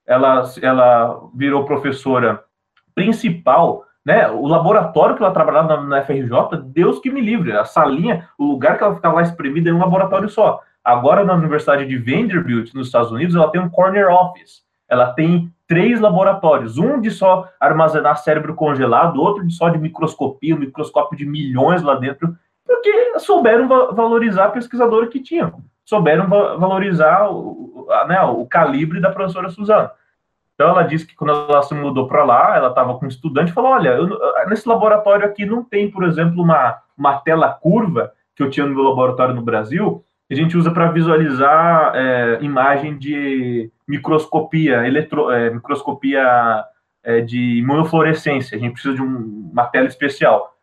Ela, 0.06 0.44
ela 0.62 1.30
virou 1.34 1.66
professora 1.66 2.44
principal 2.96 3.86
né, 4.08 4.30
o 4.30 4.48
laboratório 4.48 5.18
que 5.18 5.22
ela 5.22 5.34
trabalhava 5.34 5.76
na, 5.76 5.84
na, 5.84 6.02
FRJ, 6.02 6.32
Deus 6.68 6.98
que 7.00 7.12
me 7.12 7.20
livre, 7.20 7.52
a 7.52 7.66
salinha, 7.66 8.30
o 8.38 8.46
lugar 8.46 8.78
que 8.78 8.84
ela 8.86 8.96
ficava 8.96 9.16
lá 9.16 9.22
espremida 9.22 9.70
em 9.70 9.74
um 9.74 9.80
laboratório 9.80 10.30
só. 10.30 10.62
Agora, 10.82 11.26
na 11.26 11.34
Universidade 11.34 11.86
de 11.86 11.98
Vanderbilt, 11.98 12.74
nos 12.74 12.88
Estados 12.88 13.12
Unidos, 13.12 13.36
ela 13.36 13.52
tem 13.52 13.60
um 13.60 13.70
corner 13.70 14.08
office. 14.10 14.64
Ela 14.88 15.12
tem 15.12 15.52
três 15.68 16.00
laboratórios, 16.00 16.78
um 16.78 17.02
de 17.02 17.12
só 17.12 17.50
armazenar 17.60 18.18
cérebro 18.20 18.56
congelado, 18.56 19.22
outro 19.22 19.46
de 19.46 19.54
só 19.54 19.68
de 19.68 19.78
microscopia, 19.78 20.56
um 20.56 20.60
microscópio 20.60 21.18
de 21.18 21.26
milhões 21.26 21.82
lá 21.82 21.96
dentro, 21.96 22.34
porque 22.68 23.20
souberam 23.20 23.68
valorizar 23.68 24.46
a 24.46 24.52
pesquisadora 24.52 25.08
que 25.08 25.22
tinham, 25.22 25.62
souberam 25.86 26.28
valorizar 26.28 27.32
o, 27.32 27.88
né, 28.08 28.22
o 28.24 28.46
calibre 28.46 29.00
da 29.00 29.12
professora 29.12 29.50
Suzana. 29.50 29.92
Então 30.54 30.70
ela 30.70 30.84
disse 30.84 31.06
que 31.06 31.16
quando 31.16 31.32
ela 31.32 31.62
se 31.62 31.74
mudou 31.74 32.08
para 32.08 32.26
lá, 32.26 32.58
ela 32.58 32.70
estava 32.70 32.98
com 32.98 33.06
um 33.06 33.10
estudante 33.10 33.52
e 33.52 33.54
falou: 33.54 33.72
olha, 33.72 33.90
eu, 33.90 34.10
nesse 34.48 34.68
laboratório 34.68 35.26
aqui 35.26 35.46
não 35.46 35.64
tem, 35.64 35.90
por 35.90 36.04
exemplo, 36.04 36.42
uma, 36.42 36.80
uma 36.98 37.20
tela 37.20 37.50
curva 37.54 38.12
que 38.36 38.42
eu 38.42 38.50
tinha 38.50 38.66
no 38.66 38.74
meu 38.74 38.84
laboratório 38.84 39.36
no 39.36 39.42
Brasil, 39.42 40.04
que 40.28 40.34
a 40.34 40.38
gente 40.38 40.58
usa 40.58 40.72
para 40.72 40.92
visualizar 40.92 41.94
é, 41.96 42.40
imagem 42.42 42.98
de 42.98 43.72
microscopia, 43.88 44.86
eletro, 44.86 45.32
é, 45.32 45.52
microscopia 45.52 46.66
é, 47.04 47.22
de 47.22 47.60
imunofluorescência. 47.60 48.58
A 48.58 48.60
gente 48.60 48.74
precisa 48.74 48.96
de 48.96 49.02
um, 49.02 49.50
uma 49.52 49.66
tela 49.68 49.88
especial. 49.88 50.57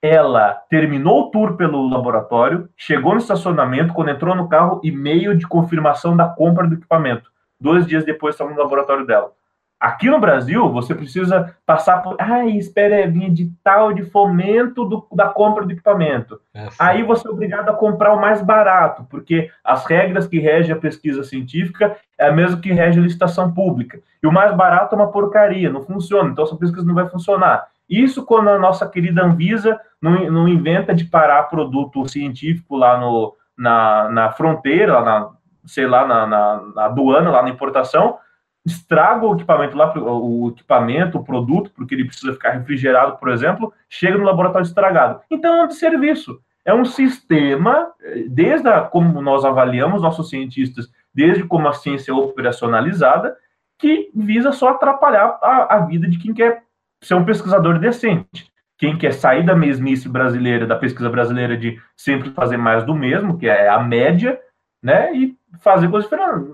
Ela 0.00 0.52
terminou 0.70 1.22
o 1.22 1.30
tour 1.30 1.56
pelo 1.56 1.88
laboratório, 1.88 2.68
chegou 2.76 3.12
no 3.12 3.18
estacionamento, 3.18 3.92
quando 3.92 4.10
entrou 4.10 4.34
no 4.34 4.48
carro, 4.48 4.80
e-mail 4.84 5.36
de 5.36 5.46
confirmação 5.46 6.16
da 6.16 6.28
compra 6.28 6.68
do 6.68 6.74
equipamento. 6.74 7.30
Dois 7.60 7.86
dias 7.86 8.04
depois 8.04 8.34
estava 8.34 8.50
no 8.50 8.56
laboratório 8.56 9.04
dela. 9.04 9.32
Aqui 9.80 10.10
no 10.10 10.18
Brasil, 10.18 10.68
você 10.72 10.92
precisa 10.92 11.54
passar 11.64 12.02
por. 12.02 12.16
Ah, 12.18 12.44
espera 12.46 12.96
é 12.96 13.06
vinha 13.06 13.30
de 13.30 13.52
tal 13.62 13.92
de 13.92 14.02
fomento 14.02 14.84
do, 14.84 15.06
da 15.12 15.28
compra 15.28 15.64
do 15.64 15.70
equipamento. 15.70 16.40
É, 16.52 16.66
Aí 16.80 17.04
você 17.04 17.28
é 17.28 17.30
obrigado 17.30 17.68
a 17.68 17.74
comprar 17.74 18.12
o 18.12 18.20
mais 18.20 18.42
barato, 18.42 19.06
porque 19.08 19.50
as 19.62 19.86
regras 19.86 20.26
que 20.26 20.40
regem 20.40 20.72
a 20.72 20.78
pesquisa 20.78 21.22
científica 21.22 21.96
é 22.18 22.26
a 22.26 22.32
mesma 22.32 22.60
que 22.60 22.72
rege 22.72 22.98
a 22.98 23.02
licitação 23.02 23.52
pública. 23.52 24.00
E 24.20 24.26
o 24.26 24.32
mais 24.32 24.52
barato 24.52 24.96
é 24.96 24.98
uma 24.98 25.12
porcaria, 25.12 25.70
não 25.70 25.82
funciona, 25.82 26.30
então 26.30 26.44
essa 26.44 26.56
pesquisa 26.56 26.84
não 26.84 26.94
vai 26.94 27.08
funcionar. 27.08 27.68
Isso 27.88 28.24
quando 28.24 28.50
a 28.50 28.58
nossa 28.58 28.88
querida 28.88 29.24
Anvisa 29.24 29.80
não, 30.00 30.30
não 30.30 30.48
inventa 30.48 30.94
de 30.94 31.04
parar 31.04 31.44
produto 31.44 32.08
científico 32.08 32.76
lá 32.76 32.98
no, 32.98 33.34
na, 33.56 34.08
na 34.10 34.32
fronteira, 34.32 35.00
na, 35.00 35.30
sei 35.64 35.86
lá, 35.86 36.06
na, 36.06 36.26
na, 36.26 36.62
na 36.74 36.84
aduana, 36.84 37.30
lá 37.30 37.42
na 37.42 37.50
importação, 37.50 38.18
estraga 38.64 39.26
o 39.26 39.34
equipamento 39.34 39.76
lá, 39.76 39.92
o 39.96 40.48
equipamento, 40.48 41.18
o 41.18 41.24
produto, 41.24 41.70
porque 41.74 41.94
ele 41.94 42.04
precisa 42.04 42.32
ficar 42.32 42.50
refrigerado, 42.50 43.16
por 43.16 43.30
exemplo, 43.30 43.72
chega 43.88 44.18
no 44.18 44.24
laboratório 44.24 44.66
estragado. 44.66 45.20
Então 45.30 45.54
é 45.54 45.64
um 45.64 45.70
serviço. 45.70 46.40
É 46.64 46.74
um 46.74 46.84
sistema, 46.84 47.90
desde 48.28 48.68
a, 48.68 48.82
como 48.82 49.22
nós 49.22 49.42
avaliamos 49.44 50.02
nossos 50.02 50.28
cientistas, 50.28 50.90
desde 51.14 51.42
como 51.44 51.66
a 51.66 51.72
ciência 51.72 52.12
é 52.12 52.14
operacionalizada, 52.14 53.34
que 53.78 54.10
visa 54.14 54.52
só 54.52 54.70
atrapalhar 54.70 55.38
a, 55.42 55.76
a 55.76 55.80
vida 55.80 56.06
de 56.06 56.18
quem 56.18 56.34
quer 56.34 56.64
ser 57.02 57.14
um 57.14 57.24
pesquisador 57.24 57.78
decente. 57.78 58.50
Quem 58.76 58.96
quer 58.96 59.12
sair 59.12 59.44
da 59.44 59.56
mesmice 59.56 60.08
brasileira, 60.08 60.66
da 60.66 60.76
pesquisa 60.76 61.10
brasileira 61.10 61.56
de 61.56 61.80
sempre 61.96 62.30
fazer 62.30 62.56
mais 62.56 62.84
do 62.84 62.94
mesmo, 62.94 63.36
que 63.36 63.48
é 63.48 63.68
a 63.68 63.80
média, 63.80 64.40
né? 64.82 65.12
E 65.14 65.36
fazer 65.60 65.90
coisas 65.90 66.08
diferentes. 66.08 66.48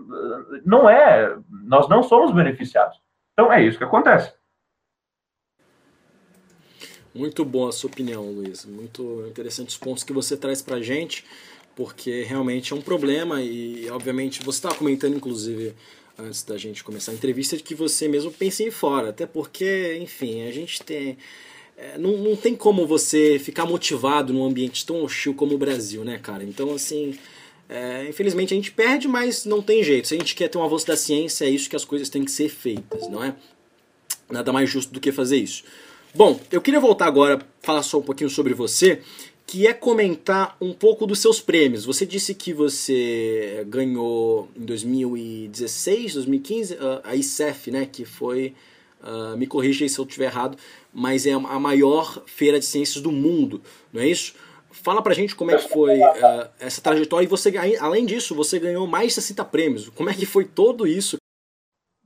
Não 0.64 0.88
é, 0.88 1.36
nós 1.64 1.88
não 1.88 2.02
somos 2.02 2.32
beneficiados. 2.32 2.98
Então 3.32 3.52
é 3.52 3.62
isso 3.62 3.76
que 3.76 3.84
acontece. 3.84 4.32
Muito 7.14 7.44
boa 7.44 7.68
a 7.68 7.72
sua 7.72 7.90
opinião, 7.90 8.24
Luiz. 8.24 8.64
Muito 8.64 9.24
interessantes 9.28 9.76
pontos 9.76 10.02
que 10.02 10.12
você 10.12 10.36
traz 10.36 10.60
para 10.62 10.82
gente, 10.82 11.24
porque 11.76 12.22
realmente 12.24 12.72
é 12.72 12.76
um 12.76 12.82
problema 12.82 13.40
e, 13.40 13.88
obviamente, 13.90 14.42
você 14.42 14.58
estava 14.58 14.74
comentando, 14.74 15.14
inclusive, 15.14 15.76
antes 16.18 16.42
da 16.42 16.56
gente 16.56 16.84
começar 16.84 17.12
a 17.12 17.14
entrevista, 17.14 17.56
de 17.56 17.62
que 17.62 17.74
você 17.74 18.08
mesmo 18.08 18.30
pensa 18.30 18.62
em 18.62 18.70
fora, 18.70 19.10
até 19.10 19.26
porque, 19.26 19.98
enfim, 20.00 20.42
a 20.42 20.52
gente 20.52 20.82
tem. 20.82 21.18
É, 21.76 21.98
não, 21.98 22.16
não 22.18 22.36
tem 22.36 22.54
como 22.54 22.86
você 22.86 23.38
ficar 23.38 23.66
motivado 23.66 24.32
num 24.32 24.44
ambiente 24.44 24.86
tão 24.86 25.02
hostil 25.02 25.34
como 25.34 25.54
o 25.54 25.58
Brasil, 25.58 26.04
né, 26.04 26.18
cara? 26.18 26.44
Então, 26.44 26.72
assim, 26.72 27.18
é, 27.68 28.06
infelizmente 28.08 28.54
a 28.54 28.56
gente 28.56 28.70
perde, 28.70 29.08
mas 29.08 29.44
não 29.44 29.60
tem 29.60 29.82
jeito. 29.82 30.08
Se 30.08 30.14
a 30.14 30.18
gente 30.18 30.34
quer 30.34 30.48
ter 30.48 30.58
um 30.58 30.62
avanço 30.62 30.86
da 30.86 30.96
ciência, 30.96 31.44
é 31.44 31.50
isso 31.50 31.68
que 31.68 31.76
as 31.76 31.84
coisas 31.84 32.08
têm 32.08 32.24
que 32.24 32.30
ser 32.30 32.48
feitas, 32.48 33.08
não 33.08 33.22
é? 33.22 33.34
Nada 34.30 34.52
mais 34.52 34.70
justo 34.70 34.92
do 34.92 35.00
que 35.00 35.10
fazer 35.10 35.36
isso. 35.36 35.64
Bom, 36.14 36.38
eu 36.52 36.60
queria 36.60 36.78
voltar 36.78 37.06
agora 37.06 37.44
falar 37.60 37.82
só 37.82 37.98
um 37.98 38.02
pouquinho 38.02 38.30
sobre 38.30 38.54
você, 38.54 39.00
que 39.46 39.66
é 39.66 39.74
comentar 39.74 40.56
um 40.60 40.72
pouco 40.72 41.06
dos 41.06 41.18
seus 41.18 41.40
prêmios. 41.40 41.84
Você 41.84 42.06
disse 42.06 42.34
que 42.34 42.52
você 42.52 43.64
ganhou 43.68 44.48
em 44.56 44.64
2016, 44.64 46.14
2015 46.14 46.78
a 47.04 47.14
ICEF, 47.14 47.70
né, 47.70 47.86
que 47.90 48.04
foi, 48.04 48.54
uh, 49.02 49.36
me 49.36 49.46
corrija 49.46 49.86
se 49.88 49.98
eu 49.98 50.04
estiver 50.04 50.26
errado, 50.26 50.56
mas 50.92 51.26
é 51.26 51.32
a 51.32 51.60
maior 51.60 52.22
feira 52.26 52.58
de 52.58 52.64
ciências 52.64 53.02
do 53.02 53.12
mundo, 53.12 53.60
não 53.92 54.00
é 54.00 54.08
isso? 54.08 54.34
Fala 54.70 55.02
pra 55.02 55.14
gente 55.14 55.36
como 55.36 55.52
é 55.52 55.56
que 55.56 55.68
foi 55.68 56.00
uh, 56.00 56.48
essa 56.58 56.80
trajetória 56.80 57.24
e 57.24 57.28
você, 57.28 57.52
além 57.78 58.04
disso, 58.04 58.34
você 58.34 58.58
ganhou 58.58 58.86
mais 58.86 59.08
de 59.08 59.14
60 59.14 59.44
prêmios. 59.44 59.88
Como 59.90 60.10
é 60.10 60.14
que 60.14 60.26
foi 60.26 60.44
todo 60.44 60.86
isso? 60.86 61.16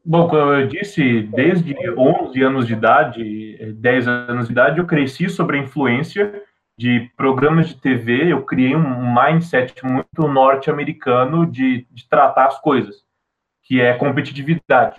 Bom, 0.04 0.28
como 0.28 0.52
eu 0.52 0.66
disse, 0.66 1.22
desde 1.34 1.74
11 1.96 2.42
anos 2.42 2.66
de 2.66 2.72
idade, 2.72 3.74
10 3.74 4.08
anos 4.08 4.46
de 4.46 4.52
idade, 4.52 4.78
eu 4.78 4.86
cresci 4.86 5.28
sobre 5.28 5.58
a 5.58 5.62
influência 5.62 6.42
de 6.78 7.10
programas 7.16 7.68
de 7.68 7.74
TV, 7.74 8.32
eu 8.32 8.44
criei 8.44 8.76
um 8.76 9.12
mindset 9.12 9.84
muito 9.84 10.28
norte-americano 10.28 11.44
de, 11.44 11.84
de 11.90 12.08
tratar 12.08 12.46
as 12.46 12.60
coisas, 12.60 13.04
que 13.64 13.80
é 13.80 13.94
competitividade. 13.94 14.96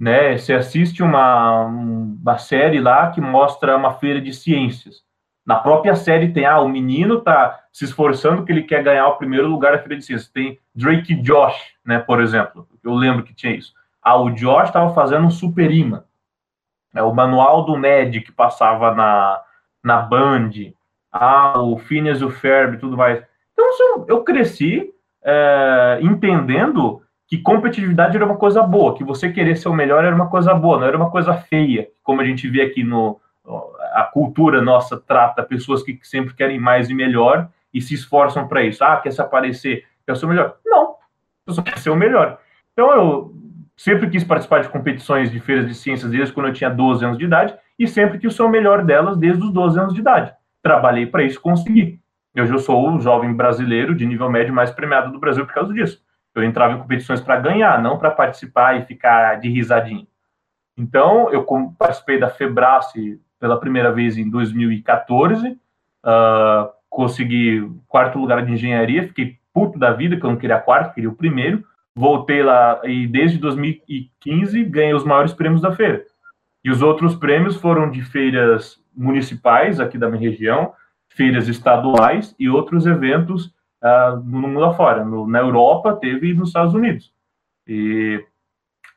Né? 0.00 0.38
Você 0.38 0.54
assiste 0.54 1.02
uma, 1.02 1.66
uma 1.66 2.38
série 2.38 2.80
lá 2.80 3.10
que 3.10 3.20
mostra 3.20 3.76
uma 3.76 3.92
feira 3.98 4.18
de 4.18 4.32
ciências. 4.32 5.02
Na 5.44 5.56
própria 5.56 5.94
série 5.94 6.32
tem, 6.32 6.46
ah, 6.46 6.60
o 6.60 6.68
menino 6.68 7.20
tá 7.20 7.64
se 7.70 7.84
esforçando 7.84 8.42
que 8.46 8.50
ele 8.50 8.62
quer 8.62 8.82
ganhar 8.82 9.06
o 9.08 9.18
primeiro 9.18 9.46
lugar 9.46 9.72
da 9.72 9.78
Feira 9.78 9.96
de 9.96 10.04
Ciências. 10.04 10.30
Tem 10.30 10.58
Drake 10.74 11.14
Josh, 11.16 11.74
né, 11.84 11.98
por 11.98 12.22
exemplo. 12.22 12.66
Eu 12.82 12.94
lembro 12.94 13.24
que 13.24 13.34
tinha 13.34 13.54
isso. 13.54 13.74
Ah, 14.02 14.16
o 14.16 14.30
Josh 14.30 14.68
estava 14.68 14.94
fazendo 14.94 15.26
um 15.26 15.30
super 15.30 15.70
imã. 15.70 16.02
É 16.94 17.02
o 17.02 17.14
manual 17.14 17.64
do 17.64 17.76
Ned 17.76 18.22
que 18.22 18.32
passava 18.32 18.94
na, 18.94 19.42
na 19.84 20.00
Band. 20.00 20.50
Ah, 21.12 21.60
o 21.60 21.78
Phineas 21.78 22.20
e 22.20 22.24
o 22.24 22.30
Ferb 22.30 22.78
tudo 22.78 22.96
mais. 22.96 23.22
Então, 23.52 24.06
eu 24.08 24.22
cresci 24.22 24.90
é, 25.22 25.98
entendendo 26.02 27.02
que 27.26 27.38
competitividade 27.38 28.16
era 28.16 28.24
uma 28.24 28.36
coisa 28.36 28.62
boa, 28.62 28.96
que 28.96 29.04
você 29.04 29.30
querer 29.30 29.56
ser 29.56 29.68
o 29.68 29.74
melhor 29.74 30.04
era 30.04 30.14
uma 30.14 30.28
coisa 30.28 30.52
boa, 30.52 30.78
não 30.78 30.86
era 30.86 30.96
uma 30.96 31.10
coisa 31.10 31.34
feia, 31.34 31.88
como 32.02 32.20
a 32.20 32.24
gente 32.24 32.48
vê 32.48 32.62
aqui 32.62 32.82
no, 32.82 33.20
a 33.92 34.08
cultura 34.12 34.60
nossa 34.60 34.98
trata 34.98 35.42
pessoas 35.42 35.82
que 35.82 35.98
sempre 36.02 36.34
querem 36.34 36.58
mais 36.58 36.90
e 36.90 36.94
melhor 36.94 37.48
e 37.72 37.80
se 37.80 37.94
esforçam 37.94 38.48
para 38.48 38.62
isso. 38.62 38.82
Ah, 38.82 38.96
quer 38.96 39.12
se 39.12 39.20
aparecer, 39.20 39.84
quer 40.06 40.16
ser 40.16 40.26
o 40.26 40.28
melhor. 40.28 40.56
Não, 40.64 40.96
eu 41.46 41.52
só 41.52 41.62
quero 41.62 41.78
ser 41.78 41.90
o 41.90 41.96
melhor. 41.96 42.38
Então 42.72 42.92
eu 42.92 43.34
sempre 43.76 44.10
quis 44.10 44.24
participar 44.24 44.60
de 44.60 44.68
competições 44.68 45.30
de 45.30 45.40
feiras 45.40 45.66
de 45.66 45.74
ciências 45.74 46.10
desde 46.10 46.32
quando 46.32 46.48
eu 46.48 46.52
tinha 46.52 46.70
12 46.70 47.04
anos 47.04 47.18
de 47.18 47.24
idade 47.24 47.54
e 47.78 47.86
sempre 47.86 48.18
quis 48.18 48.34
ser 48.34 48.42
o 48.42 48.48
melhor 48.48 48.84
delas 48.84 49.16
desde 49.16 49.42
os 49.42 49.52
12 49.52 49.78
anos 49.78 49.94
de 49.94 50.00
idade. 50.00 50.32
Trabalhei 50.62 51.06
para 51.06 51.22
isso 51.22 51.40
consegui. 51.40 52.00
Eu 52.34 52.46
já 52.46 52.58
sou 52.58 52.90
o 52.90 53.00
jovem 53.00 53.32
brasileiro 53.34 53.94
de 53.94 54.06
nível 54.06 54.30
médio 54.30 54.54
mais 54.54 54.70
premiado 54.70 55.10
do 55.12 55.18
Brasil 55.18 55.44
por 55.44 55.54
causa 55.54 55.72
disso. 55.72 56.02
Eu 56.34 56.44
entrava 56.44 56.74
em 56.74 56.78
competições 56.78 57.20
para 57.20 57.40
ganhar, 57.40 57.82
não 57.82 57.98
para 57.98 58.10
participar 58.10 58.78
e 58.78 58.84
ficar 58.84 59.40
de 59.40 59.48
risadinho. 59.48 60.06
Então, 60.76 61.30
eu 61.30 61.44
participei 61.78 62.18
da 62.18 62.30
Febrace 62.30 63.20
pela 63.38 63.58
primeira 63.58 63.92
vez 63.92 64.16
em 64.16 64.30
2014. 64.30 65.48
Uh, 65.50 66.70
consegui 66.88 67.68
quarto 67.88 68.18
lugar 68.18 68.44
de 68.44 68.52
engenharia, 68.52 69.06
fiquei 69.06 69.38
puto 69.52 69.78
da 69.78 69.92
vida, 69.92 70.16
que 70.16 70.24
eu 70.24 70.30
não 70.30 70.36
queria 70.36 70.58
quarto, 70.58 70.94
queria 70.94 71.10
o 71.10 71.16
primeiro. 71.16 71.64
Voltei 71.94 72.42
lá 72.42 72.80
e 72.84 73.06
desde 73.06 73.38
2015 73.38 74.64
ganhei 74.64 74.94
os 74.94 75.04
maiores 75.04 75.34
prêmios 75.34 75.60
da 75.60 75.72
feira. 75.72 76.04
E 76.64 76.70
os 76.70 76.80
outros 76.80 77.14
prêmios 77.16 77.56
foram 77.56 77.90
de 77.90 78.02
feiras 78.02 78.79
municipais 78.96 79.80
aqui 79.80 79.98
da 79.98 80.08
minha 80.08 80.30
região, 80.30 80.72
feiras 81.08 81.48
estaduais 81.48 82.34
e 82.38 82.48
outros 82.48 82.86
eventos 82.86 83.46
uh, 83.82 84.16
no 84.24 84.48
mundo 84.48 84.64
afora. 84.64 85.04
No, 85.04 85.26
na 85.26 85.38
Europa 85.38 85.96
teve 85.96 86.30
e 86.30 86.34
nos 86.34 86.48
Estados 86.48 86.74
Unidos. 86.74 87.12
E 87.66 88.24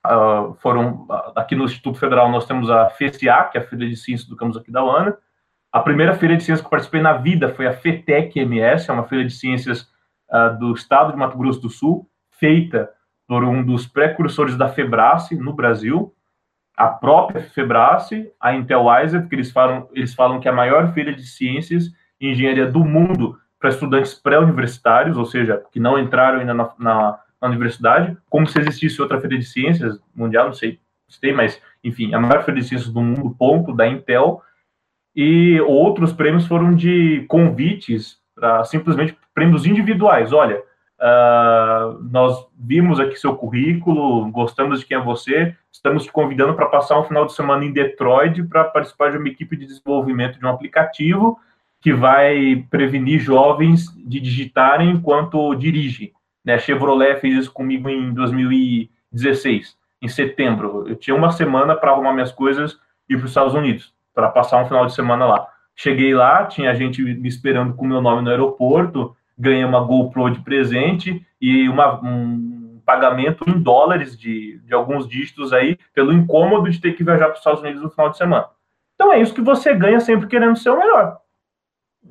uh, 0.06 0.54
foram 0.56 1.08
aqui 1.36 1.56
no 1.56 1.66
Instituto 1.66 2.00
Federal 2.00 2.30
nós 2.30 2.46
temos 2.46 2.70
a 2.70 2.90
FECIA, 2.90 3.46
que 3.46 3.58
é 3.58 3.62
a 3.62 3.64
Feira 3.64 3.88
de 3.88 3.96
Ciências 3.96 4.28
do 4.28 4.36
Campus 4.36 4.58
Aquidauana. 4.58 5.18
A 5.72 5.80
primeira 5.80 6.14
feira 6.14 6.38
de 6.38 6.44
ciências 6.44 6.62
que 6.62 6.68
eu 6.68 6.72
participei 6.72 7.02
na 7.02 7.14
vida 7.14 7.50
foi 7.50 7.66
a 7.66 7.74
FETEC 7.74 8.40
MS, 8.40 8.90
é 8.90 8.94
uma 8.94 9.08
feira 9.08 9.26
de 9.26 9.34
ciências 9.34 9.90
uh, 10.30 10.58
do 10.60 10.72
estado 10.74 11.12
de 11.12 11.18
Mato 11.18 11.38
Grosso 11.38 11.60
do 11.62 11.70
Sul, 11.70 12.08
feita 12.30 12.90
por 13.28 13.44
um 13.44 13.66
dos 13.66 13.88
precursores 13.88 14.56
da 14.56 14.70
Febrace 14.70 15.36
no 15.36 15.54
Brasil, 15.54 16.14
a 16.84 16.88
própria 16.90 17.42
Febrace, 17.42 18.30
a 18.40 18.54
Intel 18.54 18.86
que 19.30 19.36
eles 19.36 19.52
falam, 19.52 19.88
eles 19.94 20.14
falam 20.14 20.40
que 20.40 20.48
é 20.48 20.52
a 20.52 20.56
maior 20.56 20.94
feira 20.94 21.14
de 21.14 21.26
ciências 21.26 21.92
e 22.20 22.30
engenharia 22.30 22.66
do 22.66 22.84
mundo 22.84 23.40
para 23.58 23.70
estudantes 23.70 24.14
pré-universitários, 24.14 25.16
ou 25.16 25.26
seja, 25.26 25.64
que 25.72 25.80
não 25.80 25.98
entraram 25.98 26.40
ainda 26.40 26.54
na, 26.54 26.70
na, 26.78 27.20
na, 27.42 27.48
universidade, 27.48 28.18
como 28.30 28.46
se 28.46 28.60
existisse 28.60 29.02
outra 29.02 29.22
feira 29.22 29.38
de 29.38 29.46
ciências 29.46 29.98
mundial, 30.14 30.48
não 30.48 30.54
sei 30.54 30.80
se 31.08 31.22
tem, 31.22 31.34
mas, 31.34 31.62
enfim, 31.82 32.14
a 32.14 32.20
maior 32.20 32.44
feira 32.44 32.60
de 32.60 32.68
ciências 32.68 32.92
do 32.92 33.02
mundo, 33.02 33.34
ponto, 33.40 33.74
da 33.74 33.88
Intel, 33.88 34.42
e 35.16 35.62
outros 35.62 36.12
prêmios 36.12 36.46
foram 36.48 36.76
de 36.76 37.24
convites 37.30 38.18
para 38.36 38.66
simplesmente 38.66 39.18
prêmios 39.34 39.66
individuais. 39.66 40.34
Olha, 40.34 40.62
uh, 41.00 42.02
nós 42.12 42.48
vimos 42.58 43.00
aqui 43.00 43.16
seu 43.16 43.36
currículo, 43.36 44.30
gostamos 44.32 44.80
de 44.80 44.86
quem 44.86 44.98
é 44.98 45.02
você, 45.02 45.56
estamos 45.72 46.04
te 46.04 46.12
convidando 46.12 46.54
para 46.54 46.68
passar 46.68 47.00
um 47.00 47.04
final 47.04 47.26
de 47.26 47.34
semana 47.34 47.66
em 47.66 47.74
Detroit 47.74 48.44
para 48.44 48.66
participar 48.66 49.12
de 49.12 49.18
uma 49.18 49.28
equipe 49.28 49.56
de 49.56 49.66
desenvolvimento 49.66 50.40
de 50.40 50.46
um 50.46 50.50
aplicativo 50.50 51.40
que 51.82 51.92
vai 51.92 52.66
prevenir 52.70 53.20
jovens 53.20 53.94
de 54.08 54.20
digitarem 54.20 54.92
enquanto 54.92 55.54
dirigem. 55.56 56.14
Né? 56.44 56.58
Chevrolet 56.58 57.20
fez 57.20 57.36
isso 57.36 57.52
comigo 57.52 57.90
em 57.90 58.14
2016, 58.14 59.78
em 60.02 60.08
setembro. 60.08 60.88
Eu 60.88 60.96
tinha 60.96 61.16
uma 61.16 61.32
semana 61.32 61.76
para 61.76 61.92
arrumar 61.92 62.14
minhas 62.14 62.32
coisas 62.32 62.80
e 63.10 63.14
ir 63.14 63.18
para 63.18 63.26
os 63.26 63.32
Estados 63.32 63.54
Unidos, 63.54 63.94
para 64.14 64.30
passar 64.30 64.64
um 64.64 64.66
final 64.66 64.86
de 64.86 64.94
semana 64.94 65.26
lá. 65.26 65.48
Cheguei 65.76 66.14
lá, 66.14 66.46
tinha 66.46 66.74
gente 66.74 67.02
me 67.02 67.28
esperando 67.28 67.74
com 67.74 67.84
o 67.84 67.88
meu 67.88 68.02
nome 68.02 68.22
no 68.22 68.30
aeroporto, 68.30 69.16
ganhei 69.38 69.64
uma 69.64 69.82
GoPro 69.82 70.30
de 70.30 70.42
presente 70.42 71.26
e 71.42 71.68
uma, 71.68 72.00
um 72.02 72.82
pagamento 72.86 73.50
em 73.50 73.60
dólares 73.60 74.18
de, 74.18 74.60
de 74.60 74.74
alguns 74.74 75.08
dígitos 75.08 75.54
aí, 75.54 75.78
pelo 75.94 76.14
incômodo 76.14 76.70
de 76.70 76.80
ter 76.80 76.94
que 76.94 77.04
viajar 77.04 77.26
para 77.26 77.34
os 77.34 77.40
Estados 77.40 77.62
Unidos 77.62 77.82
no 77.82 77.90
final 77.90 78.10
de 78.10 78.18
semana. 78.18 78.48
Então 78.96 79.12
é 79.12 79.20
isso 79.20 79.34
que 79.34 79.42
você 79.42 79.74
ganha 79.74 80.00
sempre 80.00 80.28
querendo 80.28 80.58
ser 80.58 80.70
o 80.70 80.78
melhor. 80.78 81.18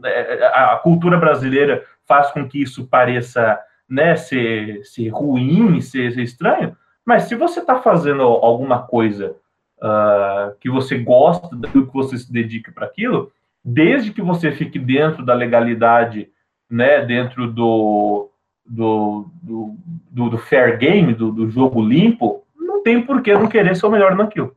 É, 0.04 0.34
é, 0.36 0.46
a 0.46 0.76
cultura 0.76 1.18
brasileira 1.18 1.84
faz 2.06 2.30
com 2.30 2.48
que 2.48 2.62
isso 2.62 2.86
pareça 2.86 3.58
né, 3.88 4.16
ser, 4.16 4.84
ser 4.84 5.08
ruim, 5.10 5.80
ser, 5.80 6.12
ser 6.12 6.22
estranho, 6.22 6.76
mas 7.04 7.24
se 7.24 7.34
você 7.34 7.60
está 7.60 7.80
fazendo 7.80 8.22
alguma 8.22 8.82
coisa 8.82 9.36
uh, 9.78 10.56
que 10.60 10.70
você 10.70 10.96
gosta, 10.98 11.54
daquilo 11.56 11.86
que 11.86 11.92
você 11.92 12.16
se 12.16 12.32
dedica 12.32 12.72
para 12.72 12.86
aquilo, 12.86 13.30
desde 13.64 14.12
que 14.12 14.22
você 14.22 14.52
fique 14.52 14.78
dentro 14.78 15.24
da 15.24 15.34
legalidade, 15.34 16.30
né, 16.72 17.04
dentro 17.04 17.52
do, 17.52 18.30
do, 18.64 19.26
do, 19.42 19.76
do, 20.10 20.30
do 20.30 20.38
fair 20.38 20.78
game, 20.78 21.12
do, 21.14 21.30
do 21.30 21.50
jogo 21.50 21.82
limpo, 21.86 22.42
não 22.56 22.82
tem 22.82 23.04
por 23.04 23.22
que 23.22 23.34
não 23.34 23.46
querer 23.46 23.76
ser 23.76 23.84
o 23.84 23.90
melhor 23.90 24.16
naquilo. 24.16 24.56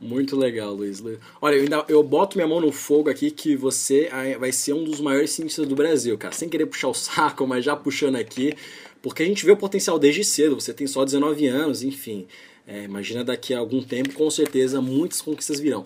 Muito 0.00 0.36
legal, 0.36 0.74
Luiz. 0.74 1.02
Olha, 1.40 1.54
eu, 1.54 1.62
ainda, 1.62 1.84
eu 1.88 2.02
boto 2.02 2.36
minha 2.36 2.48
mão 2.48 2.60
no 2.60 2.72
fogo 2.72 3.08
aqui 3.08 3.30
que 3.30 3.56
você 3.56 4.10
vai 4.38 4.50
ser 4.50 4.74
um 4.74 4.84
dos 4.84 5.00
maiores 5.00 5.30
cientistas 5.30 5.68
do 5.68 5.76
Brasil, 5.76 6.18
cara. 6.18 6.34
Sem 6.34 6.48
querer 6.48 6.66
puxar 6.66 6.88
o 6.88 6.94
saco, 6.94 7.46
mas 7.46 7.64
já 7.64 7.76
puxando 7.76 8.16
aqui. 8.16 8.54
Porque 9.00 9.22
a 9.22 9.26
gente 9.26 9.46
vê 9.46 9.52
o 9.52 9.56
potencial 9.56 9.98
desde 9.98 10.24
cedo. 10.24 10.60
Você 10.60 10.74
tem 10.74 10.86
só 10.86 11.04
19 11.04 11.46
anos, 11.46 11.82
enfim. 11.82 12.26
É, 12.66 12.84
imagina 12.84 13.22
daqui 13.22 13.52
a 13.52 13.58
algum 13.58 13.82
tempo, 13.82 14.14
com 14.14 14.30
certeza, 14.30 14.80
muitas 14.80 15.20
conquistas 15.20 15.60
virão. 15.60 15.84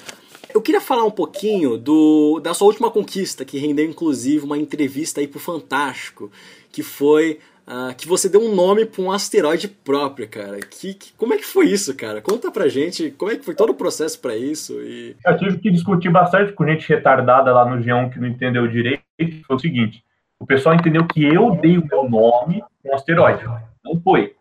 Eu 0.55 0.63
queria 0.63 0.81
falar 0.81 1.05
um 1.05 1.11
pouquinho 1.11 1.77
do, 1.77 2.41
da 2.41 2.55
sua 2.55 2.69
última 2.69 2.91
conquista, 2.91 3.45
que 3.45 3.59
rendeu 3.59 3.85
inclusive 3.85 4.45
uma 4.45 4.57
entrevista 4.57 5.21
aí 5.21 5.27
pro 5.27 5.41
Fantástico, 5.41 6.31
que 6.73 6.83
foi 6.83 7.39
uh, 7.67 7.95
que 7.95 8.09
você 8.09 8.29
deu 8.29 8.41
um 8.41 8.55
nome 8.55 8.87
para 8.87 9.03
um 9.03 9.13
asteroide 9.13 9.69
próprio, 9.69 10.29
cara. 10.29 10.59
Que, 10.61 10.95
que, 10.95 11.13
como 11.15 11.35
é 11.35 11.37
que 11.37 11.45
foi 11.45 11.67
isso, 11.67 11.95
cara? 11.95 12.23
Conta 12.23 12.51
pra 12.51 12.69
gente 12.69 13.11
como 13.11 13.31
é 13.31 13.37
que 13.37 13.45
foi 13.45 13.55
todo 13.55 13.71
o 13.71 13.75
processo 13.75 14.19
para 14.21 14.37
isso. 14.37 14.81
E... 14.81 15.15
Eu 15.25 15.37
tive 15.37 15.59
que 15.59 15.71
discutir 15.71 16.11
bastante 16.11 16.53
com 16.53 16.67
gente 16.67 16.89
retardada 16.89 17.53
lá 17.53 17.69
no 17.69 17.83
G1 17.83 18.13
que 18.13 18.19
não 18.19 18.29
entendeu 18.29 18.67
direito. 18.67 19.03
Foi 19.47 19.57
o 19.57 19.61
seguinte: 19.61 20.03
o 20.41 20.47
pessoal 20.47 20.75
entendeu 20.75 21.07
que 21.07 21.23
eu 21.23 21.57
dei 21.57 21.77
o 21.77 21.87
meu 21.87 22.09
nome 22.09 22.63
para 22.83 22.93
um 22.93 22.95
asteroide. 22.95 23.45
Não 23.85 24.01
foi. 24.01 24.35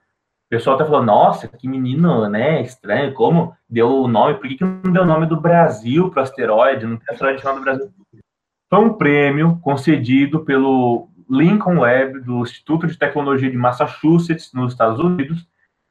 O 0.47 0.49
pessoal 0.49 0.77
até 0.77 0.85
falou, 0.85 1.03
nossa, 1.03 1.45
que 1.45 1.67
menino, 1.67 2.29
né, 2.29 2.61
estranho, 2.61 3.13
como 3.13 3.53
deu 3.69 3.89
o 3.89 4.07
nome, 4.07 4.35
por 4.35 4.47
que, 4.47 4.55
que 4.55 4.63
não 4.63 4.93
deu 4.93 5.03
o 5.03 5.05
nome 5.05 5.25
do 5.25 5.39
Brasil 5.39 6.09
para 6.09 6.21
o 6.21 6.23
asteroide, 6.23 6.87
não 6.87 6.95
tem 6.95 7.07
asteroide 7.09 7.41
chamado 7.41 7.61
Brasil? 7.61 7.89
Foi 8.69 8.79
um 8.79 8.93
prêmio 8.93 9.59
concedido 9.61 10.45
pelo 10.45 11.09
Lincoln 11.29 11.79
Lab, 11.79 12.21
do 12.21 12.43
Instituto 12.43 12.87
de 12.87 12.97
Tecnologia 12.97 13.51
de 13.51 13.57
Massachusetts, 13.57 14.53
nos 14.53 14.71
Estados 14.71 14.99
Unidos, 15.01 15.45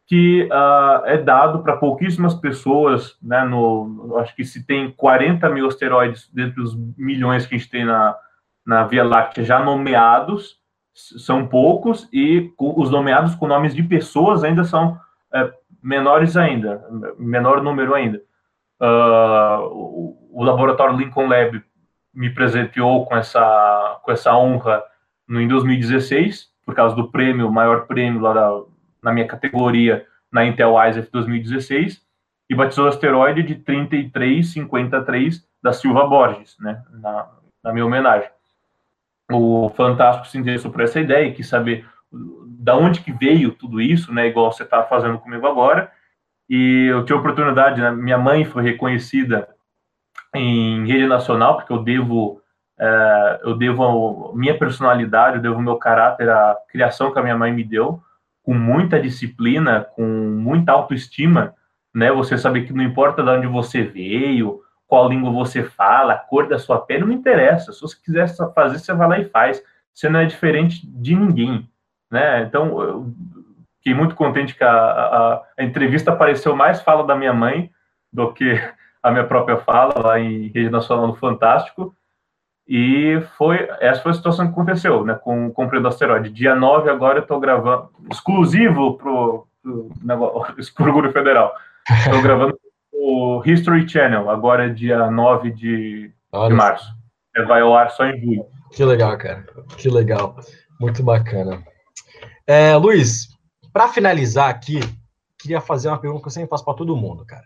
que 0.07 0.45
uh, 0.45 1.05
é 1.05 1.19
dado 1.19 1.63
para 1.63 1.77
pouquíssimas 1.77 2.35
pessoas, 2.35 3.19
né, 3.21 3.45
no, 3.45 4.17
acho 4.21 4.35
que 4.35 4.45
se 4.45 4.65
tem 4.65 4.91
40 4.91 5.51
mil 5.51 5.67
asteroides 5.67 6.31
dentre 6.33 6.63
os 6.63 6.75
milhões 6.97 7.45
que 7.45 7.55
a 7.55 7.59
gente 7.59 7.71
tem 7.71 7.85
na, 7.85 8.17
na 8.65 8.85
Via 8.85 9.05
Láctea 9.05 9.45
já 9.45 9.63
nomeados, 9.63 10.59
são 10.97 11.47
poucos 11.47 12.09
e 12.11 12.51
os 12.59 12.91
nomeados 12.91 13.35
com 13.35 13.47
nomes 13.47 13.75
de 13.75 13.83
pessoas 13.83 14.43
ainda 14.43 14.65
são 14.65 14.99
é, 15.33 15.53
menores 15.83 16.37
ainda, 16.37 16.83
menor 17.19 17.63
número 17.63 17.95
ainda. 17.95 18.23
Uh, 18.81 19.61
o, 19.71 20.41
o, 20.41 20.45
laboratório 20.45 20.97
Lincoln 20.97 21.29
Lab 21.29 21.63
me 22.13 22.31
presenteou 22.31 23.07
com 23.07 23.17
essa, 23.17 24.01
com 24.03 24.13
essa 24.13 24.37
honra 24.37 24.83
no, 25.29 25.41
em 25.41 25.49
2016, 25.49 26.49
por 26.65 26.75
causa 26.75 26.97
do 26.97 27.11
prêmio, 27.11 27.51
maior 27.51 27.87
prêmio 27.87 28.21
lá 28.21 28.33
da, 28.33 28.63
na 29.03 29.13
minha 29.13 29.27
categoria 29.27 30.07
na 30.33 30.45
Intel 30.45 30.75
Isaac 30.89 31.11
2016, 31.11 32.03
e 32.51 32.55
batizou 32.55 32.87
o 32.87 32.89
asteroide 32.89 33.43
de 33.43 33.55
3353 33.57 35.47
da 35.63 35.73
Silva 35.73 36.07
Borges, 36.07 36.57
né, 36.61 36.83
na, 36.91 37.29
na 37.65 37.73
minha 37.73 37.87
homenagem 37.87 38.29
o 39.31 39.71
Fantástico 39.71 40.29
se 40.29 40.39
interessou 40.39 40.71
por 40.71 40.81
essa 40.81 41.01
ideia 41.01 41.33
quis 41.33 41.49
saber 41.49 41.85
da 42.13 42.77
onde 42.77 43.01
que 43.01 43.13
veio 43.13 43.53
tudo 43.53 43.81
isso, 43.81 44.13
né, 44.13 44.27
igual 44.27 44.53
você 44.53 44.63
está 44.63 44.83
fazendo 44.85 45.19
comigo 45.19 45.47
agora. 45.47 45.91
E 46.49 46.87
eu 46.91 47.05
tive 47.05 47.19
a 47.19 47.21
oportunidade, 47.21 47.81
né, 47.81 47.91
minha 47.91 48.19
mãe 48.19 48.45
foi 48.45 48.63
reconhecida 48.63 49.49
em 50.35 50.87
rede 50.87 51.07
nacional, 51.07 51.57
porque 51.57 51.73
eu 51.73 51.83
devo 51.83 52.41
é, 52.79 53.41
eu 53.43 53.57
devo 53.57 54.31
a 54.33 54.37
minha 54.37 54.57
personalidade, 54.57 55.37
eu 55.37 55.43
devo 55.43 55.57
o 55.57 55.63
meu 55.63 55.77
caráter 55.77 56.29
à 56.29 56.57
criação 56.69 57.13
que 57.13 57.19
a 57.19 57.23
minha 57.23 57.37
mãe 57.37 57.53
me 57.53 57.65
deu, 57.65 58.03
com 58.43 58.55
muita 58.55 59.01
disciplina, 59.01 59.81
com 59.81 60.05
muita 60.05 60.73
autoestima, 60.73 61.55
né? 61.95 62.13
Você 62.13 62.37
saber 62.37 62.63
que 62.65 62.73
não 62.73 62.85
importa 62.85 63.23
de 63.23 63.31
onde 63.31 63.47
você 63.47 63.83
veio, 63.83 64.61
qual 64.87 65.09
língua 65.09 65.31
você 65.31 65.63
fala, 65.63 66.15
a 66.15 66.19
cor 66.19 66.49
da 66.49 66.59
sua 66.59 66.81
pele, 66.81 67.05
não 67.05 67.13
interessa. 67.13 67.73
Se 67.73 67.81
você 67.81 67.97
quiser 68.03 68.29
fazer, 68.55 68.79
você 68.79 68.93
vai 68.93 69.09
lá 69.09 69.19
e 69.19 69.25
faz. 69.25 69.63
Você 69.93 70.09
não 70.09 70.21
é 70.21 70.27
diferente 70.27 70.87
de 70.87 71.15
ninguém, 71.15 71.69
né? 72.11 72.43
Então, 72.43 72.81
eu 72.83 73.15
fiquei 73.79 73.95
muito 73.95 74.15
contente 74.15 74.55
que 74.55 74.63
a, 74.63 74.71
a, 74.71 75.43
a 75.59 75.65
entrevista 75.65 76.13
apareceu 76.13 76.55
mais 76.55 76.81
fala 76.83 77.05
da 77.05 77.17
minha 77.17 77.33
mãe 77.33 77.71
do 78.13 78.33
que 78.33 78.61
a 79.03 79.11
minha 79.11 79.25
própria 79.25 79.57
fala 79.59 79.95
lá 79.99 80.21
em 80.21 80.49
Rede 80.49 80.71
Nacional 80.71 81.07
no 81.07 81.15
Fantástico. 81.15 81.95
E 82.69 83.21
foi 83.39 83.69
essa 83.81 84.03
foi 84.03 84.11
a 84.11 84.15
situação 84.15 84.47
que 84.47 84.53
aconteceu, 84.53 85.05
né, 85.05 85.15
com 85.15 85.47
o 85.47 85.53
Compre 85.53 85.79
do 85.79 85.87
Asteroide. 85.87 86.31
Dia 86.31 86.55
9 86.55 86.91
agora 86.91 87.19
eu 87.19 87.23
estou 87.23 87.39
gravando, 87.39 87.91
exclusivo 88.11 88.99
para 88.99 89.09
o 89.09 89.47
Orgulho 90.81 91.13
Federal. 91.13 91.55
Estou 91.89 92.21
gravando 92.21 92.59
o 92.99 93.43
History 93.45 93.89
Channel, 93.89 94.29
agora 94.31 94.67
é 94.67 94.69
dia 94.69 95.11
9 95.11 95.53
de, 95.53 96.11
de 96.49 96.55
março. 96.55 96.87
É, 97.37 97.43
vai 97.43 97.61
ao 97.61 97.77
ar 97.77 97.91
só 97.91 98.05
em 98.07 98.21
julho. 98.21 98.47
Que 98.73 98.85
legal, 98.85 99.17
cara. 99.19 99.47
Que 99.77 99.89
legal. 99.89 100.37
Muito 100.81 101.03
bacana. 101.03 101.63
É, 102.47 102.75
Luiz, 102.77 103.29
para 103.73 103.89
finalizar 103.89 104.49
aqui, 104.49 104.81
queria 105.39 105.61
fazer 105.61 105.89
uma 105.89 105.99
pergunta 105.99 106.23
que 106.23 106.29
eu 106.29 106.33
sempre 106.33 106.51
faço 106.51 106.65
para 106.65 106.75
todo 106.75 106.97
mundo, 106.97 107.25
cara. 107.27 107.45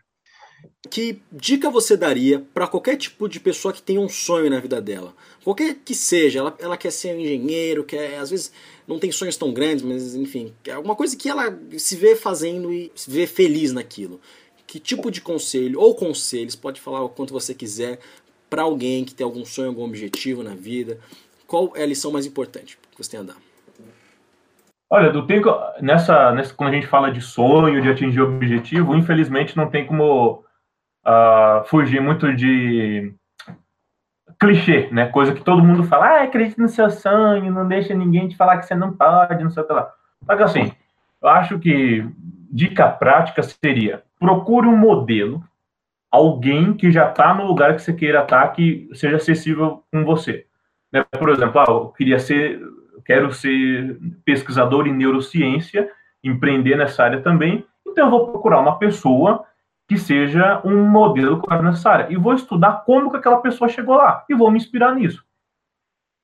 Que 0.90 1.20
dica 1.30 1.70
você 1.70 1.96
daria 1.96 2.44
para 2.54 2.66
qualquer 2.66 2.96
tipo 2.96 3.28
de 3.28 3.38
pessoa 3.38 3.72
que 3.72 3.82
tem 3.82 3.98
um 3.98 4.08
sonho 4.08 4.50
na 4.50 4.60
vida 4.60 4.80
dela? 4.80 5.14
Qualquer 5.44 5.74
que 5.84 5.94
seja, 5.94 6.38
ela, 6.38 6.54
ela 6.58 6.76
quer 6.76 6.90
ser 6.90 7.14
um 7.14 7.20
engenheiro, 7.20 7.84
quer, 7.84 8.18
às 8.18 8.30
vezes 8.30 8.52
não 8.86 8.98
tem 8.98 9.12
sonhos 9.12 9.36
tão 9.36 9.52
grandes, 9.52 9.84
mas 9.84 10.14
enfim, 10.14 10.54
é 10.66 10.72
alguma 10.72 10.96
coisa 10.96 11.16
que 11.16 11.28
ela 11.28 11.56
se 11.78 11.96
vê 11.96 12.16
fazendo 12.16 12.72
e 12.72 12.90
se 12.94 13.10
vê 13.10 13.26
feliz 13.26 13.72
naquilo. 13.72 14.20
Que 14.70 14.78
tipo 14.78 15.10
de 15.10 15.20
conselho, 15.20 15.80
ou 15.80 15.96
conselhos, 15.96 16.54
pode 16.54 16.80
falar 16.80 17.02
o 17.02 17.08
quanto 17.08 17.32
você 17.32 17.52
quiser, 17.52 17.98
para 18.48 18.62
alguém 18.62 19.04
que 19.04 19.12
tem 19.12 19.24
algum 19.24 19.44
sonho, 19.44 19.66
algum 19.66 19.82
objetivo 19.82 20.44
na 20.44 20.54
vida? 20.54 20.96
Qual 21.44 21.72
é 21.74 21.82
a 21.82 21.86
lição 21.86 22.12
mais 22.12 22.24
importante 22.24 22.78
que 22.92 23.02
você 23.02 23.10
tem 23.10 23.18
a 23.18 23.24
dar? 23.24 23.36
Olha, 24.88 25.10
do 25.10 25.26
tempo, 25.26 25.50
nessa, 25.80 26.30
nessa, 26.30 26.54
quando 26.54 26.70
a 26.70 26.74
gente 26.74 26.86
fala 26.86 27.10
de 27.10 27.20
sonho, 27.20 27.82
de 27.82 27.88
atingir 27.88 28.20
objetivo, 28.20 28.94
infelizmente 28.94 29.56
não 29.56 29.68
tem 29.68 29.84
como 29.84 30.44
uh, 31.04 31.64
fugir 31.66 32.00
muito 32.00 32.32
de 32.32 33.12
clichê, 34.38 34.88
né? 34.92 35.08
Coisa 35.08 35.34
que 35.34 35.42
todo 35.42 35.64
mundo 35.64 35.82
fala, 35.82 36.22
ah, 36.22 36.30
no 36.56 36.68
seu 36.68 36.88
sonho, 36.90 37.52
não 37.52 37.66
deixa 37.66 37.92
ninguém 37.92 38.28
te 38.28 38.36
falar 38.36 38.58
que 38.58 38.66
você 38.66 38.76
não 38.76 38.92
pode, 38.92 39.42
não 39.42 39.50
sei 39.50 39.64
o 39.64 39.66
que 39.66 39.72
lá. 39.72 39.92
Só 40.24 40.36
que 40.36 40.42
assim, 40.44 40.72
eu 41.20 41.28
acho 41.28 41.58
que 41.58 42.08
dica 42.52 42.88
prática 42.88 43.42
seria 43.42 44.08
procure 44.20 44.68
um 44.68 44.76
modelo, 44.76 45.42
alguém 46.10 46.74
que 46.74 46.90
já 46.92 47.08
está 47.08 47.34
no 47.34 47.46
lugar 47.46 47.74
que 47.74 47.82
você 47.82 47.92
queira 47.92 48.22
estar, 48.22 48.42
tá, 48.42 48.48
que 48.48 48.88
seja 48.92 49.16
acessível 49.16 49.82
com 49.90 50.04
você. 50.04 50.46
Né? 50.92 51.04
Por 51.18 51.30
exemplo, 51.30 51.60
ah, 51.60 51.64
eu 51.66 51.88
queria 51.88 52.18
ser, 52.18 52.60
quero 53.04 53.32
ser 53.32 53.98
pesquisador 54.24 54.86
em 54.86 54.92
neurociência, 54.92 55.90
empreender 56.22 56.76
nessa 56.76 57.02
área 57.02 57.22
também, 57.22 57.64
então 57.86 58.04
eu 58.04 58.10
vou 58.10 58.30
procurar 58.30 58.60
uma 58.60 58.78
pessoa 58.78 59.44
que 59.88 59.98
seja 59.98 60.60
um 60.64 60.84
modelo 60.84 61.42
nessa 61.62 61.90
área. 61.90 62.12
E 62.12 62.16
vou 62.16 62.34
estudar 62.34 62.84
como 62.84 63.10
que 63.10 63.16
aquela 63.16 63.40
pessoa 63.40 63.68
chegou 63.68 63.96
lá. 63.96 64.24
E 64.28 64.34
vou 64.34 64.48
me 64.48 64.56
inspirar 64.56 64.94
nisso. 64.94 65.24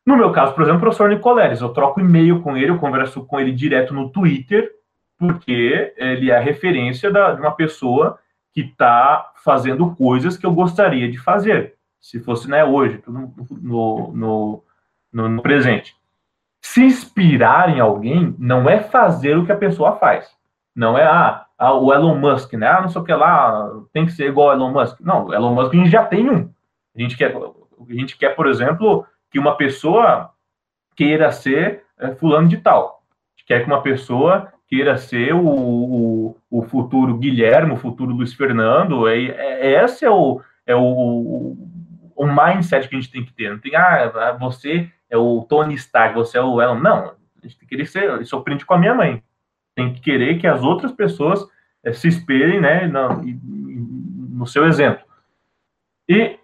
No 0.07 0.17
meu 0.17 0.31
caso, 0.31 0.55
por 0.55 0.63
exemplo, 0.63 0.79
o 0.79 0.81
professor 0.83 1.09
Nicoleles, 1.09 1.61
eu 1.61 1.71
troco 1.71 1.99
e-mail 1.99 2.41
com 2.43 2.57
ele, 2.57 2.71
eu 2.71 2.79
converso 2.79 3.27
com 3.27 3.41
ele 3.41 3.51
direto 3.51 3.93
no 3.93 4.09
Twitter, 4.11 4.71
porque 5.19 5.95
ele 5.97 6.31
é 6.31 6.37
a 6.37 6.41
referência 6.41 7.11
da, 7.11 7.33
de 7.33 7.41
uma 7.41 7.53
pessoa 7.53 8.19
que 8.53 8.63
está 8.63 9.33
fazendo 9.45 9.95
coisas 9.95 10.37
que 10.37 10.47
eu 10.47 10.53
gostaria 10.53 11.11
de 11.11 11.19
fazer, 11.19 11.75
se 12.01 12.21
fosse 12.21 12.49
né, 12.49 12.65
hoje, 12.65 13.03
no, 13.07 13.35
no, 13.51 14.63
no, 15.13 15.29
no 15.29 15.43
presente. 15.43 15.95
Se 16.61 16.83
inspirar 16.83 17.69
em 17.69 17.81
alguém 17.81 18.35
não 18.39 18.69
é 18.69 18.81
fazer 18.81 19.37
o 19.37 19.45
que 19.45 19.53
a 19.53 19.57
pessoa 19.57 19.97
faz. 19.97 20.35
Não 20.75 20.97
é, 20.97 21.05
ah, 21.05 21.47
ah, 21.59 21.75
o 21.75 21.93
Elon 21.93 22.17
Musk, 22.17 22.53
né? 22.55 22.67
Ah, 22.67 22.83
não 22.83 22.89
sei 22.89 23.01
o 23.01 23.05
que 23.05 23.15
lá, 23.15 23.71
tem 23.93 24.05
que 24.05 24.13
ser 24.13 24.29
igual 24.29 24.51
ao 24.51 24.57
Elon 24.57 24.73
Musk. 24.73 25.01
Não, 25.01 25.27
o 25.27 25.35
Elon 25.35 25.55
Musk 25.55 25.75
a 25.75 25.77
gente 25.77 25.91
já 25.91 26.05
tem 26.05 26.29
um. 26.29 26.51
A 26.95 27.01
gente 27.01 27.17
quer, 27.17 27.35
a 27.37 27.93
gente 27.95 28.17
quer 28.19 28.35
por 28.35 28.47
exemplo, 28.47 29.07
que 29.31 29.39
uma 29.39 29.57
pessoa 29.57 30.31
queira 30.95 31.31
ser 31.31 31.85
é, 31.99 32.15
fulano 32.15 32.49
de 32.49 32.57
tal. 32.57 33.03
A 33.07 33.39
gente 33.39 33.47
quer 33.47 33.61
que 33.61 33.67
uma 33.67 33.83
pessoa 33.83 34.53
queira 34.69 34.97
ser 34.97 35.35
o, 35.35 35.47
o, 35.47 36.37
o 36.51 36.63
futuro 36.63 37.17
Guilherme, 37.17 37.73
o 37.73 37.77
futuro 37.77 38.13
Luiz 38.13 38.33
Fernando. 38.33 39.09
É, 39.09 39.25
é, 39.25 39.85
esse 39.85 40.05
é 40.05 40.11
o, 40.11 40.41
é 40.67 40.75
o, 40.75 41.57
o 42.15 42.27
mindset 42.27 42.89
que 42.89 42.97
a 42.97 43.01
gente 43.01 43.13
tem 43.13 43.25
que 43.25 43.33
ter. 43.33 43.51
Não 43.51 43.59
tem, 43.59 43.75
ah, 43.77 44.37
você 44.39 44.91
é 45.09 45.17
o 45.17 45.47
Tony 45.49 45.75
Stark, 45.75 46.15
você 46.15 46.39
é 46.39 46.43
o 46.43 46.61
Elon. 46.61 46.81
Não, 46.81 47.11
a 47.11 47.15
gente 47.43 47.59
tem 47.59 47.69
que 47.69 47.77
querer 47.77 47.87
ser. 47.87 48.21
Isso 48.21 48.35
eu 48.35 48.41
aprendi 48.41 48.65
com 48.65 48.75
a 48.75 48.79
minha 48.79 48.95
mãe 48.95 49.23
tem 49.77 49.93
que 49.93 50.01
querer 50.01 50.39
que 50.39 50.47
as 50.47 50.63
outras 50.63 50.91
pessoas 50.91 51.47
é, 51.85 51.93
se 51.93 52.09
espelhem 52.09 52.61
né, 52.61 52.87
no, 52.87 53.23
no 53.23 54.47
seu 54.47 54.67
exemplo. 54.67 55.05
E 56.09 56.39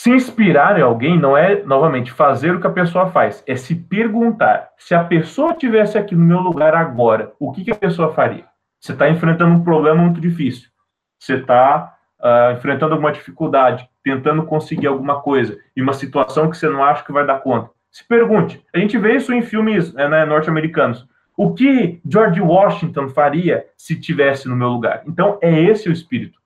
se 0.00 0.08
inspirar 0.08 0.78
em 0.78 0.82
alguém 0.82 1.20
não 1.20 1.36
é, 1.36 1.62
novamente, 1.62 2.10
fazer 2.10 2.54
o 2.54 2.60
que 2.60 2.66
a 2.66 2.70
pessoa 2.70 3.08
faz, 3.08 3.44
é 3.46 3.54
se 3.54 3.74
perguntar: 3.74 4.70
se 4.78 4.94
a 4.94 5.04
pessoa 5.04 5.52
tivesse 5.52 5.98
aqui 5.98 6.14
no 6.14 6.24
meu 6.24 6.38
lugar 6.38 6.74
agora, 6.74 7.34
o 7.38 7.52
que, 7.52 7.62
que 7.62 7.70
a 7.70 7.76
pessoa 7.76 8.10
faria? 8.14 8.46
Você 8.80 8.92
está 8.92 9.10
enfrentando 9.10 9.52
um 9.52 9.62
problema 9.62 10.00
muito 10.00 10.18
difícil, 10.18 10.70
você 11.18 11.34
está 11.34 11.92
uh, 12.18 12.24
ah, 12.26 12.52
enfrentando 12.56 12.94
alguma 12.94 13.12
dificuldade, 13.12 13.86
tentando 14.02 14.42
conseguir 14.44 14.86
alguma 14.86 15.20
coisa, 15.20 15.58
e 15.76 15.82
uma 15.82 15.92
situação 15.92 16.48
que 16.48 16.56
você 16.56 16.66
não 16.66 16.82
acha 16.82 17.04
que 17.04 17.12
vai 17.12 17.26
dar 17.26 17.40
conta. 17.40 17.68
Se 17.90 18.02
pergunte. 18.08 18.64
A 18.74 18.78
gente 18.78 18.96
vê 18.96 19.16
isso 19.16 19.34
em 19.34 19.42
filmes 19.42 19.92
né, 19.92 20.24
norte-americanos. 20.24 21.06
O 21.36 21.52
que 21.52 22.00
George 22.08 22.40
Washington 22.40 23.10
faria 23.10 23.66
se 23.76 24.00
tivesse 24.00 24.48
no 24.48 24.56
meu 24.56 24.68
lugar? 24.68 25.02
Então, 25.06 25.38
é 25.42 25.60
esse 25.60 25.90
o 25.90 25.92
espírito. 25.92 26.38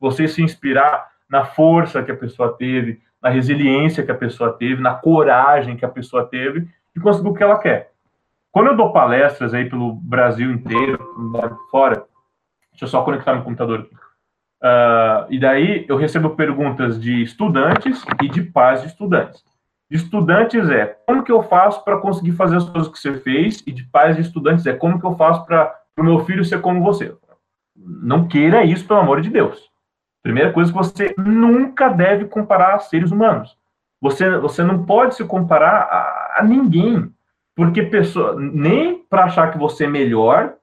Você 0.00 0.26
se 0.26 0.42
inspirar 0.42 1.11
na 1.32 1.46
força 1.46 2.02
que 2.02 2.12
a 2.12 2.16
pessoa 2.16 2.54
teve, 2.56 3.00
na 3.22 3.30
resiliência 3.30 4.04
que 4.04 4.12
a 4.12 4.16
pessoa 4.16 4.52
teve, 4.52 4.82
na 4.82 4.94
coragem 4.94 5.76
que 5.76 5.84
a 5.84 5.88
pessoa 5.88 6.26
teve 6.26 6.68
e 6.94 7.00
conseguir 7.00 7.28
o 7.28 7.34
que 7.34 7.42
ela 7.42 7.58
quer. 7.58 7.90
Quando 8.50 8.66
eu 8.66 8.76
dou 8.76 8.92
palestras 8.92 9.54
aí 9.54 9.68
pelo 9.68 9.94
Brasil 9.94 10.52
inteiro, 10.52 10.98
fora, 11.70 12.04
deixa 12.70 12.84
eu 12.84 12.88
só 12.88 13.02
conectar 13.02 13.32
meu 13.32 13.42
computador 13.42 13.80
aqui. 13.80 13.94
Uh, 13.94 15.26
e 15.30 15.40
daí 15.40 15.86
eu 15.88 15.96
recebo 15.96 16.36
perguntas 16.36 17.00
de 17.00 17.22
estudantes 17.22 18.04
e 18.22 18.28
de 18.28 18.42
pais 18.42 18.82
de 18.82 18.88
estudantes 18.88 19.42
de 19.92 19.98
estudantes 19.98 20.70
é 20.70 20.86
como 21.06 21.22
que 21.22 21.30
eu 21.30 21.42
faço 21.42 21.84
para 21.84 21.98
conseguir 21.98 22.32
fazer 22.32 22.56
as 22.56 22.66
coisas 22.66 22.90
que 22.90 22.98
você 22.98 23.12
fez, 23.20 23.62
e 23.66 23.70
de 23.70 23.84
pais 23.84 24.16
de 24.16 24.22
estudantes 24.22 24.64
é 24.66 24.72
como 24.72 24.98
que 24.98 25.04
eu 25.04 25.14
faço 25.16 25.44
para 25.44 25.70
o 25.98 26.02
meu 26.02 26.24
filho 26.24 26.42
ser 26.46 26.62
como 26.62 26.82
você. 26.82 27.14
Não 27.76 28.26
queira 28.26 28.64
isso, 28.64 28.86
pelo 28.86 29.00
amor 29.00 29.20
de 29.20 29.28
Deus. 29.28 29.70
Primeira 30.22 30.52
coisa 30.52 30.70
que 30.70 30.78
você 30.78 31.14
nunca 31.18 31.88
deve 31.88 32.26
comparar 32.26 32.78
seres 32.80 33.10
humanos. 33.10 33.56
Você, 34.00 34.38
você 34.38 34.62
não 34.62 34.84
pode 34.84 35.14
se 35.14 35.24
comparar 35.24 35.82
a, 35.82 36.40
a 36.40 36.42
ninguém, 36.42 37.12
porque 37.54 37.82
pessoa, 37.82 38.36
nem 38.38 38.98
para 38.98 39.24
achar 39.24 39.50
que 39.50 39.58
você 39.58 39.84
é 39.84 39.88
melhor 39.88 40.54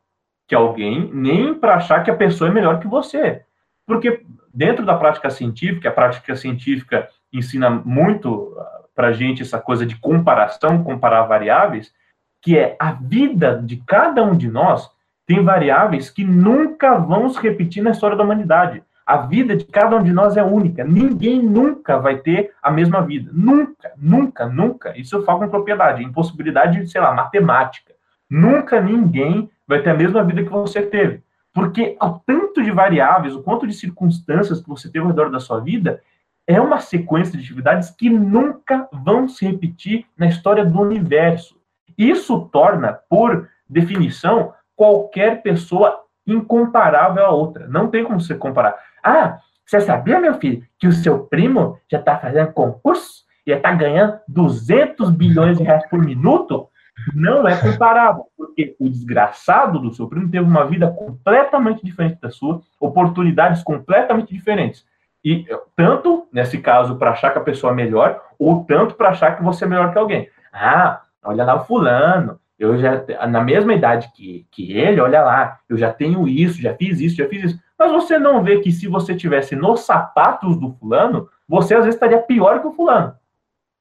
que 0.48 0.56
alguém, 0.56 1.10
nem 1.14 1.54
para 1.54 1.76
achar 1.76 2.04
que 2.04 2.12
a 2.12 2.16
pessoa 2.16 2.50
é 2.50 2.54
melhor 2.54 2.80
que 2.80 2.88
você. 2.88 3.44
Porque 3.86 4.26
dentro 4.54 4.86
da 4.86 4.98
prática 4.98 5.30
científica, 5.30 5.90
a 5.90 5.94
prática 5.94 6.36
científica 6.36 7.08
ensina 7.32 7.70
muito 7.70 8.56
para 8.96 9.08
a 9.08 9.14
gente 9.14 9.42
essa 9.42 9.60
coisa 9.60 9.86
de 9.86 9.96
comparação, 9.96 10.84
comparar 10.84 11.24
variáveis, 11.24 11.94
que 12.42 12.58
é 12.58 12.76
a 12.80 12.92
vida 12.92 13.62
de 13.64 13.78
cada 13.78 14.24
um 14.24 14.36
de 14.36 14.50
nós 14.50 14.90
tem 15.26 15.44
variáveis 15.44 16.10
que 16.10 16.24
nunca 16.24 16.98
vão 16.98 17.30
se 17.30 17.40
repetir 17.40 17.84
na 17.84 17.92
história 17.92 18.18
da 18.18 18.24
humanidade. 18.24 18.82
A 19.10 19.18
vida 19.18 19.56
de 19.56 19.66
cada 19.66 19.96
um 19.96 20.04
de 20.04 20.14
nós 20.14 20.38
é 20.38 20.44
única. 20.44 20.84
Ninguém 20.84 21.42
nunca 21.42 21.98
vai 21.98 22.18
ter 22.18 22.54
a 22.62 22.70
mesma 22.70 23.02
vida. 23.02 23.32
Nunca, 23.34 23.92
nunca, 23.98 24.46
nunca. 24.46 24.96
Isso 24.96 25.16
eu 25.16 25.24
falo 25.24 25.40
com 25.40 25.50
propriedade, 25.50 26.04
impossibilidade, 26.04 26.88
sei 26.88 27.02
lá, 27.02 27.12
matemática. 27.12 27.92
Nunca 28.30 28.80
ninguém 28.80 29.50
vai 29.68 29.82
ter 29.82 29.90
a 29.90 29.96
mesma 29.96 30.24
vida 30.24 30.44
que 30.44 30.52
você 30.52 30.84
teve. 30.84 31.24
Porque 31.52 31.98
o 32.00 32.20
tanto 32.24 32.62
de 32.62 32.70
variáveis, 32.70 33.34
o 33.34 33.42
quanto 33.42 33.66
de 33.66 33.74
circunstâncias 33.74 34.62
que 34.62 34.70
você 34.70 34.88
teve 34.92 35.00
ao 35.00 35.08
redor 35.08 35.32
da 35.32 35.40
sua 35.40 35.60
vida, 35.60 36.04
é 36.46 36.62
uma 36.62 36.80
sequência 36.80 37.36
de 37.36 37.44
atividades 37.44 37.90
que 37.90 38.12
nunca 38.12 38.88
vão 38.94 39.28
se 39.28 39.44
repetir 39.44 40.06
na 40.16 40.28
história 40.28 40.64
do 40.64 40.80
universo. 40.80 41.60
Isso 41.98 42.48
torna, 42.54 42.94
por 43.10 43.50
definição, 43.68 44.54
qualquer 44.76 45.42
pessoa 45.42 46.00
incomparável 46.28 47.26
a 47.26 47.32
outra. 47.32 47.68
Não 47.68 47.88
tem 47.88 48.04
como 48.04 48.22
você 48.22 48.36
comparar. 48.36 48.88
Ah, 49.04 49.40
você 49.66 49.80
sabia, 49.82 50.20
meu 50.20 50.34
filho, 50.36 50.64
que 50.80 50.88
o 50.88 50.92
seu 50.92 51.26
primo 51.26 51.78
já 51.92 52.00
está 52.00 52.18
fazendo 52.18 52.52
concurso 52.54 53.24
e 53.46 53.52
está 53.52 53.72
ganhando 53.72 54.20
200 54.28 55.12
bilhões 55.12 55.58
de 55.58 55.64
reais 55.64 55.88
por 55.88 56.00
minuto? 56.00 56.68
Não 57.14 57.48
é 57.48 57.56
comparável, 57.56 58.26
porque 58.36 58.76
o 58.80 58.90
desgraçado 58.90 59.80
do 59.80 59.94
seu 59.94 60.08
primo 60.08 60.30
teve 60.30 60.44
uma 60.44 60.66
vida 60.66 60.92
completamente 60.92 61.84
diferente 61.84 62.20
da 62.20 62.30
sua, 62.30 62.62
oportunidades 62.80 63.64
completamente 63.64 64.34
diferentes. 64.34 64.86
E 65.24 65.46
tanto, 65.76 66.28
nesse 66.32 66.58
caso, 66.60 66.98
para 66.98 67.12
achar 67.12 67.32
que 67.32 67.38
a 67.38 67.44
pessoa 67.44 67.72
é 67.72 67.76
melhor, 67.76 68.22
ou 68.38 68.64
tanto 68.66 68.96
para 68.96 69.10
achar 69.10 69.38
que 69.38 69.44
você 69.44 69.66
é 69.66 69.68
melhor 69.68 69.92
que 69.92 70.00
alguém. 70.00 70.30
Ah, 70.52 71.02
olha 71.24 71.44
lá 71.44 71.56
o 71.56 71.66
fulano, 71.66 72.40
eu 72.60 72.78
já, 72.78 73.04
na 73.28 73.42
mesma 73.42 73.74
idade 73.74 74.12
que, 74.14 74.46
que 74.52 74.74
ele, 74.74 75.00
olha 75.00 75.24
lá, 75.24 75.60
eu 75.70 75.78
já 75.78 75.94
tenho 75.94 76.28
isso, 76.28 76.62
já 76.62 76.76
fiz 76.76 77.00
isso, 77.00 77.16
já 77.16 77.28
fiz 77.28 77.46
isso. 77.46 77.60
Mas 77.78 77.92
você 77.92 78.20
não 78.20 78.44
vê 78.44 78.60
que 78.60 78.70
se 78.70 78.86
você 78.88 79.16
tivesse 79.16 79.56
nos 79.56 79.82
sapatos 79.82 80.60
do 80.60 80.74
fulano, 80.74 81.30
você 81.48 81.74
às 81.74 81.86
vezes 81.86 81.96
estaria 81.96 82.22
pior 82.22 82.60
que 82.60 82.68
o 82.68 82.74
fulano. 82.74 83.16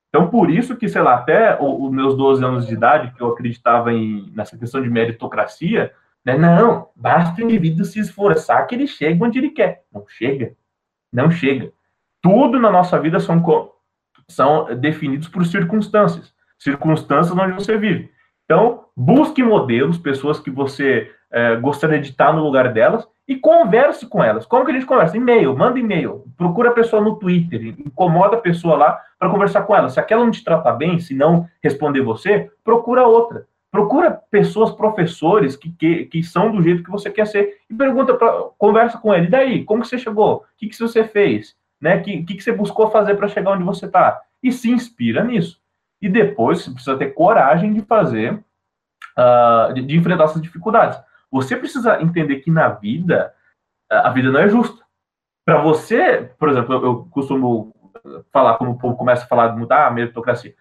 Então, 0.09 0.31
por 0.31 0.49
isso 0.49 0.77
que, 0.77 0.89
sei 0.89 1.03
lá, 1.03 1.17
até 1.17 1.59
os 1.61 1.91
meus 1.91 2.17
12 2.17 2.43
anos 2.43 2.67
de 2.67 2.75
idade, 2.75 3.13
que 3.15 3.21
eu 3.21 3.29
acreditava 3.29 3.93
em, 3.93 4.31
nessa 4.35 4.57
questão 4.57 4.81
de 4.81 4.89
meritocracia, 4.89 5.93
né? 6.25 6.39
Não, 6.39 6.89
basta 6.95 7.41
o 7.41 7.45
indivíduo 7.45 7.85
se 7.85 7.99
esforçar 7.99 8.67
que 8.67 8.75
ele 8.75 8.87
chega 8.87 9.25
onde 9.25 9.39
ele 9.39 9.51
quer. 9.51 9.85
Não 9.93 10.05
chega. 10.07 10.55
Não 11.13 11.31
chega. 11.31 11.73
Tudo 12.23 12.59
na 12.61 12.71
nossa 12.71 12.99
vida 13.01 13.19
são, 13.19 13.43
são 14.29 14.75
definidos 14.77 15.29
por 15.29 15.45
circunstâncias. 15.45 16.33
Circunstâncias 16.59 17.37
onde 17.37 17.53
você 17.53 17.77
vive. 17.77 18.11
Então, 18.51 18.87
busque 18.97 19.43
modelos, 19.43 19.99
pessoas 19.99 20.41
que 20.41 20.51
você 20.51 21.11
é, 21.31 21.57
gostaria 21.57 22.01
de 22.01 22.09
estar 22.09 22.33
no 22.33 22.43
lugar 22.43 22.73
delas 22.73 23.07
e 23.29 23.37
converse 23.37 24.07
com 24.07 24.25
elas. 24.25 24.47
Como 24.47 24.65
que 24.65 24.71
a 24.71 24.75
gente 24.75 24.87
conversa? 24.87 25.19
E-mail, 25.19 25.55
manda 25.55 25.79
e-mail, 25.79 26.25
procura 26.35 26.71
a 26.71 26.73
pessoa 26.73 27.03
no 27.03 27.17
Twitter, 27.17 27.75
incomoda 27.79 28.37
a 28.37 28.41
pessoa 28.41 28.75
lá 28.75 28.99
para 29.19 29.29
conversar 29.29 29.65
com 29.65 29.77
ela. 29.77 29.91
Se 29.91 30.01
aquela 30.01 30.25
não 30.25 30.31
te 30.31 30.43
trata 30.43 30.73
bem, 30.73 30.99
se 30.99 31.15
não 31.15 31.47
responder 31.63 32.01
você, 32.01 32.51
procura 32.65 33.07
outra. 33.07 33.47
Procura 33.71 34.19
pessoas, 34.31 34.73
professores 34.73 35.55
que, 35.55 35.71
que, 35.73 36.07
que 36.07 36.23
são 36.23 36.51
do 36.51 36.63
jeito 36.63 36.83
que 36.83 36.91
você 36.91 37.11
quer 37.11 37.27
ser 37.27 37.59
e 37.69 37.75
pergunta, 37.75 38.15
pra, 38.15 38.33
conversa 38.57 38.97
com 38.97 39.13
ele. 39.13 39.27
E 39.27 39.31
daí, 39.31 39.65
como 39.65 39.83
que 39.83 39.89
você 39.89 39.99
chegou? 39.99 40.37
O 40.37 40.43
que, 40.57 40.69
que 40.69 40.79
você 40.79 41.05
fez? 41.05 41.55
Né? 41.79 41.97
O 41.97 42.03
que, 42.03 42.23
que, 42.23 42.35
que 42.37 42.43
você 42.43 42.53
buscou 42.53 42.91
fazer 42.91 43.15
para 43.17 43.29
chegar 43.29 43.51
onde 43.51 43.63
você 43.63 43.85
está? 43.85 44.23
E 44.43 44.51
se 44.51 44.71
inspira 44.71 45.23
nisso. 45.23 45.61
E 46.01 46.09
depois 46.09 46.63
você 46.63 46.71
precisa 46.71 46.97
ter 46.97 47.15
coragem 47.15 47.73
de 47.73 47.83
fazer, 47.83 48.35
uh, 48.35 49.73
de, 49.75 49.83
de 49.83 49.97
enfrentar 49.97 50.25
essas 50.25 50.43
dificuldades. 50.43 50.99
Você 51.31 51.57
precisa 51.57 52.01
entender 52.01 52.37
que 52.37 52.51
na 52.51 52.69
vida, 52.69 53.35
a 53.91 54.11
vida 54.11 54.31
não 54.31 54.41
é 54.41 54.49
justa. 54.49 54.83
Para 55.45 55.61
você, 55.61 56.31
por 56.39 56.49
exemplo, 56.49 56.75
eu, 56.75 57.09
costumo 57.11 57.75
falar, 58.33 58.57
como 58.57 58.73
o 58.73 58.79
povo 58.79 58.97
começa 58.97 59.25
a 59.25 59.29
falar 59.29 59.49
de 59.49 59.59
mudar 59.59 59.87
a 59.87 59.91
meritocracia. 59.91 60.55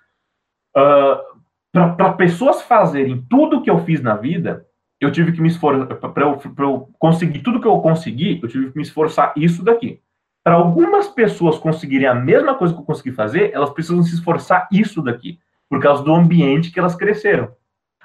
Uh, 0.76 1.38
para 1.72 2.14
pessoas 2.14 2.62
fazerem 2.62 3.22
tudo 3.30 3.62
que 3.62 3.70
eu 3.70 3.84
fiz 3.84 4.02
na 4.02 4.16
vida, 4.16 4.66
eu 5.00 5.12
tive 5.12 5.32
que 5.32 5.42
me 5.42 5.48
esforçar. 5.48 5.86
Para 5.88 6.24
eu, 6.24 6.42
eu 6.60 6.90
conseguir 6.98 7.40
tudo 7.40 7.62
que 7.62 7.68
eu 7.68 7.80
consegui, 7.82 8.40
eu 8.42 8.50
tive 8.50 8.72
que 8.72 8.78
me 8.78 8.84
esforçar 8.84 9.34
isso 9.36 9.64
daqui. 9.64 10.02
Para 10.48 10.56
algumas 10.56 11.10
pessoas 11.10 11.58
conseguirem 11.58 12.08
a 12.08 12.16
mesma 12.16 12.56
coisa 12.56 12.74
que 12.74 12.80
eu 12.80 12.86
consegui 12.86 13.12
fazer, 13.12 13.52
elas 13.54 13.70
precisam 13.70 14.02
se 14.02 14.16
esforçar 14.16 14.66
isso 14.72 15.02
daqui, 15.02 15.38
por 15.70 15.82
causa 15.82 16.02
do 16.02 16.16
ambiente 16.16 16.72
que 16.72 16.80
elas 16.80 16.96
cresceram. 16.96 17.52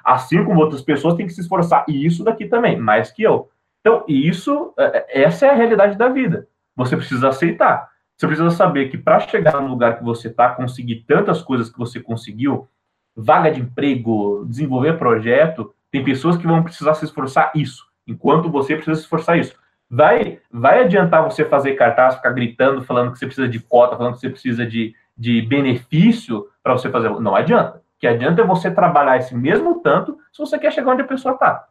Assim 0.05 0.45
como 0.45 0.59
outras 0.59 0.83
pessoas 0.83 1.15
têm 1.15 1.25
que 1.25 1.33
se 1.33 1.41
esforçar 1.41 1.85
isso 1.87 2.25
daqui 2.25 2.47
também, 2.47 2.77
mais 2.77 3.13
que 3.13 3.23
eu. 3.23 3.49
Então, 3.79 4.05
isso, 4.09 4.75
é, 4.77 5.21
é, 5.21 5.23
essa 5.23 5.47
é 5.47 5.51
a 5.51 5.55
realidade 5.55 5.97
da 5.97 6.09
vida. 6.09 6.49
Você 6.75 6.97
precisa 6.97 7.29
aceitar. 7.29 7.89
Você 8.17 8.27
precisa 8.27 8.51
saber 8.51 8.89
que 8.89 8.99
para 8.99 9.21
chegar 9.21 9.61
no 9.61 9.69
lugar 9.69 9.99
que 9.99 10.03
você 10.03 10.27
está, 10.27 10.49
conseguir 10.49 11.05
tantas 11.07 11.43
coisas 11.43 11.71
que 11.71 11.79
você 11.79 12.01
conseguiu, 12.01 12.67
vaga 13.15 13.53
de 13.53 13.61
emprego, 13.61 14.45
desenvolver 14.49 14.99
projeto, 14.99 15.73
tem 15.93 16.03
pessoas 16.03 16.37
que 16.37 16.49
vão 16.49 16.61
precisar 16.65 16.95
se 16.95 17.05
esforçar 17.05 17.53
isso, 17.55 17.87
enquanto 18.05 18.51
você 18.51 18.75
precisa 18.75 18.97
se 18.97 19.03
esforçar 19.03 19.39
isso. 19.39 19.55
Vai, 19.95 20.41
vai 20.51 20.85
adiantar 20.85 21.23
você 21.23 21.45
fazer 21.45 21.75
cartaz, 21.75 22.15
ficar 22.15 22.31
gritando, 22.31 22.81
falando 22.83 23.13
que 23.13 23.19
você 23.19 23.27
precisa 23.27 23.47
de 23.47 23.61
cota, 23.61 23.95
falando 23.95 24.15
que 24.15 24.21
você 24.21 24.31
precisa 24.31 24.65
de, 24.65 24.95
de 25.15 25.43
benefício 25.43 26.49
para 26.63 26.73
você 26.73 26.89
fazer. 26.89 27.11
Não 27.21 27.37
adianta. 27.37 27.77
O 27.77 28.01
que 28.01 28.07
adianta 28.07 28.41
é 28.41 28.47
você 28.47 28.71
trabalhar 28.71 29.19
esse 29.19 29.35
mesmo 29.35 29.81
tanto 29.81 30.17
se 30.33 30.39
você 30.39 30.59
quer 30.59 30.73
chegar 30.73 30.93
onde 30.93 31.03
a 31.03 31.07
pessoa 31.07 31.35
está. 31.35 31.69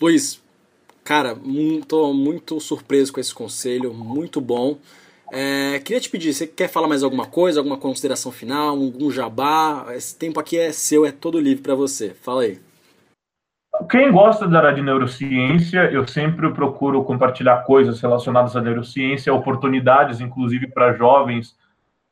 Luiz, 0.00 0.40
cara, 1.02 1.36
estou 1.80 2.14
muito 2.14 2.60
surpreso 2.60 3.12
com 3.12 3.18
esse 3.18 3.34
conselho, 3.34 3.92
muito 3.92 4.40
bom. 4.40 4.78
É, 5.32 5.80
queria 5.80 6.00
te 6.00 6.08
pedir, 6.08 6.32
você 6.32 6.46
quer 6.46 6.68
falar 6.68 6.86
mais 6.86 7.02
alguma 7.02 7.26
coisa, 7.26 7.58
alguma 7.58 7.76
consideração 7.76 8.30
final, 8.30 8.68
algum 8.68 9.10
jabá? 9.10 9.86
Esse 9.96 10.14
tempo 10.16 10.38
aqui 10.38 10.56
é 10.56 10.70
seu, 10.70 11.04
é 11.04 11.10
todo 11.10 11.40
livre 11.40 11.64
para 11.64 11.74
você. 11.74 12.10
Fala 12.22 12.42
aí. 12.42 12.65
Quem 13.90 14.10
gosta 14.10 14.48
da 14.48 14.58
área 14.58 14.74
de 14.74 14.82
neurociência, 14.82 15.90
eu 15.90 16.06
sempre 16.06 16.50
procuro 16.50 17.04
compartilhar 17.04 17.58
coisas 17.64 18.00
relacionadas 18.00 18.56
à 18.56 18.60
neurociência, 18.60 19.32
oportunidades, 19.32 20.20
inclusive 20.20 20.66
para 20.68 20.94
jovens, 20.94 21.56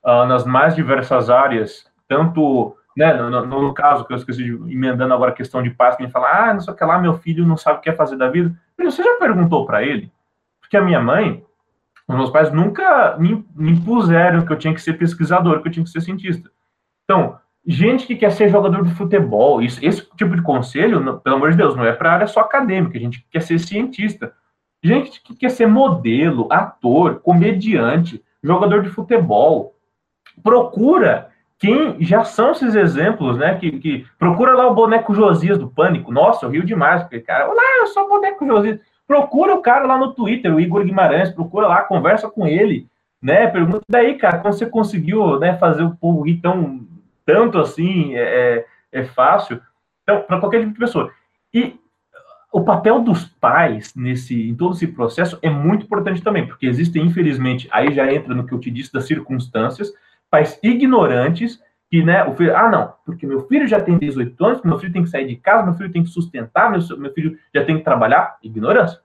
uh, 0.04 0.26
nas 0.26 0.44
mais 0.44 0.74
diversas 0.74 1.30
áreas, 1.30 1.90
tanto 2.06 2.76
né, 2.96 3.12
no, 3.14 3.46
no, 3.46 3.74
caso 3.74 4.04
que 4.04 4.12
eu 4.12 4.16
esqueci 4.16 4.44
de 4.44 4.52
emendando 4.72 5.12
agora 5.12 5.32
a 5.32 5.34
questão 5.34 5.62
de 5.62 5.70
paz, 5.70 5.96
quem 5.96 6.08
fala, 6.08 6.50
ah, 6.50 6.54
não 6.54 6.60
sei 6.60 6.72
o 6.72 6.76
que 6.76 6.84
lá, 6.84 6.98
meu 6.98 7.14
filho 7.14 7.46
não 7.46 7.56
sabe 7.56 7.78
o 7.78 7.80
que 7.80 7.90
é 7.90 7.94
fazer 7.94 8.16
da 8.16 8.28
vida. 8.28 8.54
Você 8.78 9.02
já 9.02 9.18
perguntou 9.18 9.66
para 9.66 9.82
ele? 9.82 10.12
Porque 10.60 10.76
a 10.76 10.82
minha 10.82 11.00
mãe, 11.00 11.44
os 12.06 12.14
meus 12.14 12.30
pais 12.30 12.52
nunca 12.52 13.16
me, 13.18 13.44
me 13.54 13.72
impuseram 13.72 14.44
que 14.44 14.52
eu 14.52 14.58
tinha 14.58 14.74
que 14.74 14.82
ser 14.82 14.94
pesquisador, 14.94 15.60
que 15.60 15.68
eu 15.68 15.72
tinha 15.72 15.84
que 15.84 15.90
ser 15.90 16.02
cientista. 16.02 16.50
Então, 17.04 17.38
gente 17.66 18.06
que 18.06 18.16
quer 18.16 18.30
ser 18.30 18.48
jogador 18.48 18.84
de 18.84 18.94
futebol, 18.94 19.62
isso, 19.62 19.78
esse 19.84 20.06
tipo 20.16 20.36
de 20.36 20.42
conselho, 20.42 21.00
não, 21.00 21.18
pelo 21.18 21.36
amor 21.36 21.50
de 21.50 21.56
Deus, 21.56 21.74
não 21.74 21.84
é 21.84 21.92
para 21.92 22.12
área 22.12 22.26
só 22.26 22.40
acadêmica, 22.40 22.98
a 22.98 23.00
gente 23.00 23.26
quer 23.30 23.42
ser 23.42 23.58
cientista. 23.58 24.32
Gente 24.82 25.22
que 25.22 25.34
quer 25.34 25.50
ser 25.50 25.66
modelo, 25.66 26.46
ator, 26.50 27.20
comediante, 27.20 28.22
jogador 28.42 28.82
de 28.82 28.90
futebol, 28.90 29.74
procura 30.42 31.30
quem 31.58 31.96
já 32.00 32.24
são 32.24 32.50
esses 32.50 32.74
exemplos, 32.74 33.38
né? 33.38 33.54
Que, 33.54 33.72
que 33.78 34.06
procura 34.18 34.52
lá 34.52 34.66
o 34.66 34.74
boneco 34.74 35.14
Josias 35.14 35.56
do 35.56 35.70
Pânico. 35.70 36.12
Nossa, 36.12 36.44
eu 36.44 36.50
rio 36.50 36.64
demais, 36.64 37.02
porque, 37.02 37.20
cara, 37.20 37.48
olá, 37.48 37.62
eu 37.80 37.86
sou 37.86 38.04
o 38.04 38.08
boneco 38.08 38.46
Josias. 38.46 38.80
Procura 39.06 39.54
o 39.54 39.62
cara 39.62 39.86
lá 39.86 39.96
no 39.96 40.12
Twitter, 40.12 40.54
o 40.54 40.60
Igor 40.60 40.84
Guimarães, 40.84 41.30
procura 41.30 41.66
lá, 41.66 41.82
conversa 41.82 42.28
com 42.28 42.46
ele, 42.46 42.86
né? 43.22 43.46
Pergunta 43.46 43.84
daí, 43.88 44.16
cara, 44.16 44.38
como 44.38 44.52
você 44.52 44.66
conseguiu 44.66 45.38
né, 45.38 45.56
fazer 45.56 45.82
o 45.82 45.96
povo 45.96 46.22
rir 46.22 46.40
tão, 46.42 46.80
tanto 47.24 47.58
assim, 47.58 48.14
é, 48.14 48.64
é, 48.92 49.00
é 49.00 49.04
fácil. 49.04 49.60
Então, 50.02 50.22
para 50.22 50.40
qualquer 50.40 50.60
tipo 50.60 50.72
de 50.72 50.78
pessoa. 50.78 51.10
E 51.52 51.78
o 52.52 52.62
papel 52.62 53.00
dos 53.00 53.24
pais 53.24 53.92
nesse, 53.96 54.48
em 54.48 54.54
todo 54.54 54.74
esse 54.74 54.86
processo 54.86 55.38
é 55.42 55.50
muito 55.50 55.86
importante 55.86 56.22
também, 56.22 56.46
porque 56.46 56.66
existem, 56.66 57.04
infelizmente, 57.04 57.68
aí 57.72 57.92
já 57.92 58.12
entra 58.12 58.34
no 58.34 58.46
que 58.46 58.52
eu 58.52 58.60
te 58.60 58.70
disse 58.70 58.92
das 58.92 59.06
circunstâncias, 59.06 59.92
pais 60.30 60.58
ignorantes 60.62 61.60
que, 61.90 62.02
né, 62.02 62.24
o 62.24 62.34
filho, 62.34 62.56
ah, 62.56 62.68
não, 62.68 62.94
porque 63.04 63.26
meu 63.26 63.46
filho 63.46 63.66
já 63.66 63.80
tem 63.80 63.98
18 63.98 64.44
anos, 64.44 64.62
meu 64.62 64.78
filho 64.78 64.92
tem 64.92 65.02
que 65.02 65.10
sair 65.10 65.26
de 65.26 65.36
casa, 65.36 65.64
meu 65.64 65.74
filho 65.74 65.92
tem 65.92 66.02
que 66.02 66.10
sustentar, 66.10 66.70
meu, 66.70 66.80
meu 66.98 67.12
filho 67.12 67.38
já 67.54 67.64
tem 67.64 67.78
que 67.78 67.84
trabalhar. 67.84 68.36
Ignorância. 68.42 69.00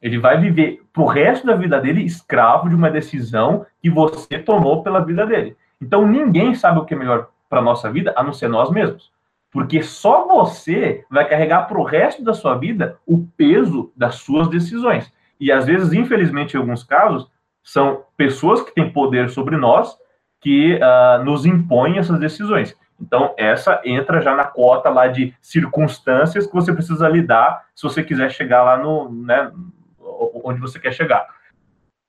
Ele 0.00 0.18
vai 0.18 0.40
viver 0.40 0.82
pro 0.92 1.04
resto 1.04 1.46
da 1.46 1.54
vida 1.54 1.78
dele 1.80 2.02
escravo 2.02 2.68
de 2.68 2.74
uma 2.74 2.90
decisão 2.90 3.66
que 3.82 3.90
você 3.90 4.38
tomou 4.38 4.82
pela 4.82 5.04
vida 5.04 5.26
dele. 5.26 5.56
Então 5.80 6.06
ninguém 6.06 6.54
sabe 6.54 6.78
o 6.78 6.84
que 6.84 6.94
é 6.94 6.96
melhor 6.96 7.28
para 7.50 7.60
nossa 7.60 7.90
vida 7.90 8.14
a 8.16 8.22
não 8.22 8.32
ser 8.32 8.48
nós 8.48 8.70
mesmos. 8.70 9.10
Porque 9.50 9.82
só 9.82 10.26
você 10.28 11.04
vai 11.10 11.28
carregar 11.28 11.66
para 11.66 11.78
o 11.78 11.82
resto 11.82 12.22
da 12.22 12.32
sua 12.32 12.54
vida 12.54 12.96
o 13.04 13.26
peso 13.36 13.92
das 13.96 14.14
suas 14.14 14.48
decisões. 14.48 15.12
E 15.40 15.50
às 15.50 15.66
vezes, 15.66 15.92
infelizmente, 15.92 16.54
em 16.54 16.60
alguns 16.60 16.84
casos, 16.84 17.28
são 17.62 18.04
pessoas 18.16 18.62
que 18.62 18.72
têm 18.72 18.92
poder 18.92 19.28
sobre 19.28 19.56
nós 19.56 19.98
que 20.40 20.76
uh, 20.76 21.24
nos 21.24 21.44
impõe 21.44 21.98
essas 21.98 22.18
decisões. 22.18 22.76
Então, 23.00 23.34
essa 23.36 23.80
entra 23.84 24.20
já 24.20 24.36
na 24.36 24.44
cota 24.44 24.88
lá 24.88 25.08
de 25.08 25.34
circunstâncias 25.40 26.46
que 26.46 26.54
você 26.54 26.72
precisa 26.72 27.08
lidar 27.08 27.66
se 27.74 27.82
você 27.82 28.02
quiser 28.02 28.30
chegar 28.30 28.62
lá 28.62 28.76
no, 28.76 29.10
né, 29.10 29.50
onde 30.44 30.60
você 30.60 30.78
quer 30.78 30.92
chegar. 30.92 31.26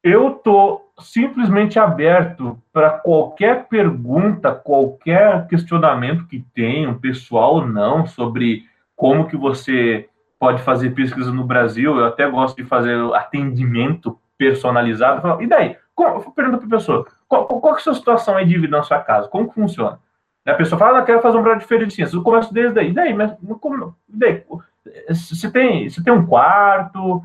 Eu 0.04 0.32
tô 0.32 0.82
simplesmente 1.00 1.78
aberto 1.80 2.58
para 2.74 2.90
qualquer 2.90 3.68
pergunta, 3.68 4.54
qualquer 4.54 5.48
questionamento 5.48 6.26
que 6.26 6.44
tenham, 6.54 6.98
pessoal 6.98 7.56
ou 7.56 7.68
não, 7.68 8.06
sobre 8.06 8.66
como 8.96 9.28
que 9.28 9.38
você 9.38 10.10
pode 10.40 10.62
fazer 10.64 10.92
pesquisa 10.92 11.32
no 11.32 11.44
Brasil. 11.44 11.98
Eu 11.98 12.06
até 12.06 12.28
gosto 12.28 12.58
de 12.58 12.66
fazer 12.66 12.98
atendimento 13.14 14.20
personalizado. 14.38 15.42
E 15.42 15.48
daí? 15.48 15.78
Pergunta 16.36 16.58
para 16.58 16.68
a 16.68 16.80
pessoa, 16.80 17.06
qual, 17.28 17.46
qual 17.46 17.76
é 17.76 17.78
a 17.78 17.80
sua 17.80 17.94
situação 17.94 18.36
aí 18.36 18.46
de 18.46 18.58
vida 18.58 18.76
na 18.76 18.84
sua 18.84 19.00
casa? 19.00 19.28
Como 19.28 19.48
que 19.48 19.54
funciona? 19.54 20.00
A 20.46 20.56
pessoa 20.56 20.80
fala, 20.80 21.00
ah, 21.00 21.06
quero 21.06 21.22
fazer 21.22 21.38
um 21.38 21.44
projeto 21.44 21.68
feira 21.68 21.86
de 21.86 21.94
ciências. 21.94 22.16
Eu 22.16 22.24
começo 22.24 22.52
desde 22.52 22.80
aí. 22.80 22.92
Daí, 22.92 23.14
mas 23.14 23.34
como, 23.60 23.96
daí, 24.10 24.44
você 25.08 25.52
tem, 25.52 25.88
você 25.88 26.04
tem 26.04 26.12
um 26.12 26.26
quarto, 26.26 27.22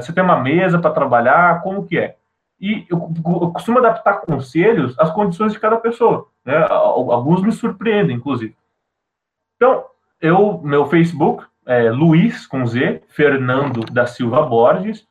você 0.00 0.12
tem 0.12 0.22
uma 0.22 0.40
mesa 0.40 0.78
para 0.78 0.90
trabalhar, 0.90 1.62
como 1.62 1.86
que 1.86 1.98
é? 1.98 2.16
E 2.60 2.86
eu, 2.90 3.10
eu, 3.24 3.50
costumo 3.50 3.78
adaptar 3.78 4.20
conselhos 4.20 4.98
às 4.98 5.10
condições 5.10 5.52
de 5.52 5.58
cada 5.58 5.76
pessoa. 5.76 6.28
Né? 6.44 6.56
Alguns 6.68 7.42
me 7.42 7.52
surpreendem, 7.52 8.16
inclusive. 8.16 8.56
Então, 9.56 9.84
eu, 10.20 10.60
meu 10.62 10.86
Facebook 10.86 11.44
é 11.66 11.90
Luiz, 11.90 12.46
com 12.46 12.64
Z, 12.64 13.02
Fernando 13.08 13.80
da 13.92 14.06
Silva 14.06 14.42
Borges 14.42 15.06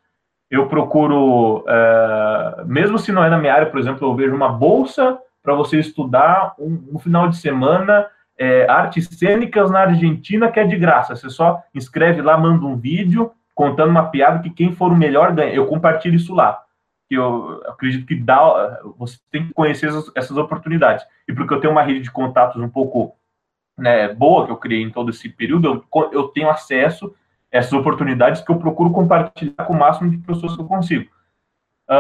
eu 0.53 0.67
procuro, 0.67 1.65
é, 1.67 2.63
mesmo 2.65 2.99
se 2.99 3.11
não 3.11 3.23
é 3.23 3.29
na 3.29 3.39
minha 3.39 3.51
área, 3.51 3.65
por 3.71 3.79
exemplo, 3.79 4.07
eu 4.07 4.15
vejo 4.15 4.35
uma 4.35 4.49
bolsa 4.49 5.17
para 5.41 5.55
você 5.55 5.79
estudar 5.79 6.53
um, 6.59 6.91
um, 6.93 6.99
final 6.99 7.27
de 7.27 7.37
semana 7.37 8.05
é, 8.37 8.69
artes 8.69 9.07
cênicas 9.07 9.71
na 9.71 9.79
Argentina 9.79 10.51
que 10.51 10.59
é 10.59 10.63
de 10.63 10.77
graça. 10.77 11.15
Você 11.15 11.27
só 11.27 11.59
inscreve 11.73 12.21
lá, 12.21 12.37
manda 12.37 12.67
um 12.67 12.77
vídeo 12.77 13.31
contando 13.53 13.89
uma 13.89 14.09
piada 14.09 14.39
que 14.39 14.49
quem 14.49 14.75
for 14.75 14.91
o 14.91 14.95
melhor 14.95 15.33
ganha. 15.33 15.53
Eu 15.53 15.67
compartilho 15.67 16.15
isso 16.15 16.33
lá. 16.33 16.63
Que 17.07 17.15
eu 17.15 17.61
acredito 17.67 18.05
que 18.05 18.15
dá, 18.15 18.79
você 18.97 19.17
tem 19.31 19.47
que 19.47 19.53
conhecer 19.53 19.89
essas, 19.89 20.11
essas 20.15 20.37
oportunidades. 20.37 21.05
E 21.27 21.33
porque 21.33 21.53
eu 21.53 21.59
tenho 21.59 21.71
uma 21.71 21.83
rede 21.83 22.01
de 22.01 22.11
contatos 22.11 22.61
um 22.61 22.69
pouco 22.69 23.15
né, 23.77 24.13
boa 24.13 24.45
que 24.45 24.51
eu 24.51 24.57
criei 24.57 24.81
em 24.81 24.89
todo 24.89 25.09
esse 25.09 25.29
período, 25.29 25.83
eu, 25.93 26.09
eu 26.11 26.27
tenho 26.29 26.49
acesso 26.49 27.13
essas 27.51 27.73
oportunidades 27.73 28.41
que 28.41 28.51
eu 28.51 28.57
procuro 28.57 28.91
compartilhar 28.91 29.65
com 29.65 29.73
o 29.73 29.79
máximo 29.79 30.09
de 30.09 30.17
pessoas 30.17 30.55
que 30.55 30.61
eu 30.61 30.65
consigo. 30.65 31.09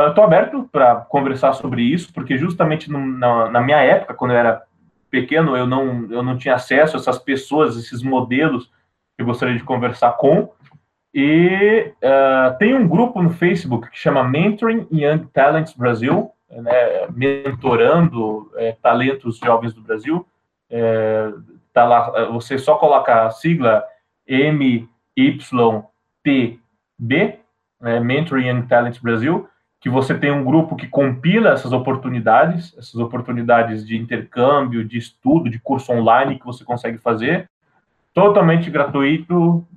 Estou 0.07 0.23
uh, 0.23 0.27
aberto 0.27 0.67
para 0.71 0.95
conversar 0.95 1.53
sobre 1.53 1.83
isso, 1.83 2.11
porque 2.13 2.37
justamente 2.37 2.89
no, 2.89 2.99
na, 3.05 3.51
na, 3.51 3.61
minha 3.61 3.77
época, 3.77 4.13
quando 4.13 4.31
eu 4.31 4.37
era 4.37 4.63
pequeno, 5.11 5.55
eu 5.55 5.67
não, 5.67 6.07
eu 6.09 6.23
não 6.23 6.37
tinha 6.37 6.55
acesso 6.55 6.95
a 6.95 6.99
essas 6.99 7.19
pessoas, 7.19 7.77
esses 7.77 8.01
modelos 8.01 8.71
eu 9.17 9.25
gostaria 9.25 9.55
de 9.55 9.63
conversar 9.63 10.13
com. 10.13 10.51
E 11.13 11.93
uh, 12.01 12.57
tem 12.57 12.73
um 12.73 12.87
grupo 12.87 13.21
no 13.21 13.29
Facebook 13.29 13.89
que 13.91 13.99
chama 13.99 14.23
Mentoring 14.23 14.87
Young 14.91 15.27
Talents 15.31 15.73
Brasil, 15.73 16.31
né, 16.49 17.07
mentorando 17.13 18.51
é, 18.55 18.75
talentos 18.81 19.37
jovens 19.37 19.73
do 19.73 19.81
Brasil. 19.81 20.25
É, 20.69 21.31
tá 21.71 21.83
lá, 21.83 22.25
você 22.31 22.57
só 22.57 22.75
coloca 22.75 23.25
a 23.25 23.29
sigla 23.29 23.83
MYTB, 24.27 24.89
né, 27.79 27.99
Mentoring 27.99 28.47
Young 28.47 28.67
Talents 28.67 28.99
Brasil, 28.99 29.47
que 29.79 29.89
você 29.89 30.17
tem 30.17 30.31
um 30.31 30.45
grupo 30.45 30.75
que 30.75 30.87
compila 30.87 31.51
essas 31.51 31.73
oportunidades, 31.73 32.73
essas 32.77 32.95
oportunidades 32.95 33.85
de 33.85 33.97
intercâmbio, 33.97 34.83
de 34.83 34.97
estudo, 34.97 35.49
de 35.49 35.59
curso 35.59 35.91
online 35.91 36.39
que 36.39 36.45
você 36.45 36.63
consegue 36.63 36.97
fazer, 36.97 37.49
totalmente 38.13 38.71
gratuito, 38.71 39.67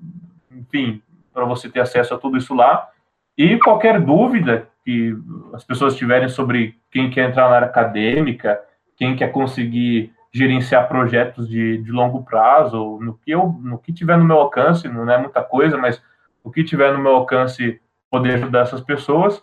enfim, 0.51 1.03
para 1.37 1.45
você 1.45 1.69
ter 1.69 1.81
acesso 1.81 2.15
a 2.15 2.19
tudo 2.19 2.39
isso 2.39 2.55
lá. 2.55 2.89
E 3.37 3.59
qualquer 3.59 4.01
dúvida 4.01 4.71
que 4.83 5.15
as 5.53 5.63
pessoas 5.63 5.95
tiverem 5.95 6.31
sobre 6.31 6.75
quem 6.91 7.11
quer 7.11 7.29
entrar 7.29 7.51
na 7.51 7.57
área 7.57 7.69
acadêmica, 7.69 8.59
quem 8.97 9.15
quer 9.15 9.31
conseguir 9.31 10.15
gerenciar 10.33 10.89
projetos 10.89 11.47
de, 11.47 11.77
de 11.83 11.93
longo 11.93 12.25
prazo, 12.25 12.99
no 13.03 13.19
que 13.19 13.31
eu, 13.31 13.49
no 13.61 13.79
que 13.79 13.93
tiver 13.93 14.17
no 14.17 14.25
meu 14.25 14.39
alcance, 14.39 14.89
não 14.89 15.11
é 15.11 15.19
muita 15.19 15.43
coisa, 15.43 15.77
mas 15.77 16.03
o 16.43 16.51
que 16.51 16.65
tiver 16.65 16.93
no 16.95 16.99
meu 16.99 17.17
alcance 17.17 17.79
poder 18.11 18.35
ajudar 18.35 18.61
essas 18.61 18.81
pessoas, 18.81 19.43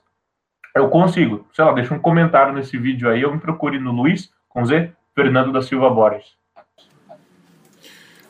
eu 0.76 0.90
consigo. 0.90 1.46
Sei 1.54 1.64
lá, 1.64 1.72
deixa 1.74 1.94
um 1.94 2.00
comentário 2.00 2.54
nesse 2.54 2.76
vídeo 2.76 3.08
aí, 3.08 3.22
eu 3.22 3.32
me 3.32 3.40
procure 3.40 3.78
no 3.78 3.92
Luiz, 3.92 4.34
com 4.50 4.66
Z, 4.66 4.92
Fernando 5.14 5.52
da 5.52 5.62
Silva 5.62 5.92
Borges. 5.92 6.36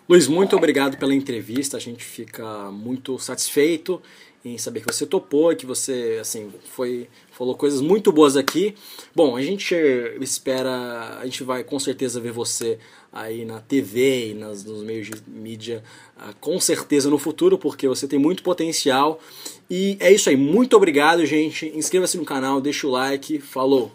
Luiz, 0.07 0.27
muito 0.27 0.53
obrigado 0.57 0.97
pela 0.97 1.15
entrevista. 1.15 1.77
A 1.77 1.79
gente 1.79 2.03
fica 2.03 2.69
muito 2.71 3.17
satisfeito 3.17 4.01
em 4.43 4.57
saber 4.57 4.81
que 4.81 4.93
você 4.93 5.05
topou, 5.05 5.55
que 5.55 5.65
você 5.65 6.17
assim 6.19 6.51
foi 6.65 7.07
falou 7.31 7.55
coisas 7.55 7.79
muito 7.79 8.11
boas 8.11 8.35
aqui. 8.35 8.75
Bom, 9.15 9.37
a 9.37 9.41
gente 9.41 9.73
espera, 10.19 11.19
a 11.21 11.23
gente 11.23 11.41
vai 11.45 11.63
com 11.63 11.79
certeza 11.79 12.19
ver 12.19 12.33
você 12.33 12.77
aí 13.13 13.45
na 13.45 13.61
TV 13.61 14.31
e 14.31 14.33
nas, 14.33 14.65
nos 14.65 14.83
meios 14.83 15.07
de 15.07 15.13
mídia, 15.25 15.81
uh, 16.17 16.35
com 16.41 16.59
certeza 16.59 17.09
no 17.09 17.17
futuro, 17.17 17.57
porque 17.57 17.87
você 17.87 18.05
tem 18.05 18.19
muito 18.19 18.43
potencial. 18.43 19.21
E 19.69 19.95
é 20.01 20.11
isso 20.11 20.29
aí. 20.29 20.35
Muito 20.35 20.75
obrigado, 20.75 21.25
gente. 21.25 21.71
Inscreva-se 21.73 22.17
no 22.17 22.25
canal, 22.25 22.59
deixa 22.59 22.85
o 22.85 22.91
like. 22.91 23.39
Falou! 23.39 23.93